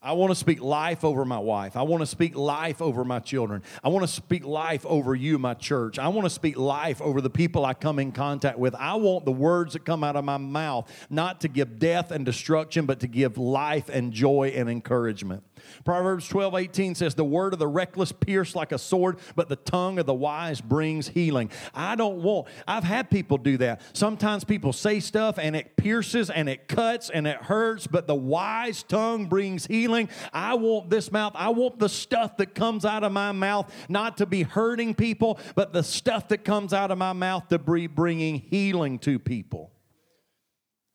I 0.00 0.12
want 0.12 0.30
to 0.30 0.36
speak 0.36 0.62
life 0.62 1.04
over 1.04 1.24
my 1.24 1.40
wife. 1.40 1.76
I 1.76 1.82
want 1.82 2.02
to 2.02 2.06
speak 2.06 2.36
life 2.36 2.80
over 2.80 3.04
my 3.04 3.18
children. 3.18 3.64
I 3.82 3.88
want 3.88 4.06
to 4.06 4.12
speak 4.12 4.46
life 4.46 4.86
over 4.86 5.14
you, 5.14 5.38
my 5.38 5.54
church. 5.54 5.98
I 5.98 6.06
want 6.08 6.24
to 6.24 6.30
speak 6.30 6.56
life 6.56 7.02
over 7.02 7.20
the 7.20 7.30
people 7.30 7.66
I 7.66 7.74
come 7.74 7.98
in 7.98 8.12
contact 8.12 8.58
with. 8.58 8.76
I 8.76 8.94
want 8.94 9.24
the 9.24 9.32
words 9.32 9.72
that 9.72 9.84
come 9.84 10.04
out 10.04 10.14
of 10.14 10.24
my 10.24 10.36
mouth 10.36 10.88
not 11.10 11.40
to 11.40 11.48
give 11.48 11.80
death 11.80 12.12
and 12.12 12.24
destruction, 12.24 12.86
but 12.86 13.00
to 13.00 13.08
give 13.08 13.36
life 13.38 13.88
and 13.88 14.12
joy 14.12 14.52
and 14.54 14.70
encouragement. 14.70 15.42
Proverbs 15.84 16.26
12, 16.28 16.54
18 16.54 16.94
says, 16.94 17.14
The 17.14 17.24
word 17.24 17.52
of 17.52 17.58
the 17.58 17.66
reckless 17.66 18.12
pierce 18.12 18.54
like 18.54 18.72
a 18.72 18.78
sword, 18.78 19.18
but 19.34 19.48
the 19.48 19.56
tongue 19.56 19.98
of 19.98 20.06
the 20.06 20.14
wise 20.14 20.60
brings 20.60 21.08
healing. 21.08 21.50
I 21.74 21.94
don't 21.94 22.22
want, 22.22 22.48
I've 22.66 22.84
had 22.84 23.10
people 23.10 23.38
do 23.38 23.56
that. 23.58 23.80
Sometimes 23.92 24.44
people 24.44 24.72
say 24.72 25.00
stuff 25.00 25.38
and 25.38 25.54
it 25.54 25.76
pierces 25.76 26.30
and 26.30 26.48
it 26.48 26.68
cuts 26.68 27.10
and 27.10 27.26
it 27.26 27.36
hurts, 27.36 27.86
but 27.86 28.06
the 28.06 28.14
wise 28.14 28.82
tongue 28.82 29.26
brings 29.26 29.66
healing. 29.66 30.08
I 30.32 30.54
want 30.54 30.90
this 30.90 31.12
mouth, 31.12 31.32
I 31.34 31.50
want 31.50 31.78
the 31.78 31.88
stuff 31.88 32.36
that 32.38 32.54
comes 32.54 32.84
out 32.84 33.04
of 33.04 33.12
my 33.12 33.32
mouth 33.32 33.72
not 33.88 34.18
to 34.18 34.26
be 34.26 34.42
hurting 34.42 34.94
people, 34.94 35.38
but 35.54 35.72
the 35.72 35.82
stuff 35.82 36.28
that 36.28 36.44
comes 36.44 36.72
out 36.72 36.90
of 36.90 36.98
my 36.98 37.12
mouth 37.12 37.48
to 37.48 37.58
be 37.58 37.86
bringing 37.86 38.36
healing 38.36 38.98
to 39.00 39.18
people. 39.18 39.70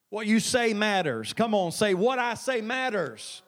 What 0.09 0.27
you 0.27 0.39
say 0.39 0.75
matters. 0.75 1.33
Come 1.33 1.55
on, 1.55 1.71
say, 1.71 1.95
What 1.95 2.19
I 2.19 2.35
say 2.35 2.61
matters. 2.61 3.41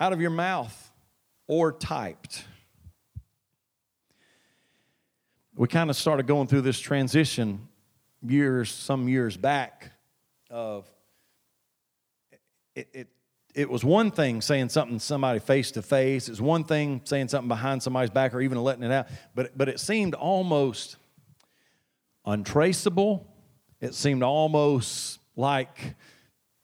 Out 0.00 0.14
of 0.14 0.20
your 0.20 0.30
mouth 0.30 0.90
or 1.46 1.70
typed. 1.70 2.44
We 5.54 5.68
kind 5.68 5.90
of 5.90 5.96
started 5.96 6.26
going 6.26 6.48
through 6.48 6.62
this 6.62 6.80
transition 6.80 7.68
years, 8.26 8.70
some 8.70 9.08
years 9.08 9.36
back, 9.36 9.92
of 10.50 10.90
it, 12.74 12.88
it, 12.92 13.08
it 13.54 13.68
was 13.68 13.84
one 13.84 14.10
thing 14.10 14.40
saying 14.40 14.70
something 14.70 14.98
to 14.98 15.04
somebody 15.04 15.38
face 15.38 15.70
to 15.72 15.82
face. 15.82 16.28
It 16.28 16.32
was 16.32 16.40
one 16.40 16.64
thing 16.64 17.02
saying 17.04 17.28
something 17.28 17.48
behind 17.48 17.82
somebody's 17.82 18.10
back 18.10 18.34
or 18.34 18.40
even 18.40 18.58
letting 18.62 18.82
it 18.84 18.90
out. 18.92 19.08
But, 19.34 19.56
but 19.56 19.68
it 19.68 19.80
seemed 19.80 20.14
almost 20.14 20.96
untraceable. 22.24 23.26
It 23.80 23.94
seemed 23.94 24.22
almost 24.22 25.18
like, 25.36 25.94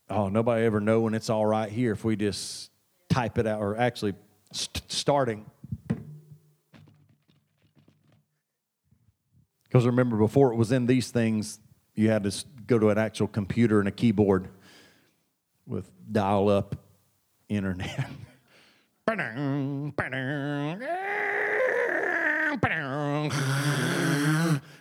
oh, 0.09 0.29
nobody 0.29 0.65
ever 0.65 0.81
know 0.81 1.01
when 1.01 1.15
it's 1.15 1.29
all 1.29 1.45
right 1.45 1.71
here 1.71 1.93
if 1.93 2.05
we 2.05 2.17
just 2.17 2.71
type 3.17 3.39
it 3.39 3.47
out, 3.47 3.63
or 3.63 3.79
actually 3.79 4.13
st- 4.53 4.93
starting. 4.93 5.47
Because 9.65 9.87
remember, 9.87 10.19
before 10.19 10.53
it 10.53 10.57
was 10.57 10.71
in 10.71 10.85
these 10.85 11.11
things, 11.11 11.59
you 11.95 12.11
had 12.11 12.25
to 12.25 12.45
go 12.67 12.79
to 12.79 12.91
an 12.91 12.99
actual 12.99 13.27
computer 13.27 13.79
and 13.79 13.89
a 13.89 13.91
keyboard 13.91 14.49
with 15.67 15.91
dial 16.13 16.51
up 16.51 16.77
internet. 17.49 18.07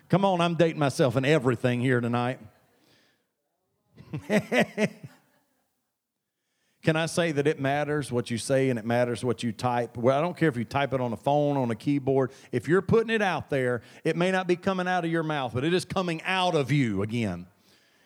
Come 0.10 0.26
on, 0.26 0.42
I'm 0.42 0.56
dating 0.56 0.80
myself 0.80 1.16
and 1.16 1.26
everything 1.26 1.80
here 1.80 2.02
tonight. 2.02 2.40
Can 6.86 6.96
I 6.96 7.08
say 7.08 7.32
that 7.32 7.48
it 7.48 7.60
matters 7.60 8.12
what 8.12 8.30
you 8.30 8.38
say 8.38 8.70
and 8.70 8.78
it 8.78 8.86
matters 8.86 9.26
what 9.26 9.42
you 9.42 9.52
type? 9.52 9.98
Well, 9.98 10.16
I 10.16 10.22
don't 10.22 10.38
care 10.38 10.50
if 10.50 10.56
you 10.56 10.66
type 10.66 10.94
it 10.94 11.02
on 11.02 11.14
a 11.14 11.18
phone, 11.18 11.58
on 11.58 11.72
a 11.72 11.76
keyboard. 11.76 12.32
If 12.52 12.68
you're 12.68 12.84
putting 12.84 13.10
it 13.10 13.24
out 13.24 13.50
there, 13.50 13.82
it 14.04 14.16
may 14.16 14.30
not 14.30 14.46
be 14.46 14.56
coming 14.56 14.88
out 14.88 15.04
of 15.04 15.10
your 15.10 15.24
mouth, 15.24 15.56
but 15.56 15.64
it 15.64 15.74
is 15.74 15.84
coming 15.84 16.22
out 16.26 16.54
of 16.54 16.72
you 16.72 17.02
again. 17.02 17.48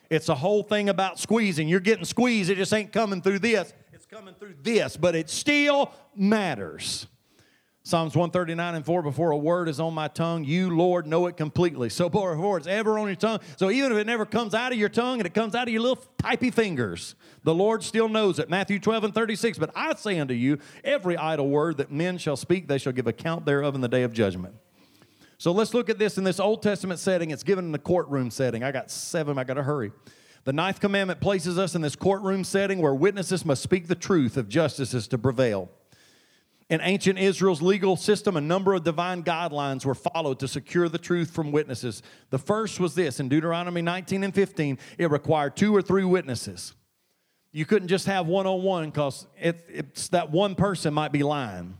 It's 0.09 0.29
a 0.29 0.35
whole 0.35 0.63
thing 0.63 0.87
about 0.87 1.19
squeezing. 1.19 1.67
You're 1.67 1.81
getting 1.81 2.05
squeezed, 2.05 2.49
it 2.49 2.55
just 2.55 2.73
ain't 2.73 2.93
coming 2.93 3.21
through 3.21 3.39
this, 3.39 3.73
it's 3.91 4.05
coming 4.05 4.33
through 4.33 4.55
this, 4.63 4.95
but 4.95 5.13
it 5.13 5.29
still 5.29 5.91
matters. 6.15 7.05
Psalms 7.89 8.15
139 8.15 8.75
and 8.75 8.85
4 8.85 9.01
Before 9.01 9.31
a 9.31 9.37
word 9.37 9.67
is 9.67 9.79
on 9.79 9.95
my 9.95 10.07
tongue, 10.07 10.43
you, 10.43 10.69
Lord, 10.69 11.07
know 11.07 11.25
it 11.25 11.37
completely. 11.37 11.89
So, 11.89 12.07
before 12.07 12.55
it's 12.57 12.67
ever 12.67 12.99
on 12.99 13.07
your 13.07 13.15
tongue, 13.15 13.39
so 13.55 13.71
even 13.71 13.91
if 13.91 13.97
it 13.97 14.05
never 14.05 14.27
comes 14.27 14.53
out 14.53 14.71
of 14.71 14.77
your 14.77 14.89
tongue 14.89 15.19
and 15.19 15.25
it 15.25 15.33
comes 15.33 15.55
out 15.55 15.67
of 15.67 15.73
your 15.73 15.81
little 15.81 16.03
typey 16.19 16.53
fingers, 16.53 17.15
the 17.43 17.55
Lord 17.55 17.83
still 17.83 18.07
knows 18.07 18.37
it. 18.37 18.47
Matthew 18.47 18.77
12 18.77 19.05
and 19.05 19.15
36 19.15 19.57
But 19.57 19.71
I 19.75 19.95
say 19.95 20.19
unto 20.19 20.35
you, 20.35 20.59
every 20.83 21.17
idle 21.17 21.49
word 21.49 21.77
that 21.77 21.91
men 21.91 22.19
shall 22.19 22.37
speak, 22.37 22.67
they 22.67 22.77
shall 22.77 22.93
give 22.93 23.07
account 23.07 23.47
thereof 23.47 23.73
in 23.73 23.81
the 23.81 23.87
day 23.87 24.03
of 24.03 24.13
judgment. 24.13 24.53
So, 25.39 25.51
let's 25.51 25.73
look 25.73 25.89
at 25.89 25.97
this 25.97 26.19
in 26.19 26.23
this 26.23 26.39
Old 26.39 26.61
Testament 26.61 26.99
setting. 26.99 27.31
It's 27.31 27.41
given 27.41 27.65
in 27.65 27.71
the 27.71 27.79
courtroom 27.79 28.29
setting. 28.29 28.63
I 28.63 28.71
got 28.71 28.91
seven, 28.91 29.39
I 29.39 29.43
got 29.43 29.55
to 29.55 29.63
hurry. 29.63 29.91
The 30.43 30.53
ninth 30.53 30.79
commandment 30.79 31.21
places 31.21 31.57
us 31.57 31.73
in 31.73 31.81
this 31.81 31.95
courtroom 31.95 32.43
setting 32.43 32.83
where 32.83 32.93
witnesses 32.93 33.43
must 33.43 33.63
speak 33.63 33.87
the 33.87 33.95
truth 33.95 34.37
if 34.37 34.47
justice 34.47 34.93
is 34.93 35.07
to 35.07 35.17
prevail. 35.17 35.71
In 36.69 36.81
ancient 36.81 37.17
Israel's 37.17 37.63
legal 37.63 37.95
system, 37.95 38.37
a 38.37 38.41
number 38.41 38.75
of 38.75 38.83
divine 38.83 39.23
guidelines 39.23 39.85
were 39.85 39.95
followed 39.95 40.39
to 40.39 40.47
secure 40.47 40.87
the 40.87 40.99
truth 40.99 41.31
from 41.31 41.51
witnesses. 41.51 42.03
The 42.29 42.37
first 42.37 42.79
was 42.79 42.93
this 42.93 43.19
in 43.19 43.27
Deuteronomy 43.27 43.81
19 43.81 44.23
and 44.23 44.33
15, 44.33 44.77
it 44.99 45.09
required 45.09 45.57
two 45.57 45.75
or 45.75 45.81
three 45.81 46.03
witnesses. 46.03 46.75
You 47.51 47.65
couldn't 47.65 47.87
just 47.87 48.05
have 48.05 48.27
one 48.27 48.45
on 48.45 48.61
one 48.61 48.91
because 48.91 49.25
it's 49.35 50.09
that 50.09 50.29
one 50.29 50.53
person 50.53 50.93
might 50.93 51.11
be 51.11 51.23
lying. 51.23 51.77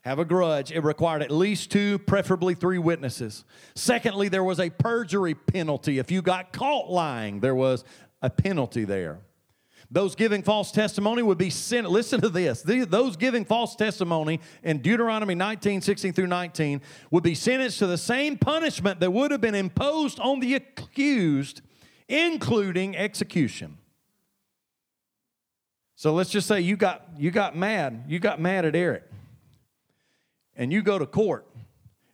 Have 0.00 0.18
a 0.18 0.24
grudge. 0.24 0.72
It 0.72 0.80
required 0.80 1.22
at 1.22 1.30
least 1.30 1.70
two, 1.70 1.98
preferably 2.00 2.54
three 2.54 2.78
witnesses. 2.78 3.44
Secondly, 3.76 4.28
there 4.28 4.44
was 4.44 4.58
a 4.58 4.68
perjury 4.68 5.34
penalty. 5.34 5.98
If 5.98 6.10
you 6.10 6.20
got 6.20 6.52
caught 6.52 6.90
lying, 6.90 7.40
there 7.40 7.54
was 7.54 7.84
a 8.20 8.28
penalty 8.28 8.84
there. 8.84 9.20
Those 9.94 10.16
giving 10.16 10.42
false 10.42 10.72
testimony 10.72 11.22
would 11.22 11.38
be 11.38 11.50
sent. 11.50 11.88
Listen 11.88 12.20
to 12.20 12.28
this. 12.28 12.62
Those 12.62 13.16
giving 13.16 13.44
false 13.44 13.76
testimony 13.76 14.40
in 14.64 14.78
Deuteronomy 14.78 15.36
19, 15.36 15.82
16 15.82 16.12
through 16.12 16.26
19 16.26 16.80
would 17.12 17.22
be 17.22 17.36
sentenced 17.36 17.78
to 17.78 17.86
the 17.86 17.96
same 17.96 18.36
punishment 18.36 18.98
that 18.98 19.12
would 19.12 19.30
have 19.30 19.40
been 19.40 19.54
imposed 19.54 20.18
on 20.18 20.40
the 20.40 20.56
accused, 20.56 21.60
including 22.08 22.96
execution. 22.96 23.78
So 25.94 26.12
let's 26.12 26.30
just 26.30 26.48
say 26.48 26.60
you 26.60 26.76
got, 26.76 27.10
you 27.16 27.30
got 27.30 27.56
mad. 27.56 28.02
You 28.08 28.18
got 28.18 28.40
mad 28.40 28.64
at 28.64 28.74
Eric. 28.74 29.04
And 30.56 30.72
you 30.72 30.82
go 30.82 30.98
to 30.98 31.06
court 31.06 31.46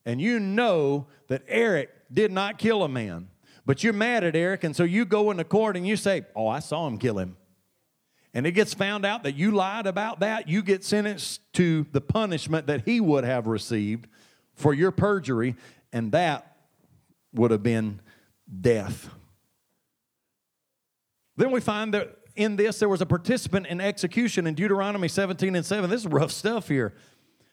and 0.05 0.21
you 0.21 0.39
know 0.39 1.07
that 1.29 1.45
Eric 1.49 1.89
did 2.13 2.31
not 2.31 2.59
kill 2.59 2.83
a 2.83 2.91
man. 2.91 3.31
But 3.65 3.83
you're 3.83 3.95
mad 3.95 4.23
at 4.23 4.37
Eric, 4.37 4.65
and 4.65 4.77
so 4.77 4.85
you 4.85 5.07
go 5.07 5.31
into 5.31 5.45
court 5.45 5.77
and 5.79 5.87
you 5.87 5.97
say, 5.97 6.27
Oh, 6.37 6.47
I 6.47 6.59
saw 6.59 6.87
him 6.87 6.99
kill 6.99 7.19
him 7.19 7.39
and 8.33 8.47
it 8.47 8.53
gets 8.53 8.75
found 8.75 9.05
out 9.05 9.25
that 9.25 9.35
you 9.35 9.51
lied 9.51 9.87
about 9.87 10.21
that, 10.21 10.49
you 10.49 10.63
get 10.63 10.85
sentenced 10.85 11.41
to 11.55 11.87
the 11.93 12.01
punishment 12.01 12.67
that 12.69 12.85
he 12.85 13.01
would 13.01 13.25
have 13.25 13.47
received 13.47 14.07
for 14.55 14.73
your 14.73 14.91
perjury, 14.91 15.57
and 15.93 16.13
that 16.13 16.57
would 17.33 17.51
have 17.51 17.63
been 17.63 18.01
death. 18.61 19.09
Then 21.37 21.51
we 21.51 21.61
find 21.61 21.95
that 21.95 22.17
in 22.37 22.57
this 22.57 22.79
there 22.79 22.89
was 22.89 23.01
a 23.01 23.07
participant 23.07 23.67
in 23.67 23.81
execution 23.81 24.47
in 24.47 24.55
Deuteronomy 24.55 25.09
17 25.09 25.57
and 25.57 25.65
7. 25.65 25.91
This 25.91 26.03
is 26.03 26.07
rough 26.07 26.31
stuff 26.31 26.69
here. 26.69 26.95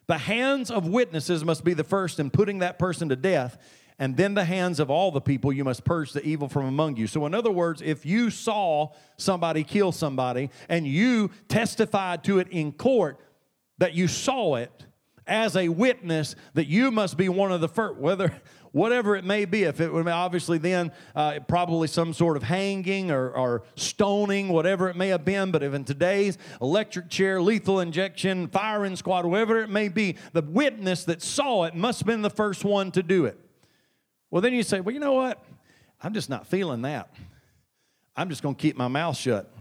The 0.07 0.17
hands 0.17 0.71
of 0.71 0.87
witnesses 0.87 1.43
must 1.43 1.63
be 1.63 1.73
the 1.73 1.83
first 1.83 2.19
in 2.19 2.29
putting 2.29 2.59
that 2.59 2.79
person 2.79 3.09
to 3.09 3.15
death, 3.15 3.57
and 3.99 4.15
then 4.15 4.35
the 4.35 4.45
hands 4.45 4.79
of 4.79 4.91
all 4.91 5.11
the 5.11 5.21
people 5.21 5.51
you 5.51 5.63
must 5.63 5.83
purge 5.83 6.13
the 6.13 6.23
evil 6.23 6.47
from 6.47 6.65
among 6.65 6.97
you. 6.97 7.07
So, 7.07 7.25
in 7.25 7.33
other 7.33 7.51
words, 7.51 7.81
if 7.81 8.05
you 8.05 8.29
saw 8.29 8.91
somebody 9.17 9.63
kill 9.63 9.91
somebody 9.91 10.51
and 10.69 10.85
you 10.85 11.31
testified 11.47 12.23
to 12.25 12.39
it 12.39 12.47
in 12.49 12.71
court 12.71 13.19
that 13.79 13.93
you 13.93 14.07
saw 14.07 14.55
it 14.55 14.85
as 15.25 15.57
a 15.57 15.69
witness, 15.69 16.35
that 16.53 16.67
you 16.67 16.91
must 16.91 17.17
be 17.17 17.27
one 17.27 17.51
of 17.51 17.59
the 17.59 17.67
first, 17.67 17.99
whether 17.99 18.31
whatever 18.71 19.15
it 19.15 19.25
may 19.25 19.45
be. 19.45 19.63
If 19.63 19.81
it 19.81 19.91
would 19.91 20.07
obviously 20.07 20.59
then 20.59 20.91
uh, 21.15 21.39
probably 21.47 21.87
some 21.87 22.13
sort 22.13 22.37
of 22.37 22.43
hanging 22.43 23.09
or, 23.09 23.31
or, 23.31 23.63
stoning, 23.75 24.49
whatever 24.49 24.89
it 24.89 24.95
may 24.95 25.07
have 25.09 25.25
been. 25.25 25.51
But 25.51 25.63
if 25.63 25.73
in 25.73 25.83
today's 25.83 26.37
electric 26.61 27.09
chair, 27.09 27.41
lethal 27.41 27.79
injection, 27.79 28.47
firing 28.47 28.95
squad, 28.95 29.25
whatever 29.25 29.59
it 29.61 29.69
may 29.69 29.89
be, 29.89 30.17
the 30.33 30.43
witness 30.43 31.03
that 31.05 31.21
saw 31.23 31.63
it 31.63 31.75
must 31.75 31.99
have 31.99 32.07
been 32.07 32.21
the 32.21 32.29
first 32.29 32.63
one 32.63 32.91
to 32.91 33.01
do 33.01 33.25
it. 33.25 33.39
Well, 34.29 34.41
then 34.41 34.53
you 34.53 34.63
say, 34.63 34.79
well, 34.81 34.93
you 34.93 34.99
know 34.99 35.13
what? 35.13 35.43
I'm 36.01 36.13
just 36.13 36.29
not 36.29 36.47
feeling 36.47 36.81
that. 36.83 37.09
I'm 38.15 38.29
just 38.29 38.41
going 38.41 38.55
to 38.55 38.61
keep 38.61 38.75
my 38.75 38.87
mouth 38.87 39.15
shut. 39.15 39.51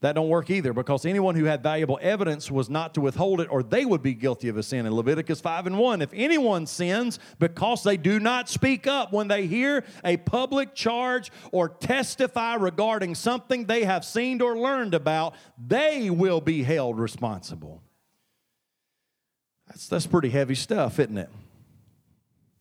That 0.00 0.14
don't 0.14 0.30
work 0.30 0.48
either 0.48 0.72
because 0.72 1.04
anyone 1.04 1.34
who 1.34 1.44
had 1.44 1.62
valuable 1.62 1.98
evidence 2.00 2.50
was 2.50 2.70
not 2.70 2.94
to 2.94 3.02
withhold 3.02 3.38
it 3.42 3.48
or 3.50 3.62
they 3.62 3.84
would 3.84 4.02
be 4.02 4.14
guilty 4.14 4.48
of 4.48 4.56
a 4.56 4.62
sin. 4.62 4.86
In 4.86 4.94
Leviticus 4.94 5.42
5 5.42 5.66
and 5.66 5.78
1, 5.78 6.00
if 6.00 6.08
anyone 6.14 6.66
sins 6.66 7.18
because 7.38 7.82
they 7.82 7.98
do 7.98 8.18
not 8.18 8.48
speak 8.48 8.86
up 8.86 9.12
when 9.12 9.28
they 9.28 9.46
hear 9.46 9.84
a 10.02 10.16
public 10.16 10.74
charge 10.74 11.30
or 11.52 11.68
testify 11.68 12.54
regarding 12.54 13.14
something 13.14 13.66
they 13.66 13.84
have 13.84 14.02
seen 14.02 14.40
or 14.40 14.56
learned 14.56 14.94
about, 14.94 15.34
they 15.58 16.08
will 16.08 16.40
be 16.40 16.62
held 16.62 16.98
responsible. 16.98 17.82
That's, 19.68 19.86
that's 19.86 20.06
pretty 20.06 20.30
heavy 20.30 20.54
stuff, 20.54 20.98
isn't 20.98 21.18
it? 21.18 21.30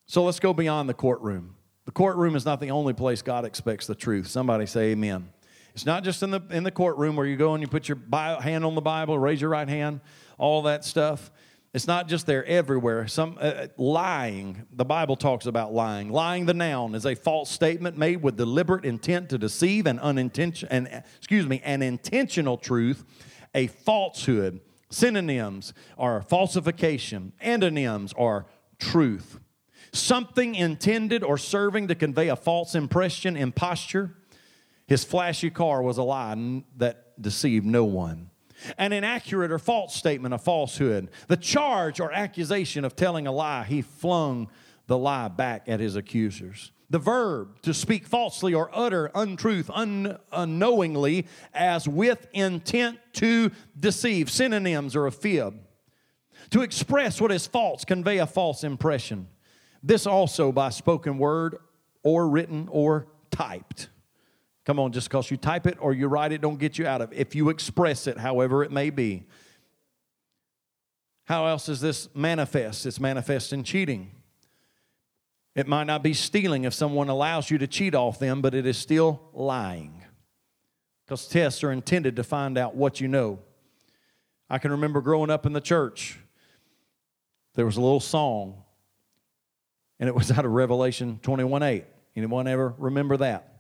So 0.10 0.24
let's 0.24 0.40
go 0.40 0.56
beyond 0.56 0.90
the 0.90 0.96
courtroom. 0.96 1.54
The 1.86 1.92
courtroom 1.92 2.36
is 2.36 2.44
not 2.44 2.60
the 2.60 2.72
only 2.72 2.94
place 2.94 3.22
God 3.22 3.46
expects 3.46 3.86
the 3.86 3.94
truth. 3.94 4.26
Somebody 4.26 4.66
say 4.66 4.94
amen. 4.94 5.30
It's 5.76 5.86
not 5.86 6.04
just 6.04 6.24
in 6.24 6.32
the, 6.32 6.42
in 6.50 6.64
the 6.64 6.72
courtroom 6.72 7.16
where 7.16 7.28
you 7.28 7.38
go 7.38 7.54
and 7.54 7.62
you 7.62 7.68
put 7.68 7.88
your 7.88 8.00
hand 8.12 8.66
on 8.66 8.74
the 8.74 8.82
Bible, 8.82 9.20
raise 9.20 9.40
your 9.40 9.52
right 9.52 9.70
hand, 9.70 10.02
all 10.40 10.64
that 10.64 10.84
stuff. 10.84 11.30
It's 11.76 11.86
not 11.86 12.08
just 12.08 12.26
there 12.26 12.44
everywhere. 12.46 13.08
Some 13.08 13.38
uh, 13.40 13.68
lying, 13.78 14.66
the 14.72 14.84
Bible 14.84 15.16
talks 15.16 15.46
about 15.46 15.74
lying. 15.74 16.10
Lying, 16.10 16.48
the 16.48 16.56
noun, 16.56 16.96
is 16.96 17.06
a 17.06 17.14
false 17.14 17.52
statement 17.52 17.96
made 17.96 18.24
with 18.24 18.36
deliberate 18.36 18.86
intent 18.86 19.30
to 19.30 19.38
deceive 19.38 19.86
and 19.86 20.00
unintentional, 20.00 20.74
and 20.74 21.04
excuse 21.18 21.46
me, 21.46 21.62
an 21.64 21.84
intentional 21.84 22.58
truth, 22.58 23.06
a 23.54 23.68
falsehood. 23.68 24.60
Synonyms 24.90 25.72
are 26.00 26.24
falsification. 26.24 27.32
Antonyms 27.42 28.12
are 28.18 28.48
truth. 28.80 29.40
Something 29.92 30.56
intended 30.56 31.24
or 31.24 31.38
serving 31.38 31.88
to 31.88 31.96
convey 31.96 32.30
a 32.30 32.36
false 32.36 32.76
impression, 32.76 33.36
imposture. 33.36 34.16
His 34.88 35.04
flashy 35.04 35.50
car 35.50 35.82
was 35.82 35.98
a 35.98 36.04
lie 36.04 36.64
that 36.78 37.22
deceived 37.22 37.66
no 37.66 37.86
one. 37.86 38.30
An 38.78 38.92
inaccurate 38.92 39.52
or 39.52 39.60
false 39.60 39.96
statement, 39.96 40.34
a 40.34 40.38
falsehood. 40.38 41.10
The 41.28 41.38
charge 41.38 42.00
or 42.00 42.12
accusation 42.12 42.84
of 42.84 42.96
telling 42.96 43.26
a 43.26 43.32
lie, 43.32 43.64
he 43.64 43.82
flung 43.82 44.50
the 44.88 44.98
lie 44.98 45.28
back 45.28 45.70
at 45.70 45.80
his 45.80 45.96
accusers. 45.96 46.72
The 46.90 47.00
verb 47.00 47.62
to 47.62 47.74
speak 47.74 48.08
falsely 48.08 48.54
or 48.56 48.72
utter 48.74 49.12
untruth 49.14 49.70
un- 49.72 50.18
unknowingly 50.32 51.28
as 51.54 51.88
with 51.88 52.28
intent 52.34 52.98
to 53.14 53.52
deceive. 53.80 54.30
Synonyms 54.30 54.96
are 54.96 55.06
a 55.06 55.12
fib. 55.12 55.60
To 56.50 56.62
express 56.62 57.22
what 57.22 57.32
is 57.32 57.46
false, 57.46 57.86
convey 57.86 58.18
a 58.18 58.26
false 58.26 58.64
impression. 58.64 59.28
This 59.82 60.06
also 60.06 60.52
by 60.52 60.70
spoken 60.70 61.18
word 61.18 61.58
or 62.04 62.30
written 62.30 62.68
or 62.72 63.08
typed. 63.32 63.90
Come 64.66 64.80
on, 64.80 64.92
just 64.92 65.10
because 65.10 65.32
you 65.32 65.38
type 65.38 65.66
it 65.66 65.78
or 65.80 65.94
you 65.94 66.08
write 66.08 66.32
it, 66.32 66.42
don't 66.42 66.60
get 66.60 66.78
you 66.78 66.86
out 66.86 67.02
of 67.02 67.12
it. 67.12 67.18
If 67.18 67.36
you 67.36 67.50
express 67.50 68.08
it, 68.08 68.18
however 68.18 68.64
it 68.64 68.72
may 68.72 68.90
be. 68.90 69.26
How 71.24 71.48
else 71.48 71.70
is 71.70 71.80
this 71.80 72.10
manifest? 72.14 72.86
It's 72.86 73.00
manifest 73.00 73.54
in 73.54 73.64
cheating. 73.64 74.12
It 75.56 75.68
might 75.68 75.86
not 75.86 76.04
be 76.04 76.14
stealing 76.14 76.64
if 76.64 76.74
someone 76.74 77.10
allows 77.10 77.50
you 77.50 77.58
to 77.58 77.68
cheat 77.68 77.96
off 77.96 78.20
them, 78.20 78.42
but 78.42 78.54
it 78.54 78.66
is 78.66 78.78
still 78.78 79.22
lying. 79.34 80.04
Because 81.06 81.28
tests 81.28 81.64
are 81.64 81.72
intended 81.72 82.16
to 82.18 82.24
find 82.24 82.58
out 82.58 82.76
what 82.76 83.02
you 83.02 83.08
know. 83.08 83.40
I 84.50 84.58
can 84.58 84.72
remember 84.72 85.02
growing 85.02 85.30
up 85.30 85.46
in 85.46 85.54
the 85.54 85.62
church, 85.62 86.20
there 87.56 87.66
was 87.66 87.78
a 87.78 87.82
little 87.82 88.00
song, 88.00 88.64
and 90.00 90.08
it 90.08 90.16
was 90.16 90.32
out 90.32 90.46
of 90.46 90.52
Revelation 90.52 91.20
21 91.22 91.64
8. 91.64 91.86
Anyone 92.16 92.48
ever 92.48 92.74
remember 92.78 93.18
that? 93.18 93.60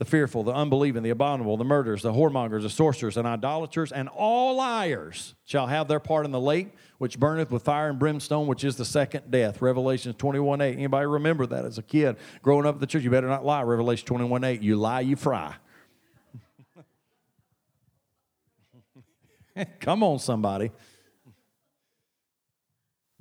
the 0.00 0.04
fearful, 0.06 0.42
the 0.42 0.52
unbelieving, 0.52 1.02
the 1.02 1.10
abominable, 1.10 1.58
the 1.58 1.64
murderers, 1.64 2.00
the 2.00 2.10
whoremongers, 2.10 2.62
the 2.62 2.70
sorcerers, 2.70 3.18
and 3.18 3.28
idolaters, 3.28 3.92
and 3.92 4.08
all 4.08 4.56
liars 4.56 5.34
shall 5.44 5.66
have 5.66 5.88
their 5.88 6.00
part 6.00 6.24
in 6.24 6.32
the 6.32 6.40
lake 6.40 6.74
which 6.96 7.18
burneth 7.18 7.50
with 7.50 7.62
fire 7.62 7.90
and 7.90 7.98
brimstone, 7.98 8.46
which 8.46 8.64
is 8.64 8.76
the 8.76 8.84
second 8.84 9.30
death. 9.30 9.60
Revelation 9.60 10.14
21 10.14 10.62
8. 10.62 10.72
Anybody 10.72 11.04
remember 11.04 11.44
that 11.44 11.66
as 11.66 11.76
a 11.76 11.82
kid 11.82 12.16
growing 12.40 12.64
up 12.64 12.76
at 12.76 12.80
the 12.80 12.86
church? 12.86 13.02
You 13.02 13.10
better 13.10 13.28
not 13.28 13.44
lie. 13.44 13.60
Revelation 13.62 14.06
21 14.06 14.42
8. 14.42 14.62
You 14.62 14.76
lie, 14.76 15.00
you 15.00 15.16
fry. 15.16 15.54
Come 19.80 20.02
on, 20.02 20.18
somebody. 20.18 20.70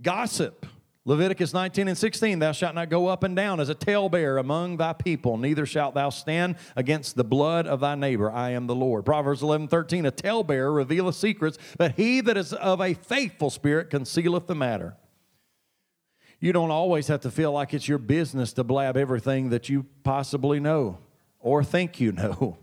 Gossip. 0.01 0.65
Leviticus 1.05 1.53
19 1.53 1.87
and 1.87 1.97
16, 1.97 2.39
thou 2.39 2.51
shalt 2.51 2.75
not 2.75 2.89
go 2.89 3.07
up 3.07 3.23
and 3.23 3.35
down 3.35 3.59
as 3.59 3.69
a 3.69 3.75
talebearer 3.75 4.37
among 4.37 4.77
thy 4.77 4.93
people, 4.93 5.37
neither 5.37 5.65
shalt 5.65 5.95
thou 5.95 6.09
stand 6.09 6.55
against 6.75 7.15
the 7.15 7.23
blood 7.23 7.65
of 7.65 7.79
thy 7.79 7.95
neighbor. 7.95 8.29
I 8.29 8.51
am 8.51 8.67
the 8.67 8.75
Lord. 8.75 9.05
Proverbs 9.05 9.41
11, 9.41 9.69
13, 9.69 10.05
a 10.05 10.11
talebearer 10.11 10.71
revealeth 10.71 11.15
secrets, 11.15 11.57
but 11.77 11.93
he 11.93 12.21
that 12.21 12.37
is 12.37 12.53
of 12.53 12.81
a 12.81 12.93
faithful 12.93 13.49
spirit 13.49 13.89
concealeth 13.89 14.47
the 14.47 14.55
matter. 14.55 14.97
You 16.41 16.53
don't 16.53 16.71
always 16.71 17.07
have 17.07 17.21
to 17.21 17.31
feel 17.31 17.51
like 17.51 17.73
it's 17.73 17.87
your 17.87 17.97
business 17.97 18.53
to 18.53 18.63
blab 18.63 18.95
everything 18.95 19.49
that 19.49 19.67
you 19.67 19.85
possibly 20.03 20.59
know 20.59 20.99
or 21.39 21.63
think 21.63 21.99
you 21.99 22.11
know. 22.11 22.57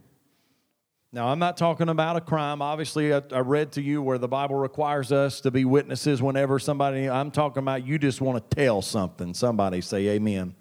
Now, 1.16 1.28
I'm 1.28 1.38
not 1.38 1.56
talking 1.56 1.88
about 1.88 2.16
a 2.16 2.20
crime. 2.20 2.60
Obviously, 2.60 3.14
I, 3.14 3.22
I, 3.32 3.38
read 3.38 3.72
to 3.72 3.80
you 3.80 4.02
where 4.02 4.18
the 4.18 4.28
Bible 4.28 4.56
requires 4.56 5.12
us 5.12 5.40
to 5.40 5.50
be 5.50 5.64
witnesses 5.64 6.20
whenever 6.20 6.58
somebody, 6.58 7.08
I'm 7.08 7.30
talking 7.30 7.62
about 7.62 7.86
you 7.86 7.98
just 7.98 8.20
want 8.20 8.50
to 8.50 8.54
tell 8.54 8.82
something. 8.82 9.32
Somebody 9.32 9.80
say 9.80 10.08
amen. 10.08 10.54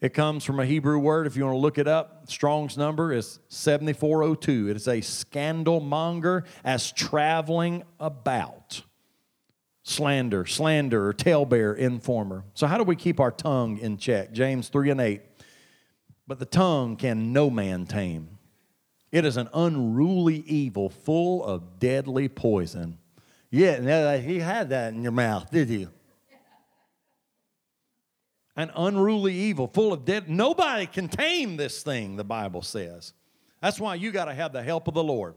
It 0.00 0.14
comes 0.14 0.44
from 0.44 0.60
a 0.60 0.64
Hebrew 0.64 0.98
word. 0.98 1.26
If 1.26 1.36
you 1.36 1.44
want 1.44 1.56
to 1.56 1.58
look 1.58 1.76
it 1.76 1.86
up, 1.86 2.22
Strong's 2.30 2.78
number 2.78 3.12
is 3.12 3.38
7402. 3.48 4.70
It 4.70 4.76
is 4.76 4.88
a 4.88 5.02
scandal 5.02 5.78
monger 5.80 6.44
as 6.64 6.90
traveling 6.90 7.82
about. 8.00 8.80
Slander, 9.82 10.46
slander, 10.46 11.12
talebearer, 11.12 11.76
informer. 11.76 12.44
So, 12.54 12.66
how 12.66 12.78
do 12.78 12.84
we 12.84 12.96
keep 12.96 13.20
our 13.20 13.30
tongue 13.30 13.76
in 13.76 13.98
check? 13.98 14.32
James 14.32 14.70
3 14.70 14.88
and 14.88 15.02
8. 15.02 15.20
But 16.26 16.38
the 16.38 16.46
tongue 16.46 16.96
can 16.96 17.34
no 17.34 17.50
man 17.50 17.84
tame. 17.84 18.34
It 19.14 19.24
is 19.24 19.36
an 19.36 19.48
unruly 19.54 20.38
evil 20.38 20.88
full 20.88 21.44
of 21.44 21.78
deadly 21.78 22.28
poison. 22.28 22.98
Yeah, 23.48 24.16
he 24.16 24.40
had 24.40 24.70
that 24.70 24.92
in 24.92 25.04
your 25.04 25.12
mouth, 25.12 25.52
did 25.52 25.68
you? 25.70 25.88
An 28.56 28.72
unruly 28.74 29.32
evil 29.32 29.68
full 29.68 29.92
of 29.92 30.04
dead. 30.04 30.28
Nobody 30.28 30.86
can 30.86 31.06
tame 31.06 31.56
this 31.56 31.84
thing, 31.84 32.16
the 32.16 32.24
Bible 32.24 32.60
says. 32.60 33.12
That's 33.62 33.78
why 33.78 33.94
you 33.94 34.10
got 34.10 34.24
to 34.24 34.34
have 34.34 34.52
the 34.52 34.64
help 34.64 34.88
of 34.88 34.94
the 34.94 35.04
Lord. 35.04 35.36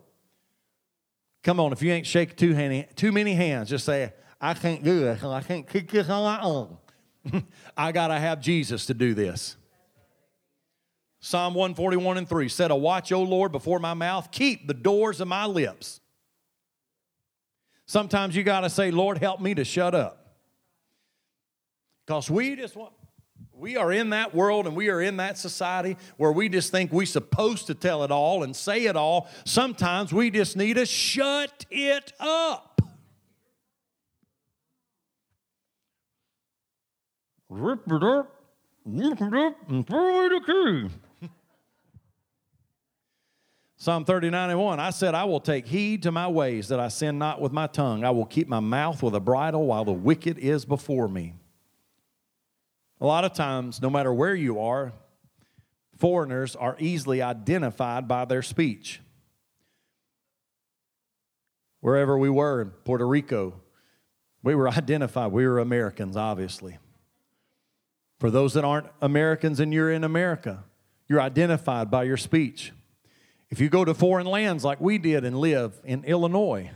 Come 1.44 1.60
on, 1.60 1.72
if 1.72 1.84
you 1.84 1.92
ain't 1.92 2.08
shaking 2.08 2.36
too, 2.36 2.84
too 2.96 3.12
many 3.12 3.36
hands, 3.36 3.70
just 3.70 3.86
say, 3.86 4.12
I 4.42 4.56
can't 4.56 4.84
do 4.84 5.02
this. 5.02 5.24
I 5.24 5.42
can't 5.42 5.70
kick 5.70 5.92
this 5.92 6.10
on 6.10 6.24
my 6.24 6.42
own. 6.42 7.44
I 7.78 7.92
got 7.92 8.08
to 8.08 8.18
have 8.18 8.42
Jesus 8.42 8.88
to 8.88 8.96
do 8.96 9.14
this. 9.14 9.56
Psalm 11.28 11.54
141 11.56 12.20
and 12.20 12.30
3 12.30 12.48
Set 12.48 12.72
a 12.72 12.76
watch, 12.76 13.12
O 13.12 13.22
Lord, 13.22 13.52
before 13.52 13.80
my 13.80 13.94
mouth, 13.94 14.32
keep 14.32 14.66
the 14.66 14.74
doors 14.74 15.20
of 15.20 15.28
my 15.28 15.46
lips. 15.46 16.00
Sometimes 17.86 18.34
you 18.34 18.44
got 18.44 18.62
to 18.62 18.70
say, 18.70 18.92
Lord, 18.92 19.18
help 19.18 19.42
me 19.42 19.54
to 19.56 19.66
shut 19.66 19.94
up. 19.94 20.38
Because 22.06 22.32
we 22.32 22.56
just 22.56 22.78
want, 22.78 22.94
we 23.52 23.76
are 23.76 23.92
in 23.92 24.12
that 24.12 24.34
world 24.34 24.68
and 24.68 24.76
we 24.76 24.90
are 24.90 25.02
in 25.02 25.18
that 25.18 25.38
society 25.38 25.98
where 26.16 26.32
we 26.32 26.48
just 26.48 26.72
think 26.72 26.94
we're 26.94 27.06
supposed 27.06 27.68
to 27.68 27.76
tell 27.76 28.06
it 28.06 28.12
all 28.12 28.44
and 28.44 28.56
say 28.56 28.86
it 28.86 28.96
all. 28.96 29.28
Sometimes 29.44 30.14
we 30.14 30.32
just 30.32 30.56
need 30.56 30.76
to 30.76 30.86
shut 30.86 31.66
it 31.70 32.14
up. 32.22 32.82
Rip 37.50 37.86
it 37.86 38.04
up, 38.04 38.34
rip 38.86 39.22
it 39.22 39.34
up, 39.34 39.70
and 39.70 39.86
throw 39.86 40.26
it 40.26 40.32
a 40.32 40.40
key. 40.90 40.96
Psalm 43.80 44.06
39 44.06 44.50
and 44.50 44.60
1 44.60 44.80
I 44.80 44.90
said, 44.90 45.14
I 45.14 45.26
will 45.26 45.40
take 45.40 45.68
heed 45.68 46.04
to 46.04 46.12
my 46.12 46.28
ways 46.28 46.70
that 46.70 46.80
I 46.80 46.88
sin 46.88 47.20
not 47.20 47.40
with 47.40 47.52
my 47.52 47.68
tongue. 47.68 48.04
I 48.04 48.10
will 48.10 48.26
keep 48.26 48.48
my 48.48 48.60
mouth 48.60 49.04
with 49.04 49.14
a 49.14 49.20
bridle 49.20 49.68
while 49.68 49.86
the 49.86 49.94
wicked 49.94 50.40
is 50.40 50.66
before 50.66 51.08
me. 51.08 51.36
A 53.00 53.06
lot 53.06 53.24
of 53.24 53.34
times, 53.34 53.80
no 53.80 53.92
matter 53.92 54.12
where 54.12 54.34
you 54.34 54.60
are, 54.60 54.94
foreigners 56.00 56.56
are 56.56 56.76
easily 56.80 57.22
identified 57.22 58.08
by 58.08 58.26
their 58.26 58.42
speech. 58.42 59.00
Wherever 61.80 62.18
we 62.18 62.32
were 62.32 62.62
in 62.64 62.70
Puerto 62.72 63.08
Rico, 63.08 63.62
we 64.42 64.56
were 64.56 64.70
identified. 64.72 65.32
We 65.32 65.46
were 65.46 65.60
Americans, 65.60 66.18
obviously. 66.18 66.80
For 68.20 68.32
those 68.32 68.56
that 68.56 68.66
aren't 68.66 68.88
Americans 69.02 69.60
and 69.60 69.72
you're 69.72 69.92
in 69.92 70.04
America, 70.04 70.64
you're 71.08 71.22
identified 71.22 71.92
by 71.92 72.06
your 72.06 72.18
speech. 72.18 72.74
If 73.50 73.62
you 73.62 73.70
go 73.70 73.86
to 73.86 73.94
foreign 73.94 74.28
lands 74.28 74.64
like 74.64 74.82
we 74.82 74.98
did 74.98 75.24
and 75.24 75.38
live 75.38 75.80
in 75.86 76.04
Illinois, 76.04 76.72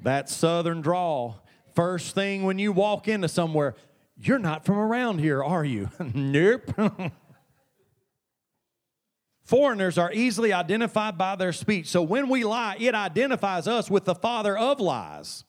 that 0.00 0.28
southern 0.28 0.82
drawl, 0.82 1.44
first 1.74 2.14
thing 2.14 2.44
when 2.44 2.58
you 2.58 2.70
walk 2.72 3.08
into 3.08 3.28
somewhere, 3.28 3.74
you're 4.16 4.38
not 4.38 4.64
from 4.64 4.76
around 4.76 5.18
here, 5.18 5.42
are 5.42 5.64
you? 5.64 5.90
nope. 6.14 6.70
Foreigners 9.44 9.98
are 9.98 10.12
easily 10.12 10.52
identified 10.52 11.18
by 11.18 11.36
their 11.36 11.52
speech. 11.52 11.88
So 11.88 12.02
when 12.02 12.28
we 12.28 12.44
lie, 12.44 12.76
it 12.78 12.94
identifies 12.94 13.66
us 13.68 13.90
with 13.90 14.04
the 14.04 14.14
father 14.14 14.56
of 14.56 14.80
lies. 14.80 15.44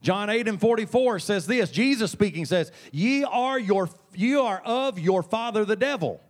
John 0.00 0.30
8 0.30 0.48
and 0.48 0.60
44 0.60 1.18
says 1.18 1.46
this 1.46 1.70
Jesus 1.70 2.10
speaking 2.10 2.46
says, 2.46 2.72
Ye 2.90 3.24
are, 3.24 3.58
your, 3.58 3.90
ye 4.14 4.34
are 4.34 4.60
of 4.64 4.98
your 4.98 5.22
father 5.22 5.64
the 5.64 5.76
devil, 5.76 6.20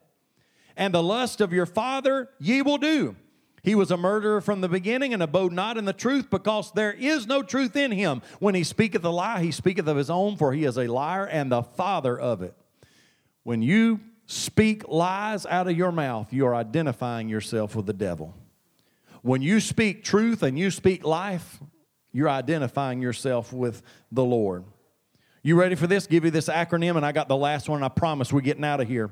and 0.79 0.95
the 0.95 1.03
lust 1.03 1.43
of 1.43 1.53
your 1.53 1.66
father 1.66 2.31
ye 2.39 2.62
will 2.62 2.79
do. 2.79 3.16
He 3.62 3.74
was 3.74 3.91
a 3.91 3.97
murderer 3.97 4.41
from 4.41 4.62
the 4.62 4.68
beginning 4.68 5.12
and 5.12 5.22
abode 5.22 5.53
not 5.53 5.76
in 5.76 5.85
the 5.85 5.93
truth 5.93 6.31
because 6.31 6.72
there 6.72 6.93
is 6.93 7.26
no 7.26 7.43
truth 7.43 7.76
in 7.76 7.91
him. 7.91 8.22
When 8.39 8.55
he 8.55 8.64
speaketh 8.64 9.05
a 9.05 9.11
lie, 9.11 9.43
he 9.43 9.51
speaketh 9.51 9.87
of 9.89 9.97
his 9.97 10.09
own, 10.09 10.37
for 10.37 10.55
he 10.55 10.64
is 10.64 10.79
a 10.79 10.87
liar 10.87 11.26
and 11.26 11.53
the 11.53 11.62
father 11.62 12.18
of 12.18 12.41
it. 12.41 12.55
When 13.43 13.61
you 13.61 14.01
speak 14.26 14.87
lies 14.89 15.45
out 15.45 15.68
of 15.68 15.76
your 15.76 15.93
mouth, 15.93 16.33
you 16.33 16.47
are 16.47 16.55
identifying 16.55 17.29
yourself 17.29 17.74
with 17.74 17.87
the 17.87 17.93
devil. 17.93 18.33
When 19.22 19.43
you 19.43 19.59
speak 19.59 20.05
truth 20.05 20.43
and 20.45 20.57
you 20.57 20.70
speak 20.70 21.05
life, 21.05 21.59
you're 22.12 22.31
identifying 22.31 23.03
yourself 23.03 23.53
with 23.53 23.83
the 24.12 24.24
Lord. 24.24 24.64
You 25.43 25.57
ready 25.57 25.74
for 25.74 25.87
this? 25.87 26.07
Give 26.07 26.24
you 26.24 26.31
this 26.31 26.49
acronym, 26.49 26.97
and 26.97 27.05
I 27.05 27.12
got 27.12 27.26
the 27.26 27.37
last 27.37 27.68
one. 27.68 27.83
I 27.83 27.89
promise 27.89 28.33
we're 28.33 28.41
getting 28.41 28.64
out 28.64 28.81
of 28.81 28.89
here. 28.89 29.11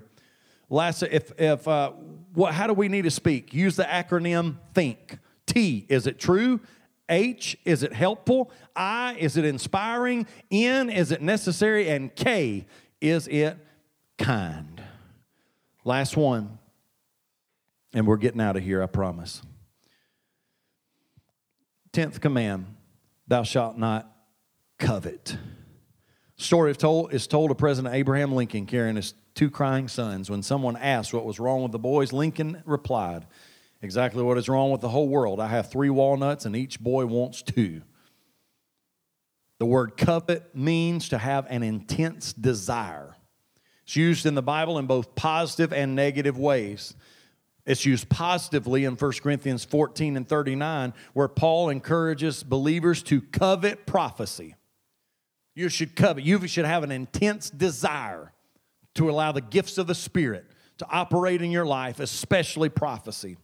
Last, 0.69 1.03
if 1.03 1.33
if 1.39 1.67
uh, 1.69 1.93
what, 2.35 2.55
how 2.55 2.67
do 2.67 2.75
we 2.75 2.89
need 2.89 3.03
to 3.03 3.11
speak? 3.11 3.55
Use 3.55 3.77
the 3.77 3.85
acronym 3.85 4.57
THINK. 4.75 5.19
T, 5.47 5.87
is 5.89 6.07
it 6.07 6.19
true? 6.19 6.61
H, 7.09 7.57
is 7.65 7.83
it 7.83 7.93
helpful? 7.93 8.51
I, 8.75 9.17
is 9.19 9.37
it 9.37 9.45
inspiring? 9.45 10.27
N, 10.51 10.91
is 10.91 11.13
it 11.13 11.23
necessary? 11.23 11.89
And 11.89 12.15
K, 12.15 12.67
is 13.01 13.29
it 13.29 13.57
kind? 14.19 14.83
Last 15.85 16.17
one. 16.17 16.59
And 17.95 18.07
we're 18.07 18.17
getting 18.17 18.41
out 18.41 18.57
of 18.57 18.65
here, 18.65 18.83
I 18.83 18.87
promise. 18.87 19.41
Tenth 21.93 22.21
command 22.21 22.67
Thou 23.29 23.43
shalt 23.43 23.77
not 23.77 24.11
covet. 24.79 25.37
Story 26.37 26.71
of 26.71 26.79
told, 26.79 27.13
is 27.13 27.27
told 27.27 27.51
of 27.51 27.59
President 27.59 27.95
Abraham 27.95 28.33
Lincoln 28.33 28.67
carrying 28.67 28.97
his 28.97 29.15
two 29.37 29.51
crying 29.51 29.87
sons. 29.87 30.29
When 30.29 30.43
someone 30.43 30.77
asked 30.77 31.15
what 31.15 31.25
was 31.25 31.39
wrong 31.39 31.63
with 31.63 31.71
the 31.71 31.79
boys, 31.79 32.13
Lincoln 32.13 32.63
replied, 32.67 33.27
Exactly 33.83 34.23
what 34.23 34.39
is 34.39 34.49
wrong 34.49 34.73
with 34.73 34.81
the 34.81 34.89
whole 34.89 35.07
world. 35.07 35.39
I 35.39 35.49
have 35.49 35.71
three 35.71 35.91
walnuts, 35.91 36.47
and 36.47 36.57
each 36.57 36.81
boy 36.81 37.07
wants 37.07 37.43
two. 37.43 37.83
The 39.59 39.67
word 39.67 39.97
covet 39.97 40.57
means 40.57 41.11
to 41.11 41.19
have 41.19 41.47
an 41.51 41.63
intense 41.63 42.33
desire. 42.33 43.17
It's 43.85 43.95
used 43.95 44.27
in 44.27 44.35
the 44.35 44.43
Bible 44.43 44.79
in 44.79 44.87
both 44.87 45.15
positive 45.15 45.73
and 45.73 45.95
negative 45.95 46.39
ways. 46.39 46.95
It's 47.67 47.85
used 47.85 48.09
positively 48.09 48.85
in 48.85 48.95
1 48.97 49.13
Corinthians 49.23 49.65
14 49.65 50.17
and 50.17 50.29
39, 50.29 50.95
where 51.13 51.29
Paul 51.29 51.69
encourages 51.69 52.43
believers 52.43 53.03
to 53.05 53.21
covet 53.21 53.87
prophecy. 53.87 54.57
You 55.55 55.69
should 55.69 55.95
covet, 55.95 56.25
you 56.25 56.47
should 56.47 56.65
have 56.65 56.83
an 56.83 56.93
intense 56.93 57.51
desire 57.51 58.33
to 58.97 59.11
allow 59.11 59.33
the 59.33 59.41
gifts 59.41 59.79
of 59.79 59.87
the 59.87 59.95
Spirit 59.95 60.47
to 60.79 60.87
operate 60.91 61.43
in 61.43 61.51
your 61.51 61.67
life, 61.67 62.01
especially 62.01 62.69
prophecy. 62.69 63.37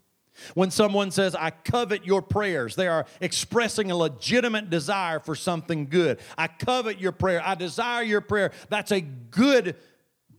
When 0.55 0.71
someone 0.71 1.11
says, 1.11 1.35
I 1.35 1.51
covet 1.51 2.07
your 2.07 2.23
prayers, 2.23 2.75
they 2.75 2.89
are 2.89 3.07
expressing 3.21 3.91
a 3.91 3.97
legitimate 3.97 4.71
desire 4.71 5.21
for 5.21 5.35
something 5.35 5.89
good. 5.89 6.21
I 6.37 6.49
covet 6.49 7.01
your 7.01 7.13
prayer. 7.13 7.43
I 7.45 7.55
desire 7.55 8.03
your 8.03 8.23
prayer. 8.23 8.53
That's 8.69 8.93
a 8.93 9.01
good 9.01 9.77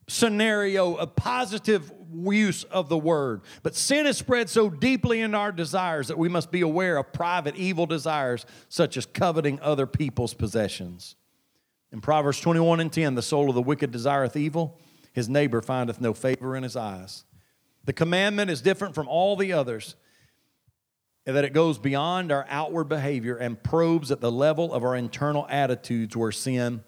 scenario, 0.07 0.95
a 0.95 1.07
positive 1.07 1.91
use 2.11 2.63
of 2.65 2.89
the 2.89 2.97
word. 2.97 3.41
But 3.61 3.75
sin 3.75 4.05
is 4.07 4.17
spread 4.17 4.49
so 4.49 4.69
deeply 4.69 5.21
in 5.21 5.35
our 5.35 5.51
desires 5.51 6.07
that 6.07 6.17
we 6.17 6.29
must 6.29 6.51
be 6.51 6.61
aware 6.61 6.97
of 6.97 7.13
private 7.13 7.55
evil 7.55 7.85
desires, 7.85 8.45
such 8.69 8.97
as 8.97 9.05
coveting 9.05 9.59
other 9.61 9.87
people's 9.87 10.33
possessions. 10.33 11.15
In 11.91 12.01
Proverbs 12.01 12.41
21 12.41 12.79
and 12.79 12.91
10, 12.91 13.13
the 13.15 13.21
soul 13.21 13.49
of 13.49 13.55
the 13.55 13.61
wicked 13.61 13.91
desireth 13.91 14.35
evil 14.35 14.79
his 15.13 15.29
neighbor 15.29 15.61
findeth 15.61 16.01
no 16.01 16.13
favor 16.13 16.55
in 16.55 16.63
his 16.63 16.75
eyes. 16.75 17.23
The 17.85 17.93
commandment 17.93 18.49
is 18.49 18.61
different 18.61 18.95
from 18.95 19.07
all 19.07 19.35
the 19.35 19.53
others 19.53 19.95
in 21.25 21.35
that 21.35 21.45
it 21.45 21.53
goes 21.53 21.77
beyond 21.77 22.31
our 22.31 22.45
outward 22.49 22.85
behavior 22.85 23.37
and 23.37 23.61
probes 23.61 24.11
at 24.11 24.19
the 24.19 24.31
level 24.31 24.73
of 24.73 24.83
our 24.83 24.95
internal 24.95 25.45
attitudes 25.49 26.17
where 26.17 26.31
sin 26.31 26.83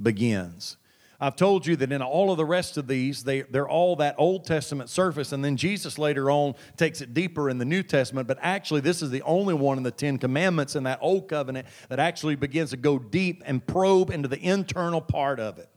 begins. 0.00 0.76
I've 1.20 1.36
told 1.36 1.66
you 1.66 1.76
that 1.76 1.92
in 1.92 2.02
all 2.02 2.30
of 2.30 2.36
the 2.36 2.44
rest 2.44 2.76
of 2.76 2.86
these, 2.86 3.24
they, 3.24 3.42
they're 3.42 3.68
all 3.68 3.96
that 3.96 4.16
Old 4.18 4.44
Testament 4.44 4.90
surface, 4.90 5.32
and 5.32 5.44
then 5.44 5.56
Jesus 5.56 5.98
later 5.98 6.30
on 6.30 6.54
takes 6.76 7.00
it 7.00 7.14
deeper 7.14 7.48
in 7.48 7.58
the 7.58 7.64
New 7.64 7.82
Testament. 7.82 8.28
But 8.28 8.38
actually, 8.42 8.80
this 8.80 9.00
is 9.00 9.10
the 9.10 9.22
only 9.22 9.54
one 9.54 9.78
in 9.78 9.84
the 9.84 9.90
Ten 9.90 10.18
Commandments 10.18 10.76
in 10.76 10.82
that 10.84 10.98
Old 11.00 11.28
Covenant 11.28 11.66
that 11.88 11.98
actually 11.98 12.34
begins 12.34 12.70
to 12.70 12.76
go 12.76 12.98
deep 12.98 13.42
and 13.46 13.64
probe 13.64 14.10
into 14.10 14.28
the 14.28 14.38
internal 14.38 15.00
part 15.00 15.40
of 15.40 15.58
it. 15.58 15.70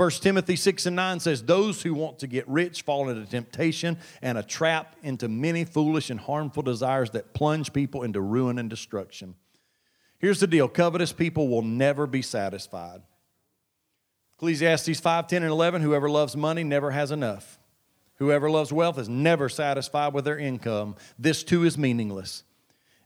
1 0.00 0.10
Timothy 0.12 0.56
6 0.56 0.86
and 0.86 0.96
9 0.96 1.20
says, 1.20 1.42
Those 1.42 1.82
who 1.82 1.92
want 1.92 2.20
to 2.20 2.26
get 2.26 2.48
rich 2.48 2.80
fall 2.80 3.10
into 3.10 3.26
temptation 3.26 3.98
and 4.22 4.38
a 4.38 4.42
trap 4.42 4.96
into 5.02 5.28
many 5.28 5.66
foolish 5.66 6.08
and 6.08 6.18
harmful 6.18 6.62
desires 6.62 7.10
that 7.10 7.34
plunge 7.34 7.74
people 7.74 8.02
into 8.02 8.18
ruin 8.18 8.58
and 8.58 8.70
destruction. 8.70 9.34
Here's 10.16 10.40
the 10.40 10.46
deal 10.46 10.68
covetous 10.68 11.12
people 11.12 11.48
will 11.48 11.60
never 11.60 12.06
be 12.06 12.22
satisfied. 12.22 13.02
Ecclesiastes 14.38 15.00
5 15.00 15.26
10 15.26 15.42
and 15.42 15.52
11 15.52 15.82
Whoever 15.82 16.08
loves 16.08 16.34
money 16.34 16.64
never 16.64 16.92
has 16.92 17.10
enough. 17.10 17.58
Whoever 18.14 18.48
loves 18.48 18.72
wealth 18.72 18.98
is 18.98 19.10
never 19.10 19.50
satisfied 19.50 20.14
with 20.14 20.24
their 20.24 20.38
income. 20.38 20.96
This 21.18 21.44
too 21.44 21.64
is 21.64 21.76
meaningless. 21.76 22.44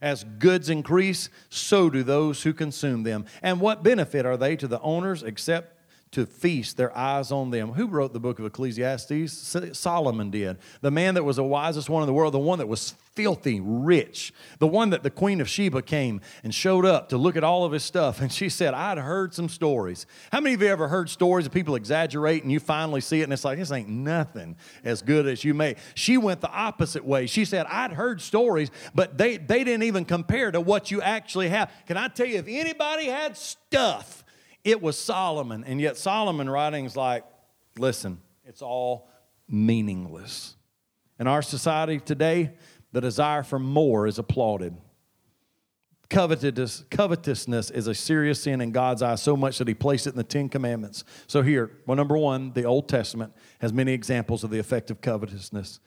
As 0.01 0.22
goods 0.22 0.70
increase, 0.70 1.28
so 1.49 1.90
do 1.90 2.05
those 2.05 2.45
who 2.45 2.53
consume 2.53 3.03
them. 3.03 3.24
And 3.42 3.61
what 3.61 3.82
benefit 3.82 4.24
are 4.24 4.36
they 4.36 4.55
to 4.55 4.68
the 4.68 4.80
owners 4.80 5.24
except 5.24 5.74
to 6.14 6.26
feast 6.26 6.76
their 6.76 6.96
eyes 6.96 7.32
on 7.32 7.50
them. 7.50 7.72
Who 7.72 7.88
wrote 7.88 8.12
the 8.12 8.20
book 8.20 8.38
of 8.38 8.46
Ecclesiastes? 8.46 9.32
Solomon 9.72 10.30
did. 10.30 10.58
The 10.80 10.90
man 10.90 11.14
that 11.14 11.24
was 11.24 11.36
the 11.36 11.44
wisest 11.44 11.88
one 11.88 12.02
in 12.02 12.06
the 12.06 12.12
world, 12.12 12.34
the 12.34 12.38
one 12.38 12.58
that 12.60 12.68
was 12.68 12.94
filthy 13.14 13.60
rich, 13.60 14.32
the 14.58 14.66
one 14.66 14.90
that 14.90 15.02
the 15.02 15.10
Queen 15.10 15.40
of 15.40 15.48
Sheba 15.48 15.82
came 15.82 16.20
and 16.42 16.54
showed 16.54 16.84
up 16.84 17.08
to 17.10 17.16
look 17.16 17.36
at 17.36 17.44
all 17.44 17.64
of 17.64 17.72
his 17.72 17.84
stuff. 17.84 18.20
And 18.20 18.32
she 18.32 18.48
said, 18.48 18.74
I'd 18.74 18.98
heard 18.98 19.34
some 19.34 19.48
stories. 19.48 20.06
How 20.32 20.40
many 20.40 20.54
of 20.54 20.62
you 20.62 20.68
ever 20.68 20.88
heard 20.88 21.08
stories 21.10 21.46
of 21.46 21.52
people 21.52 21.74
exaggerate 21.74 22.42
and 22.42 22.50
you 22.50 22.60
finally 22.60 23.00
see 23.00 23.20
it 23.20 23.24
and 23.24 23.32
it's 23.32 23.44
like, 23.44 23.58
this 23.58 23.70
ain't 23.70 23.88
nothing 23.88 24.56
as 24.84 25.02
good 25.02 25.26
as 25.26 25.44
you 25.44 25.54
may? 25.54 25.76
She 25.94 26.16
went 26.16 26.40
the 26.40 26.50
opposite 26.50 27.04
way. 27.04 27.26
She 27.26 27.44
said, 27.44 27.66
I'd 27.66 27.92
heard 27.92 28.20
stories, 28.20 28.70
but 28.94 29.18
they, 29.18 29.36
they 29.36 29.64
didn't 29.64 29.84
even 29.84 30.04
compare 30.04 30.50
to 30.50 30.60
what 30.60 30.90
you 30.90 31.02
actually 31.02 31.48
have. 31.48 31.72
Can 31.86 31.96
I 31.96 32.08
tell 32.08 32.26
you, 32.26 32.38
if 32.38 32.46
anybody 32.48 33.06
had 33.06 33.36
stuff, 33.36 34.23
it 34.64 34.80
was 34.82 34.98
Solomon. 34.98 35.62
And 35.64 35.80
yet, 35.80 35.96
Solomon 35.96 36.48
writing's 36.48 36.96
like, 36.96 37.24
listen, 37.78 38.20
it's 38.44 38.62
all 38.62 39.10
meaningless. 39.48 40.56
In 41.20 41.26
our 41.26 41.42
society 41.42 42.00
today, 42.00 42.52
the 42.92 43.00
desire 43.00 43.42
for 43.42 43.58
more 43.58 44.06
is 44.06 44.18
applauded. 44.18 44.76
Covetousness, 46.10 46.84
covetousness 46.90 47.70
is 47.70 47.86
a 47.86 47.94
serious 47.94 48.42
sin 48.42 48.60
in 48.60 48.72
God's 48.72 49.02
eyes, 49.02 49.22
so 49.22 49.36
much 49.36 49.58
that 49.58 49.68
He 49.68 49.74
placed 49.74 50.06
it 50.06 50.10
in 50.10 50.16
the 50.16 50.24
Ten 50.24 50.48
Commandments. 50.48 51.04
So, 51.26 51.42
here, 51.42 51.70
well, 51.86 51.96
number 51.96 52.16
one, 52.16 52.52
the 52.52 52.64
Old 52.64 52.88
Testament 52.88 53.32
has 53.60 53.72
many 53.72 53.92
examples 53.92 54.44
of 54.44 54.50
the 54.50 54.58
effect 54.58 54.90
of 54.90 55.00
covetousness. 55.00 55.80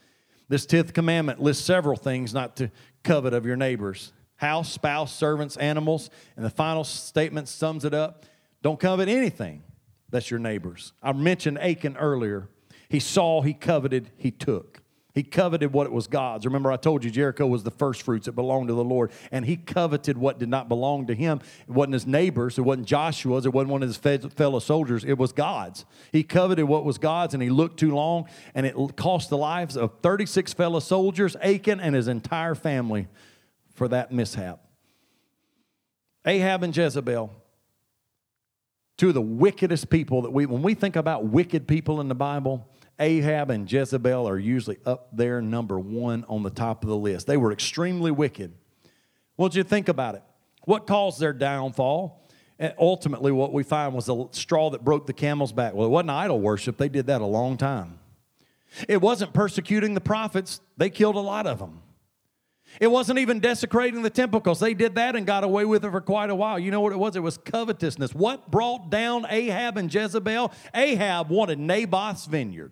This 0.50 0.66
tenth 0.66 0.94
commandment 0.94 1.42
lists 1.42 1.64
several 1.64 1.98
things 1.98 2.34
not 2.34 2.56
to 2.58 2.72
covet 3.04 3.34
of 3.34 3.46
your 3.46 3.58
neighbors 3.58 4.14
house, 4.38 4.72
spouse, 4.72 5.16
servants, 5.16 5.58
animals. 5.58 6.10
And 6.36 6.46
the 6.46 6.50
final 6.50 6.84
statement 6.84 7.48
sums 7.48 7.86
it 7.86 7.94
up 7.94 8.24
don't 8.62 8.80
covet 8.80 9.10
anything 9.10 9.64
that's 10.10 10.32
your 10.32 10.40
neighbor's. 10.40 10.94
I 11.02 11.12
mentioned 11.14 11.60
Achan 11.60 11.98
earlier. 11.98 12.50
He 12.90 13.00
saw, 13.00 13.42
he 13.42 13.54
coveted, 13.54 14.12
he 14.18 14.32
took. 14.32 14.82
He 15.18 15.24
coveted 15.24 15.74
what 15.74 15.88
it 15.88 15.92
was 15.92 16.06
God's. 16.06 16.46
Remember, 16.46 16.72
I 16.72 16.78
told 16.78 17.04
you 17.04 17.10
Jericho 17.10 17.48
was 17.48 17.64
the 17.64 17.72
first 17.72 18.04
fruits. 18.04 18.28
It 18.28 18.36
belonged 18.36 18.68
to 18.68 18.76
the 18.76 18.84
Lord. 18.84 19.12
And 19.32 19.44
he 19.44 19.58
coveted 19.58 20.16
what 20.16 20.38
did 20.38 20.48
not 20.48 20.70
belong 20.70 21.08
to 21.08 21.16
him. 21.16 21.42
It 21.68 21.72
wasn't 21.72 21.94
his 21.94 22.06
neighbors. 22.06 22.60
It 22.60 22.62
wasn't 22.62 22.86
Joshua's. 22.86 23.48
It 23.48 23.50
wasn't 23.50 23.72
one 23.72 23.82
of 23.82 23.90
his 23.90 23.98
fellow 23.98 24.60
soldiers. 24.60 25.04
It 25.04 25.18
was 25.18 25.32
God's. 25.34 25.86
He 26.12 26.22
coveted 26.22 26.66
what 26.66 26.86
was 26.86 27.00
God's 27.00 27.34
and 27.34 27.42
he 27.42 27.50
looked 27.50 27.80
too 27.80 27.96
long. 27.96 28.30
And 28.54 28.68
it 28.68 28.76
cost 28.96 29.32
the 29.32 29.40
lives 29.40 29.76
of 29.76 29.92
36 30.04 30.54
fellow 30.54 30.80
soldiers, 30.80 31.36
Achan 31.38 31.80
and 31.80 31.96
his 31.96 32.08
entire 32.08 32.54
family 32.54 33.08
for 33.74 33.88
that 33.88 34.12
mishap. 34.12 34.60
Ahab 36.28 36.62
and 36.62 36.78
Jezebel 36.78 37.32
two 38.98 39.10
of 39.10 39.14
the 39.14 39.22
wickedest 39.22 39.90
people 39.90 40.24
that 40.24 40.32
we, 40.32 40.46
when 40.46 40.62
we 40.62 40.74
think 40.74 40.96
about 40.96 41.26
wicked 41.26 41.68
people 41.68 42.02
in 42.02 42.08
the 42.08 42.16
Bible, 42.16 42.68
Ahab 43.00 43.52
and 43.52 43.72
Jezebel 43.72 44.28
are 44.28 44.40
usually 44.40 44.78
up 44.86 45.10
there, 45.16 45.42
number 45.42 45.80
one 45.80 46.26
on 46.28 46.44
the 46.44 46.50
top 46.50 46.84
of 46.84 46.90
the 46.90 46.98
list. 46.98 47.28
They 47.28 47.38
were 47.38 47.52
extremely 47.52 48.12
wicked. 48.12 48.54
Well, 49.38 49.50
did 49.50 49.58
you 49.58 49.64
think 49.64 49.88
about 49.88 50.16
it. 50.16 50.24
What 50.66 50.88
caused 50.88 51.20
their 51.20 51.34
downfall? 51.34 52.28
And 52.60 52.74
ultimately, 52.80 53.32
what 53.32 53.54
we 53.54 53.62
find 53.62 53.94
was 53.94 54.08
the 54.08 54.28
straw 54.32 54.72
that 54.72 54.84
broke 54.84 55.06
the 55.06 55.14
camel's 55.14 55.52
back. 55.52 55.76
Well, 55.76 55.86
it 55.86 55.92
wasn't 55.92 56.10
idol 56.10 56.42
worship, 56.42 56.78
they 56.78 56.90
did 56.90 57.06
that 57.08 57.22
a 57.22 57.26
long 57.26 57.56
time. 57.56 58.00
It 58.90 59.00
wasn't 59.00 59.34
persecuting 59.34 59.94
the 59.94 60.02
prophets, 60.02 60.60
they 60.76 60.90
killed 60.90 61.16
a 61.16 61.20
lot 61.20 61.46
of 61.46 61.60
them. 61.60 61.82
It 62.80 62.88
wasn't 62.88 63.20
even 63.20 63.40
desecrating 63.40 64.02
the 64.02 64.10
temple 64.10 64.40
because 64.40 64.60
they 64.60 64.74
did 64.74 64.96
that 64.96 65.16
and 65.16 65.26
got 65.26 65.44
away 65.44 65.66
with 65.66 65.84
it 65.84 65.92
for 65.92 66.02
quite 66.02 66.30
a 66.30 66.36
while. 66.36 66.60
You 66.60 66.72
know 66.72 66.82
what 66.82 66.94
it 66.94 67.00
was? 67.00 67.16
It 67.16 67.22
was 67.22 67.38
covetousness. 67.38 68.14
What 68.14 68.52
brought 68.52 68.90
down 68.90 69.26
Ahab 69.30 69.78
and 69.78 69.94
Jezebel? 69.94 70.52
Ahab 70.74 71.30
wanted 71.30 71.60
Naboth's 71.60 72.26
vineyard. 72.26 72.72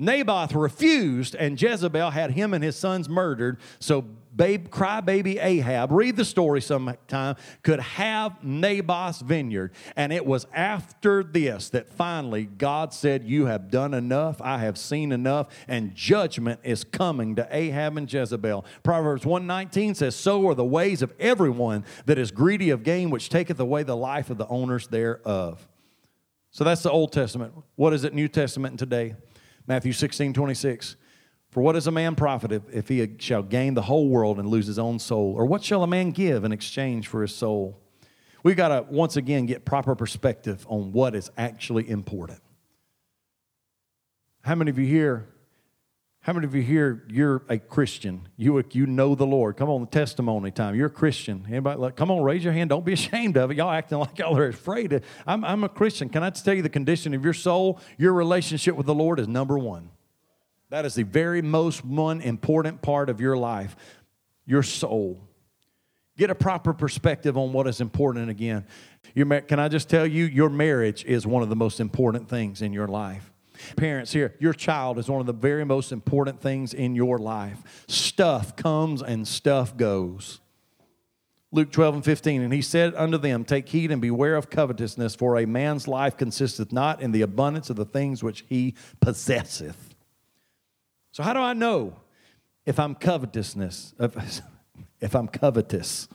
Naboth 0.00 0.54
refused, 0.54 1.34
and 1.34 1.60
Jezebel 1.60 2.10
had 2.10 2.30
him 2.30 2.54
and 2.54 2.64
his 2.64 2.74
sons 2.74 3.06
murdered. 3.06 3.58
So, 3.80 4.00
babe, 4.34 4.68
crybaby 4.68 5.38
Ahab, 5.38 5.92
read 5.92 6.16
the 6.16 6.24
story 6.24 6.62
sometime, 6.62 7.36
could 7.62 7.80
have 7.80 8.42
Naboth's 8.42 9.20
vineyard. 9.20 9.72
And 9.96 10.10
it 10.10 10.24
was 10.24 10.46
after 10.54 11.22
this 11.22 11.68
that 11.70 11.90
finally 11.90 12.46
God 12.46 12.94
said, 12.94 13.24
You 13.24 13.44
have 13.44 13.70
done 13.70 13.92
enough. 13.92 14.40
I 14.40 14.56
have 14.58 14.78
seen 14.78 15.12
enough. 15.12 15.48
And 15.68 15.94
judgment 15.94 16.60
is 16.64 16.82
coming 16.82 17.36
to 17.36 17.46
Ahab 17.50 17.98
and 17.98 18.10
Jezebel. 18.10 18.64
Proverbs 18.82 19.26
119 19.26 19.94
says, 19.94 20.16
So 20.16 20.48
are 20.48 20.54
the 20.54 20.64
ways 20.64 21.02
of 21.02 21.12
everyone 21.20 21.84
that 22.06 22.16
is 22.16 22.30
greedy 22.30 22.70
of 22.70 22.84
gain, 22.84 23.10
which 23.10 23.28
taketh 23.28 23.60
away 23.60 23.82
the 23.82 23.96
life 23.96 24.30
of 24.30 24.38
the 24.38 24.48
owners 24.48 24.86
thereof. 24.86 25.68
So 26.52 26.64
that's 26.64 26.82
the 26.82 26.90
Old 26.90 27.12
Testament. 27.12 27.52
What 27.76 27.92
is 27.92 28.04
it, 28.04 28.14
New 28.14 28.28
Testament 28.28 28.78
today? 28.78 29.14
Matthew 29.70 29.92
16, 29.92 30.32
26. 30.32 30.96
For 31.50 31.62
what 31.62 31.76
is 31.76 31.86
a 31.86 31.92
man 31.92 32.16
profit 32.16 32.50
if, 32.50 32.62
if 32.72 32.88
he 32.88 33.08
shall 33.20 33.44
gain 33.44 33.74
the 33.74 33.82
whole 33.82 34.08
world 34.08 34.40
and 34.40 34.48
lose 34.48 34.66
his 34.66 34.80
own 34.80 34.98
soul? 34.98 35.32
Or 35.36 35.46
what 35.46 35.62
shall 35.62 35.84
a 35.84 35.86
man 35.86 36.10
give 36.10 36.42
in 36.42 36.50
exchange 36.50 37.06
for 37.06 37.22
his 37.22 37.32
soul? 37.32 37.78
We've 38.42 38.56
got 38.56 38.70
to 38.70 38.84
once 38.92 39.16
again 39.16 39.46
get 39.46 39.64
proper 39.64 39.94
perspective 39.94 40.66
on 40.68 40.90
what 40.90 41.14
is 41.14 41.30
actually 41.38 41.88
important. 41.88 42.40
How 44.40 44.56
many 44.56 44.72
of 44.72 44.78
you 44.80 44.86
here 44.86 45.28
how 46.22 46.34
many 46.34 46.46
of 46.46 46.54
you 46.54 46.60
here, 46.60 47.02
you're 47.08 47.42
a 47.48 47.58
Christian? 47.58 48.28
You, 48.36 48.62
you 48.72 48.86
know 48.86 49.14
the 49.14 49.24
Lord. 49.24 49.56
Come 49.56 49.70
on, 49.70 49.80
the 49.80 49.86
testimony 49.86 50.50
time. 50.50 50.74
You're 50.74 50.88
a 50.88 50.90
Christian. 50.90 51.46
Anybody, 51.48 51.94
come 51.96 52.10
on, 52.10 52.22
raise 52.22 52.44
your 52.44 52.52
hand. 52.52 52.68
Don't 52.68 52.84
be 52.84 52.92
ashamed 52.94 53.38
of 53.38 53.50
it. 53.50 53.56
Y'all 53.56 53.70
acting 53.70 53.98
like 53.98 54.18
y'all 54.18 54.36
are 54.36 54.48
afraid. 54.48 55.02
I'm, 55.26 55.44
I'm 55.44 55.64
a 55.64 55.68
Christian. 55.68 56.10
Can 56.10 56.22
I 56.22 56.28
tell 56.28 56.52
you 56.52 56.62
the 56.62 56.68
condition 56.68 57.14
of 57.14 57.24
your 57.24 57.32
soul? 57.32 57.80
Your 57.96 58.12
relationship 58.12 58.76
with 58.76 58.84
the 58.84 58.94
Lord 58.94 59.18
is 59.18 59.28
number 59.28 59.58
one. 59.58 59.90
That 60.68 60.84
is 60.84 60.94
the 60.94 61.04
very 61.04 61.40
most 61.40 61.84
one 61.84 62.20
important 62.20 62.82
part 62.82 63.08
of 63.08 63.20
your 63.20 63.36
life, 63.36 63.74
your 64.44 64.62
soul. 64.62 65.20
Get 66.18 66.28
a 66.28 66.34
proper 66.34 66.74
perspective 66.74 67.38
on 67.38 67.54
what 67.54 67.66
is 67.66 67.80
important 67.80 68.28
again. 68.28 68.66
Your, 69.14 69.40
can 69.40 69.58
I 69.58 69.68
just 69.68 69.88
tell 69.88 70.06
you, 70.06 70.26
your 70.26 70.50
marriage 70.50 71.02
is 71.06 71.26
one 71.26 71.42
of 71.42 71.48
the 71.48 71.56
most 71.56 71.80
important 71.80 72.28
things 72.28 72.60
in 72.60 72.74
your 72.74 72.88
life. 72.88 73.29
Parents 73.76 74.12
here, 74.12 74.34
your 74.38 74.52
child 74.52 74.98
is 74.98 75.08
one 75.08 75.20
of 75.20 75.26
the 75.26 75.32
very 75.32 75.64
most 75.64 75.92
important 75.92 76.40
things 76.40 76.74
in 76.74 76.94
your 76.94 77.18
life. 77.18 77.84
Stuff 77.88 78.56
comes 78.56 79.02
and 79.02 79.26
stuff 79.26 79.76
goes. 79.76 80.40
Luke 81.52 81.72
12 81.72 81.96
and 81.96 82.04
15, 82.04 82.42
and 82.42 82.52
he 82.52 82.62
said 82.62 82.94
unto 82.94 83.18
them, 83.18 83.44
Take 83.44 83.68
heed 83.68 83.90
and 83.90 84.00
beware 84.00 84.36
of 84.36 84.50
covetousness, 84.50 85.16
for 85.16 85.36
a 85.36 85.46
man's 85.46 85.88
life 85.88 86.16
consisteth 86.16 86.72
not 86.72 87.02
in 87.02 87.10
the 87.10 87.22
abundance 87.22 87.70
of 87.70 87.76
the 87.76 87.84
things 87.84 88.22
which 88.22 88.44
he 88.48 88.74
possesseth. 89.00 89.94
So, 91.10 91.24
how 91.24 91.32
do 91.32 91.40
I 91.40 91.54
know 91.54 91.96
if 92.66 92.78
I'm 92.78 92.94
covetousness? 92.94 93.94
If 95.00 95.14
I'm 95.14 95.26
covetous? 95.26 96.08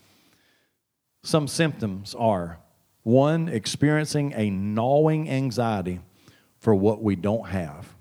Some 1.23 1.49
symptoms 1.49 2.15
are 2.15 2.59
one, 3.03 3.49
experiencing 3.49 4.33
a 4.35 4.49
gnawing 4.49 5.29
anxiety 5.29 5.99
for 6.65 6.73
what 6.73 7.03
we 7.03 7.15
don't 7.15 7.47
have. 7.49 7.95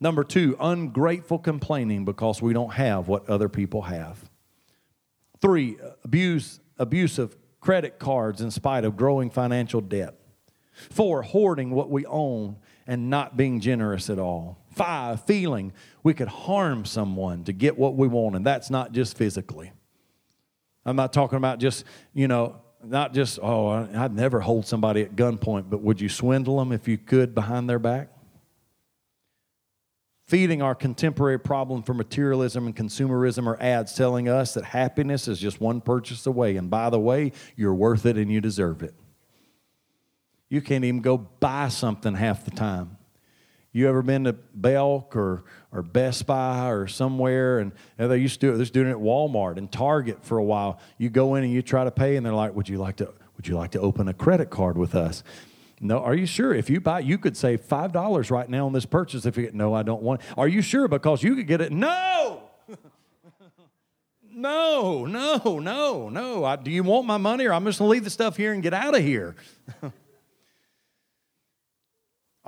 Number 0.00 0.22
two, 0.22 0.56
ungrateful 0.60 1.40
complaining 1.40 2.04
because 2.04 2.40
we 2.40 2.52
don't 2.52 2.72
have 2.74 3.08
what 3.08 3.28
other 3.28 3.48
people 3.48 3.82
have. 3.82 4.30
Three, 5.40 5.76
abuse, 6.04 6.60
abuse 6.78 7.18
of 7.18 7.36
credit 7.58 7.98
cards 7.98 8.40
in 8.40 8.52
spite 8.52 8.84
of 8.84 8.96
growing 8.96 9.28
financial 9.28 9.80
debt. 9.80 10.20
Four, 10.70 11.22
hoarding 11.22 11.72
what 11.72 11.90
we 11.90 12.06
own 12.06 12.58
and 12.86 13.10
not 13.10 13.36
being 13.36 13.58
generous 13.58 14.08
at 14.08 14.20
all. 14.20 14.64
Five, 14.70 15.24
feeling 15.24 15.72
we 16.04 16.14
could 16.14 16.28
harm 16.28 16.84
someone 16.84 17.42
to 17.42 17.52
get 17.52 17.76
what 17.76 17.96
we 17.96 18.06
want, 18.06 18.36
and 18.36 18.46
that's 18.46 18.70
not 18.70 18.92
just 18.92 19.16
physically. 19.16 19.72
I'm 20.86 20.94
not 20.94 21.12
talking 21.12 21.38
about 21.38 21.58
just, 21.58 21.84
you 22.14 22.28
know, 22.28 22.60
not 22.84 23.14
just, 23.14 23.38
oh, 23.42 23.88
I'd 23.94 24.14
never 24.14 24.40
hold 24.40 24.66
somebody 24.66 25.02
at 25.02 25.16
gunpoint, 25.16 25.70
but 25.70 25.80
would 25.80 26.00
you 26.00 26.08
swindle 26.08 26.58
them 26.58 26.72
if 26.72 26.86
you 26.86 26.98
could 26.98 27.34
behind 27.34 27.68
their 27.68 27.78
back? 27.78 28.10
Feeding 30.26 30.60
our 30.60 30.74
contemporary 30.74 31.40
problem 31.40 31.82
for 31.82 31.94
materialism 31.94 32.66
and 32.66 32.76
consumerism 32.76 33.46
are 33.46 33.60
ads 33.62 33.94
telling 33.94 34.28
us 34.28 34.52
that 34.54 34.64
happiness 34.64 35.26
is 35.26 35.40
just 35.40 35.58
one 35.58 35.80
purchase 35.80 36.26
away. 36.26 36.56
And 36.56 36.68
by 36.68 36.90
the 36.90 37.00
way, 37.00 37.32
you're 37.56 37.74
worth 37.74 38.04
it 38.04 38.18
and 38.18 38.30
you 38.30 38.42
deserve 38.42 38.82
it. 38.82 38.94
You 40.50 40.60
can't 40.60 40.84
even 40.84 41.00
go 41.00 41.16
buy 41.16 41.68
something 41.68 42.14
half 42.14 42.44
the 42.44 42.50
time. 42.50 42.97
You 43.72 43.88
ever 43.88 44.02
been 44.02 44.24
to 44.24 44.32
Belk 44.32 45.14
or, 45.14 45.44
or 45.72 45.82
Best 45.82 46.26
Buy 46.26 46.70
or 46.70 46.86
somewhere? 46.86 47.58
And 47.58 47.72
they 47.98 48.16
used 48.18 48.40
to 48.40 48.46
do 48.46 48.54
it. 48.54 48.56
They're 48.56 48.66
doing 48.66 48.88
it 48.88 48.92
at 48.92 48.96
Walmart 48.96 49.58
and 49.58 49.70
Target 49.70 50.24
for 50.24 50.38
a 50.38 50.44
while. 50.44 50.80
You 50.96 51.10
go 51.10 51.34
in 51.34 51.44
and 51.44 51.52
you 51.52 51.60
try 51.60 51.84
to 51.84 51.90
pay, 51.90 52.16
and 52.16 52.24
they're 52.24 52.34
like, 52.34 52.54
"Would 52.54 52.68
you 52.68 52.78
like 52.78 52.96
to? 52.96 53.12
Would 53.36 53.46
you 53.46 53.56
like 53.56 53.72
to 53.72 53.80
open 53.80 54.08
a 54.08 54.14
credit 54.14 54.50
card 54.50 54.78
with 54.78 54.94
us?" 54.94 55.22
No, 55.80 55.98
are 55.98 56.14
you 56.14 56.26
sure? 56.26 56.54
If 56.54 56.70
you 56.70 56.80
buy, 56.80 57.00
you 57.00 57.18
could 57.18 57.36
save 57.36 57.60
five 57.60 57.92
dollars 57.92 58.30
right 58.30 58.48
now 58.48 58.66
on 58.66 58.72
this 58.72 58.86
purchase. 58.86 59.26
If 59.26 59.36
you 59.36 59.44
get, 59.44 59.54
no, 59.54 59.74
I 59.74 59.82
don't 59.82 60.02
want. 60.02 60.22
Are 60.36 60.48
you 60.48 60.62
sure? 60.62 60.88
Because 60.88 61.22
you 61.22 61.36
could 61.36 61.46
get 61.46 61.60
it. 61.60 61.70
No. 61.70 62.42
no, 64.32 65.04
no, 65.04 65.58
no, 65.58 66.08
no. 66.08 66.44
I, 66.44 66.56
do 66.56 66.70
you 66.70 66.82
want 66.82 67.06
my 67.06 67.18
money, 67.18 67.44
or 67.44 67.52
I'm 67.52 67.64
just 67.64 67.78
gonna 67.78 67.90
leave 67.90 68.04
the 68.04 68.10
stuff 68.10 68.36
here 68.36 68.52
and 68.52 68.62
get 68.62 68.72
out 68.74 68.96
of 68.96 69.02
here? 69.02 69.36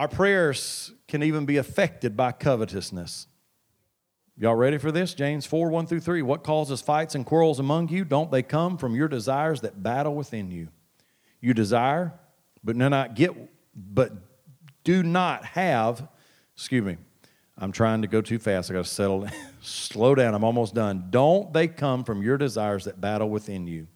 Our 0.01 0.09
prayers 0.09 0.95
can 1.09 1.23
even 1.23 1.45
be 1.45 1.59
affected 1.59 2.17
by 2.17 2.33
covetousness. 2.33 3.27
Y'all 4.35 4.55
ready 4.55 4.79
for 4.79 4.91
this? 4.91 5.13
James 5.13 5.45
4 5.45 5.69
1 5.69 5.87
through 5.87 6.01
3. 6.01 6.23
What 6.23 6.43
causes 6.43 6.81
fights 6.81 7.15
and 7.15 7.27
quarrels 7.27 7.59
among 7.59 7.91
you? 7.91 8.07
Don't 8.07 8.31
they 8.31 8.43
come 8.43 8.79
from 8.79 8.95
your 8.95 9.09
desires 9.09 9.61
that 9.61 9.83
battle 9.83 10.15
within 10.15 10.51
you? 10.51 10.69
You 11.43 11.53
desire, 11.53 12.15
but 12.65 12.79
do 12.79 12.89
not 12.89 13.15
get, 13.15 13.33
but 13.77 14.11
do 14.85 15.03
not 15.03 15.45
have, 15.45 16.09
excuse 16.55 16.83
me, 16.83 16.97
I'm 17.59 17.71
trying 17.71 18.01
to 18.01 18.09
go 18.09 18.23
too 18.23 18.39
fast. 18.39 18.71
I 18.71 18.73
got 18.73 18.87
to 18.87 18.91
settle, 18.91 19.29
slow 19.61 20.15
down. 20.15 20.35
I'm 20.35 20.45
almost 20.45 20.75
done. 20.75 21.09
Don't 21.11 21.53
they 21.53 21.69
come 21.69 22.05
from 22.05 22.23
your 22.23 22.39
desires 22.39 22.87
that 22.87 23.03
battle 23.03 23.29
within 23.29 23.67
you? 23.67 23.87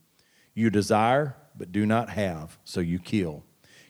You 0.52 0.68
desire, 0.68 1.34
but 1.56 1.72
do 1.72 1.86
not 1.86 2.10
have, 2.10 2.58
so 2.62 2.80
you 2.80 2.98
kill. 2.98 3.42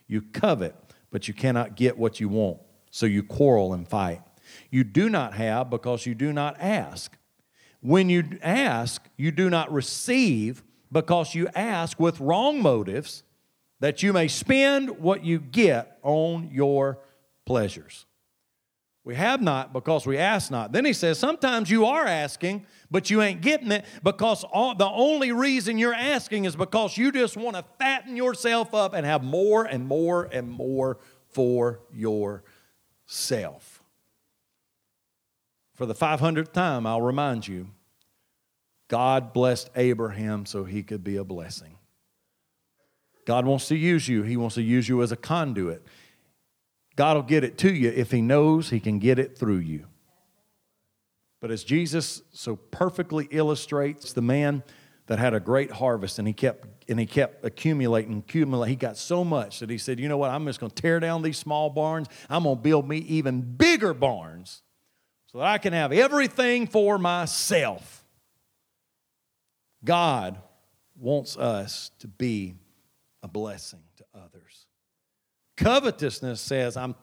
You 0.07 0.21
covet, 0.21 0.75
but 1.15 1.29
you 1.29 1.33
cannot 1.33 1.77
get 1.77 1.97
what 1.97 2.19
you 2.19 2.27
want, 2.27 2.57
so 2.91 3.05
you 3.05 3.23
quarrel 3.23 3.73
and 3.73 3.87
fight. 3.87 4.21
You 4.69 4.83
do 4.83 5.07
not 5.07 5.33
have 5.35 5.69
because 5.69 6.05
you 6.05 6.13
do 6.13 6.33
not 6.33 6.57
ask. 6.59 7.17
When 7.79 8.09
you 8.09 8.37
ask, 8.41 9.01
you 9.15 9.31
do 9.31 9.49
not 9.49 9.71
receive 9.71 10.61
because 10.91 11.33
you 11.33 11.47
ask 11.55 12.01
with 12.01 12.19
wrong 12.19 12.61
motives 12.61 13.23
that 13.79 14.03
you 14.03 14.11
may 14.11 14.27
spend 14.27 14.99
what 14.99 15.23
you 15.23 15.39
get 15.39 15.99
on 16.03 16.49
your 16.51 16.99
pleasures. 17.45 18.05
We 19.05 19.13
have 19.13 19.39
not 19.39 19.71
because 19.71 20.07
we 20.07 20.17
ask 20.17 20.49
not. 20.49 20.71
Then 20.71 20.83
he 20.83 20.91
says, 20.91 21.19
sometimes 21.19 21.69
you 21.69 21.85
are 21.85 22.05
asking, 22.07 22.65
but 22.89 23.11
you 23.11 23.21
ain't 23.21 23.41
getting 23.41 23.71
it 23.71 23.85
because 24.03 24.43
all, 24.43 24.73
the 24.73 24.89
only 24.89 25.31
reason 25.31 25.77
you're 25.77 25.93
asking 25.93 26.45
is 26.45 26.55
because 26.55 26.97
you 26.97 27.11
just 27.11 27.37
want 27.37 27.55
to 27.55 27.63
fatten 27.77 28.17
yourself 28.17 28.73
up 28.73 28.95
and 28.95 29.05
have 29.05 29.23
more 29.23 29.63
and 29.63 29.85
more 29.85 30.23
and 30.23 30.49
more 30.49 30.97
for 31.27 31.81
yourself. 31.93 33.83
For 35.75 35.85
the 35.85 35.93
500th 35.93 36.51
time, 36.51 36.87
I'll 36.87 37.01
remind 37.01 37.47
you 37.47 37.67
God 38.87 39.33
blessed 39.33 39.69
Abraham 39.75 40.47
so 40.47 40.63
he 40.63 40.81
could 40.81 41.03
be 41.03 41.17
a 41.17 41.23
blessing. 41.23 41.77
God 43.25 43.45
wants 43.45 43.67
to 43.67 43.75
use 43.75 44.07
you, 44.07 44.23
He 44.23 44.37
wants 44.37 44.55
to 44.55 44.61
use 44.61 44.87
you 44.87 45.01
as 45.01 45.11
a 45.11 45.15
conduit. 45.15 45.85
God 46.95 47.17
will 47.17 47.23
get 47.23 47.43
it 47.43 47.57
to 47.59 47.73
you 47.73 47.89
if 47.89 48.11
He 48.11 48.21
knows 48.21 48.69
He 48.69 48.79
can 48.79 48.99
get 48.99 49.19
it 49.19 49.37
through 49.37 49.57
you. 49.57 49.87
But 51.41 51.51
as 51.51 51.63
Jesus 51.63 52.21
so 52.33 52.55
perfectly 52.55 53.27
illustrates 53.29 54.13
the 54.13 54.21
man 54.21 54.63
that 55.07 55.19
had 55.19 55.33
a 55.33 55.39
great 55.39 55.71
harvest 55.71 56.17
and 56.19 56.27
he 56.27 56.33
kept 56.33 56.89
and 56.89 56.99
he 56.99 57.05
kept 57.05 57.45
accumulating, 57.45 58.19
accumulating. 58.19 58.71
He 58.71 58.75
got 58.75 58.97
so 58.97 59.23
much 59.23 59.59
that 59.59 59.69
he 59.69 59.77
said, 59.77 59.99
you 59.99 60.07
know 60.07 60.17
what, 60.17 60.31
I'm 60.31 60.45
just 60.45 60.59
gonna 60.59 60.71
tear 60.71 60.99
down 60.99 61.21
these 61.21 61.37
small 61.37 61.69
barns. 61.69 62.07
I'm 62.29 62.43
gonna 62.43 62.55
build 62.55 62.87
me 62.87 62.97
even 62.97 63.41
bigger 63.41 63.93
barns 63.93 64.63
so 65.27 65.39
that 65.39 65.47
I 65.47 65.57
can 65.57 65.73
have 65.73 65.91
everything 65.91 66.67
for 66.67 66.97
myself. 66.97 68.03
God 69.83 70.39
wants 70.97 71.37
us 71.37 71.91
to 71.99 72.07
be 72.07 72.55
a 73.21 73.27
blessing 73.27 73.83
to 73.97 74.05
others. 74.15 74.44
Covetousness 75.57 76.41
says, 76.41 76.77
I'm 76.77 76.95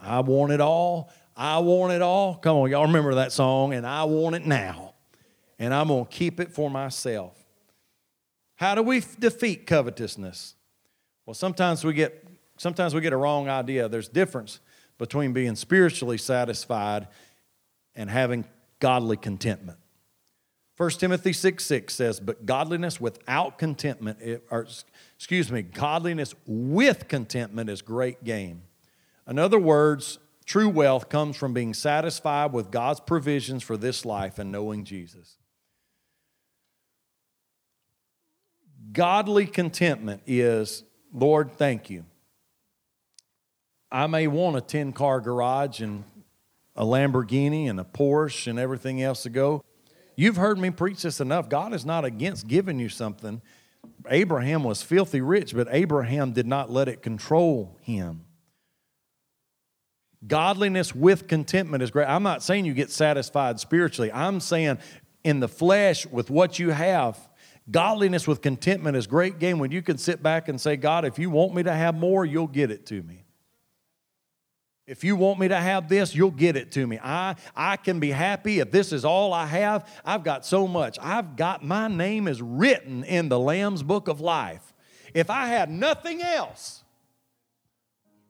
I 0.00 0.20
want 0.20 0.52
it 0.52 0.60
all. 0.60 1.10
I 1.36 1.58
want 1.58 1.92
it 1.92 2.02
all. 2.02 2.36
Come 2.36 2.56
on, 2.56 2.70
y'all 2.70 2.86
remember 2.86 3.16
that 3.16 3.32
song, 3.32 3.74
and 3.74 3.86
I 3.86 4.04
want 4.04 4.36
it 4.36 4.46
now. 4.46 4.94
And 5.58 5.74
I'm 5.74 5.88
going 5.88 6.04
to 6.04 6.10
keep 6.10 6.40
it 6.40 6.52
for 6.52 6.70
myself. 6.70 7.34
How 8.56 8.74
do 8.74 8.82
we 8.82 9.02
defeat 9.18 9.66
covetousness? 9.66 10.54
Well, 11.26 11.34
sometimes 11.34 11.84
we 11.84 11.94
get 11.94 12.24
sometimes 12.56 12.94
we 12.94 13.00
get 13.00 13.12
a 13.12 13.16
wrong 13.16 13.48
idea. 13.48 13.88
There's 13.88 14.08
difference 14.08 14.60
between 14.98 15.32
being 15.32 15.54
spiritually 15.54 16.18
satisfied 16.18 17.06
and 17.94 18.10
having 18.10 18.44
godly 18.80 19.16
contentment. 19.16 19.78
1 20.78 20.90
Timothy 20.90 21.32
6 21.32 21.64
6 21.64 21.92
says, 21.92 22.20
But 22.20 22.46
godliness 22.46 23.00
without 23.00 23.58
contentment, 23.58 24.20
or 24.48 24.66
excuse 25.16 25.50
me, 25.50 25.62
godliness 25.62 26.34
with 26.46 27.08
contentment 27.08 27.68
is 27.68 27.82
great 27.82 28.22
gain. 28.22 28.62
In 29.26 29.40
other 29.40 29.58
words, 29.58 30.20
true 30.46 30.68
wealth 30.68 31.08
comes 31.08 31.36
from 31.36 31.52
being 31.52 31.74
satisfied 31.74 32.52
with 32.52 32.70
God's 32.70 33.00
provisions 33.00 33.64
for 33.64 33.76
this 33.76 34.04
life 34.04 34.38
and 34.38 34.52
knowing 34.52 34.84
Jesus. 34.84 35.36
Godly 38.92 39.46
contentment 39.46 40.22
is, 40.28 40.84
Lord, 41.12 41.52
thank 41.52 41.90
you. 41.90 42.04
I 43.90 44.06
may 44.06 44.28
want 44.28 44.56
a 44.56 44.60
10 44.60 44.92
car 44.92 45.20
garage 45.20 45.80
and 45.80 46.04
a 46.76 46.84
Lamborghini 46.84 47.68
and 47.68 47.80
a 47.80 47.84
Porsche 47.84 48.46
and 48.46 48.60
everything 48.60 49.02
else 49.02 49.24
to 49.24 49.30
go. 49.30 49.64
You've 50.18 50.34
heard 50.34 50.58
me 50.58 50.70
preach 50.70 51.02
this 51.02 51.20
enough. 51.20 51.48
God 51.48 51.72
is 51.72 51.86
not 51.86 52.04
against 52.04 52.48
giving 52.48 52.80
you 52.80 52.88
something. 52.88 53.40
Abraham 54.08 54.64
was 54.64 54.82
filthy 54.82 55.20
rich, 55.20 55.54
but 55.54 55.68
Abraham 55.70 56.32
did 56.32 56.44
not 56.44 56.72
let 56.72 56.88
it 56.88 57.02
control 57.02 57.78
him. 57.82 58.24
Godliness 60.26 60.92
with 60.92 61.28
contentment 61.28 61.84
is 61.84 61.92
great. 61.92 62.08
I'm 62.08 62.24
not 62.24 62.42
saying 62.42 62.64
you 62.64 62.74
get 62.74 62.90
satisfied 62.90 63.60
spiritually. 63.60 64.10
I'm 64.10 64.40
saying 64.40 64.78
in 65.22 65.38
the 65.38 65.46
flesh 65.46 66.04
with 66.04 66.30
what 66.30 66.58
you 66.58 66.70
have, 66.70 67.16
Godliness 67.70 68.26
with 68.26 68.40
contentment 68.40 68.96
is 68.96 69.06
great 69.06 69.38
game 69.38 69.60
when 69.60 69.70
you 69.70 69.82
can 69.82 69.98
sit 69.98 70.20
back 70.20 70.48
and 70.48 70.60
say, 70.60 70.76
God, 70.76 71.04
if 71.04 71.18
you 71.18 71.30
want 71.30 71.54
me 71.54 71.62
to 71.62 71.72
have 71.72 71.94
more, 71.94 72.24
you'll 72.24 72.48
get 72.48 72.72
it 72.72 72.86
to 72.86 73.02
me. 73.02 73.24
If 74.88 75.04
you 75.04 75.16
want 75.16 75.38
me 75.38 75.48
to 75.48 75.56
have 75.56 75.86
this, 75.90 76.14
you'll 76.14 76.30
get 76.30 76.56
it 76.56 76.72
to 76.72 76.86
me. 76.86 76.98
I, 77.02 77.36
I 77.54 77.76
can 77.76 78.00
be 78.00 78.10
happy 78.10 78.60
if 78.60 78.70
this 78.70 78.90
is 78.90 79.04
all 79.04 79.34
I 79.34 79.44
have. 79.44 79.86
I've 80.02 80.24
got 80.24 80.46
so 80.46 80.66
much. 80.66 80.96
I've 81.02 81.36
got 81.36 81.62
my 81.62 81.88
name 81.88 82.26
is 82.26 82.40
written 82.40 83.04
in 83.04 83.28
the 83.28 83.38
Lamb's 83.38 83.82
book 83.82 84.08
of 84.08 84.22
life. 84.22 84.72
If 85.12 85.28
I 85.28 85.48
had 85.48 85.68
nothing 85.68 86.22
else, 86.22 86.82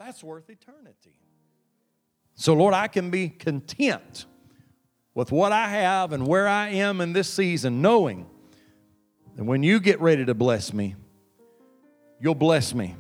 that's 0.01 0.25
worth 0.25 0.51
eternity. 0.51 1.21
So, 2.35 2.55
Lord, 2.55 2.75
I 2.75 2.89
can 2.89 3.11
be 3.11 3.29
content 3.29 4.27
with 5.15 5.31
what 5.31 5.53
I 5.53 5.69
have 5.69 6.13
and 6.13 6.27
where 6.27 6.49
I 6.49 6.71
am 6.71 7.01
in 7.01 7.13
this 7.13 7.33
season, 7.33 7.83
knowing 7.83 8.27
that 9.37 9.45
when 9.45 9.63
you 9.63 9.79
get 9.79 10.01
ready 10.01 10.25
to 10.25 10.35
bless 10.35 10.73
me, 10.73 10.97
you'll 12.21 12.35
bless 12.35 12.75
me. 12.75 12.97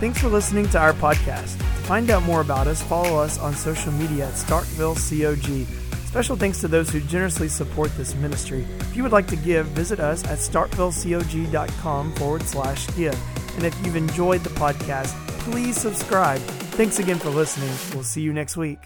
Thanks 0.00 0.20
for 0.20 0.28
listening 0.28 0.68
to 0.70 0.78
our 0.78 0.92
podcast. 0.92 1.56
To 1.58 1.88
find 1.88 2.10
out 2.10 2.22
more 2.24 2.40
about 2.40 2.66
us, 2.66 2.82
follow 2.82 3.16
us 3.16 3.38
on 3.38 3.54
social 3.54 3.92
media 3.92 4.28
at 4.28 4.34
Starkville 4.34 4.96
COG. 4.96 5.66
Special 6.06 6.36
thanks 6.36 6.60
to 6.60 6.68
those 6.68 6.90
who 6.90 7.00
generously 7.00 7.48
support 7.48 7.90
this 7.96 8.14
ministry. 8.14 8.66
If 8.80 8.96
you 8.96 9.02
would 9.02 9.12
like 9.12 9.26
to 9.28 9.36
give, 9.36 9.66
visit 9.68 10.00
us 10.00 10.22
at 10.24 10.38
starkvillecog.com 10.38 12.12
forward 12.14 12.42
slash 12.42 12.86
give. 12.96 13.18
And 13.56 13.64
if 13.64 13.74
you've 13.84 13.96
enjoyed 13.96 14.42
the 14.42 14.50
podcast, 14.50 15.08
please 15.40 15.76
subscribe. 15.76 16.40
Thanks 16.76 16.98
again 16.98 17.18
for 17.18 17.30
listening. 17.30 17.72
We'll 17.94 18.04
see 18.04 18.20
you 18.20 18.32
next 18.32 18.56
week. 18.56 18.78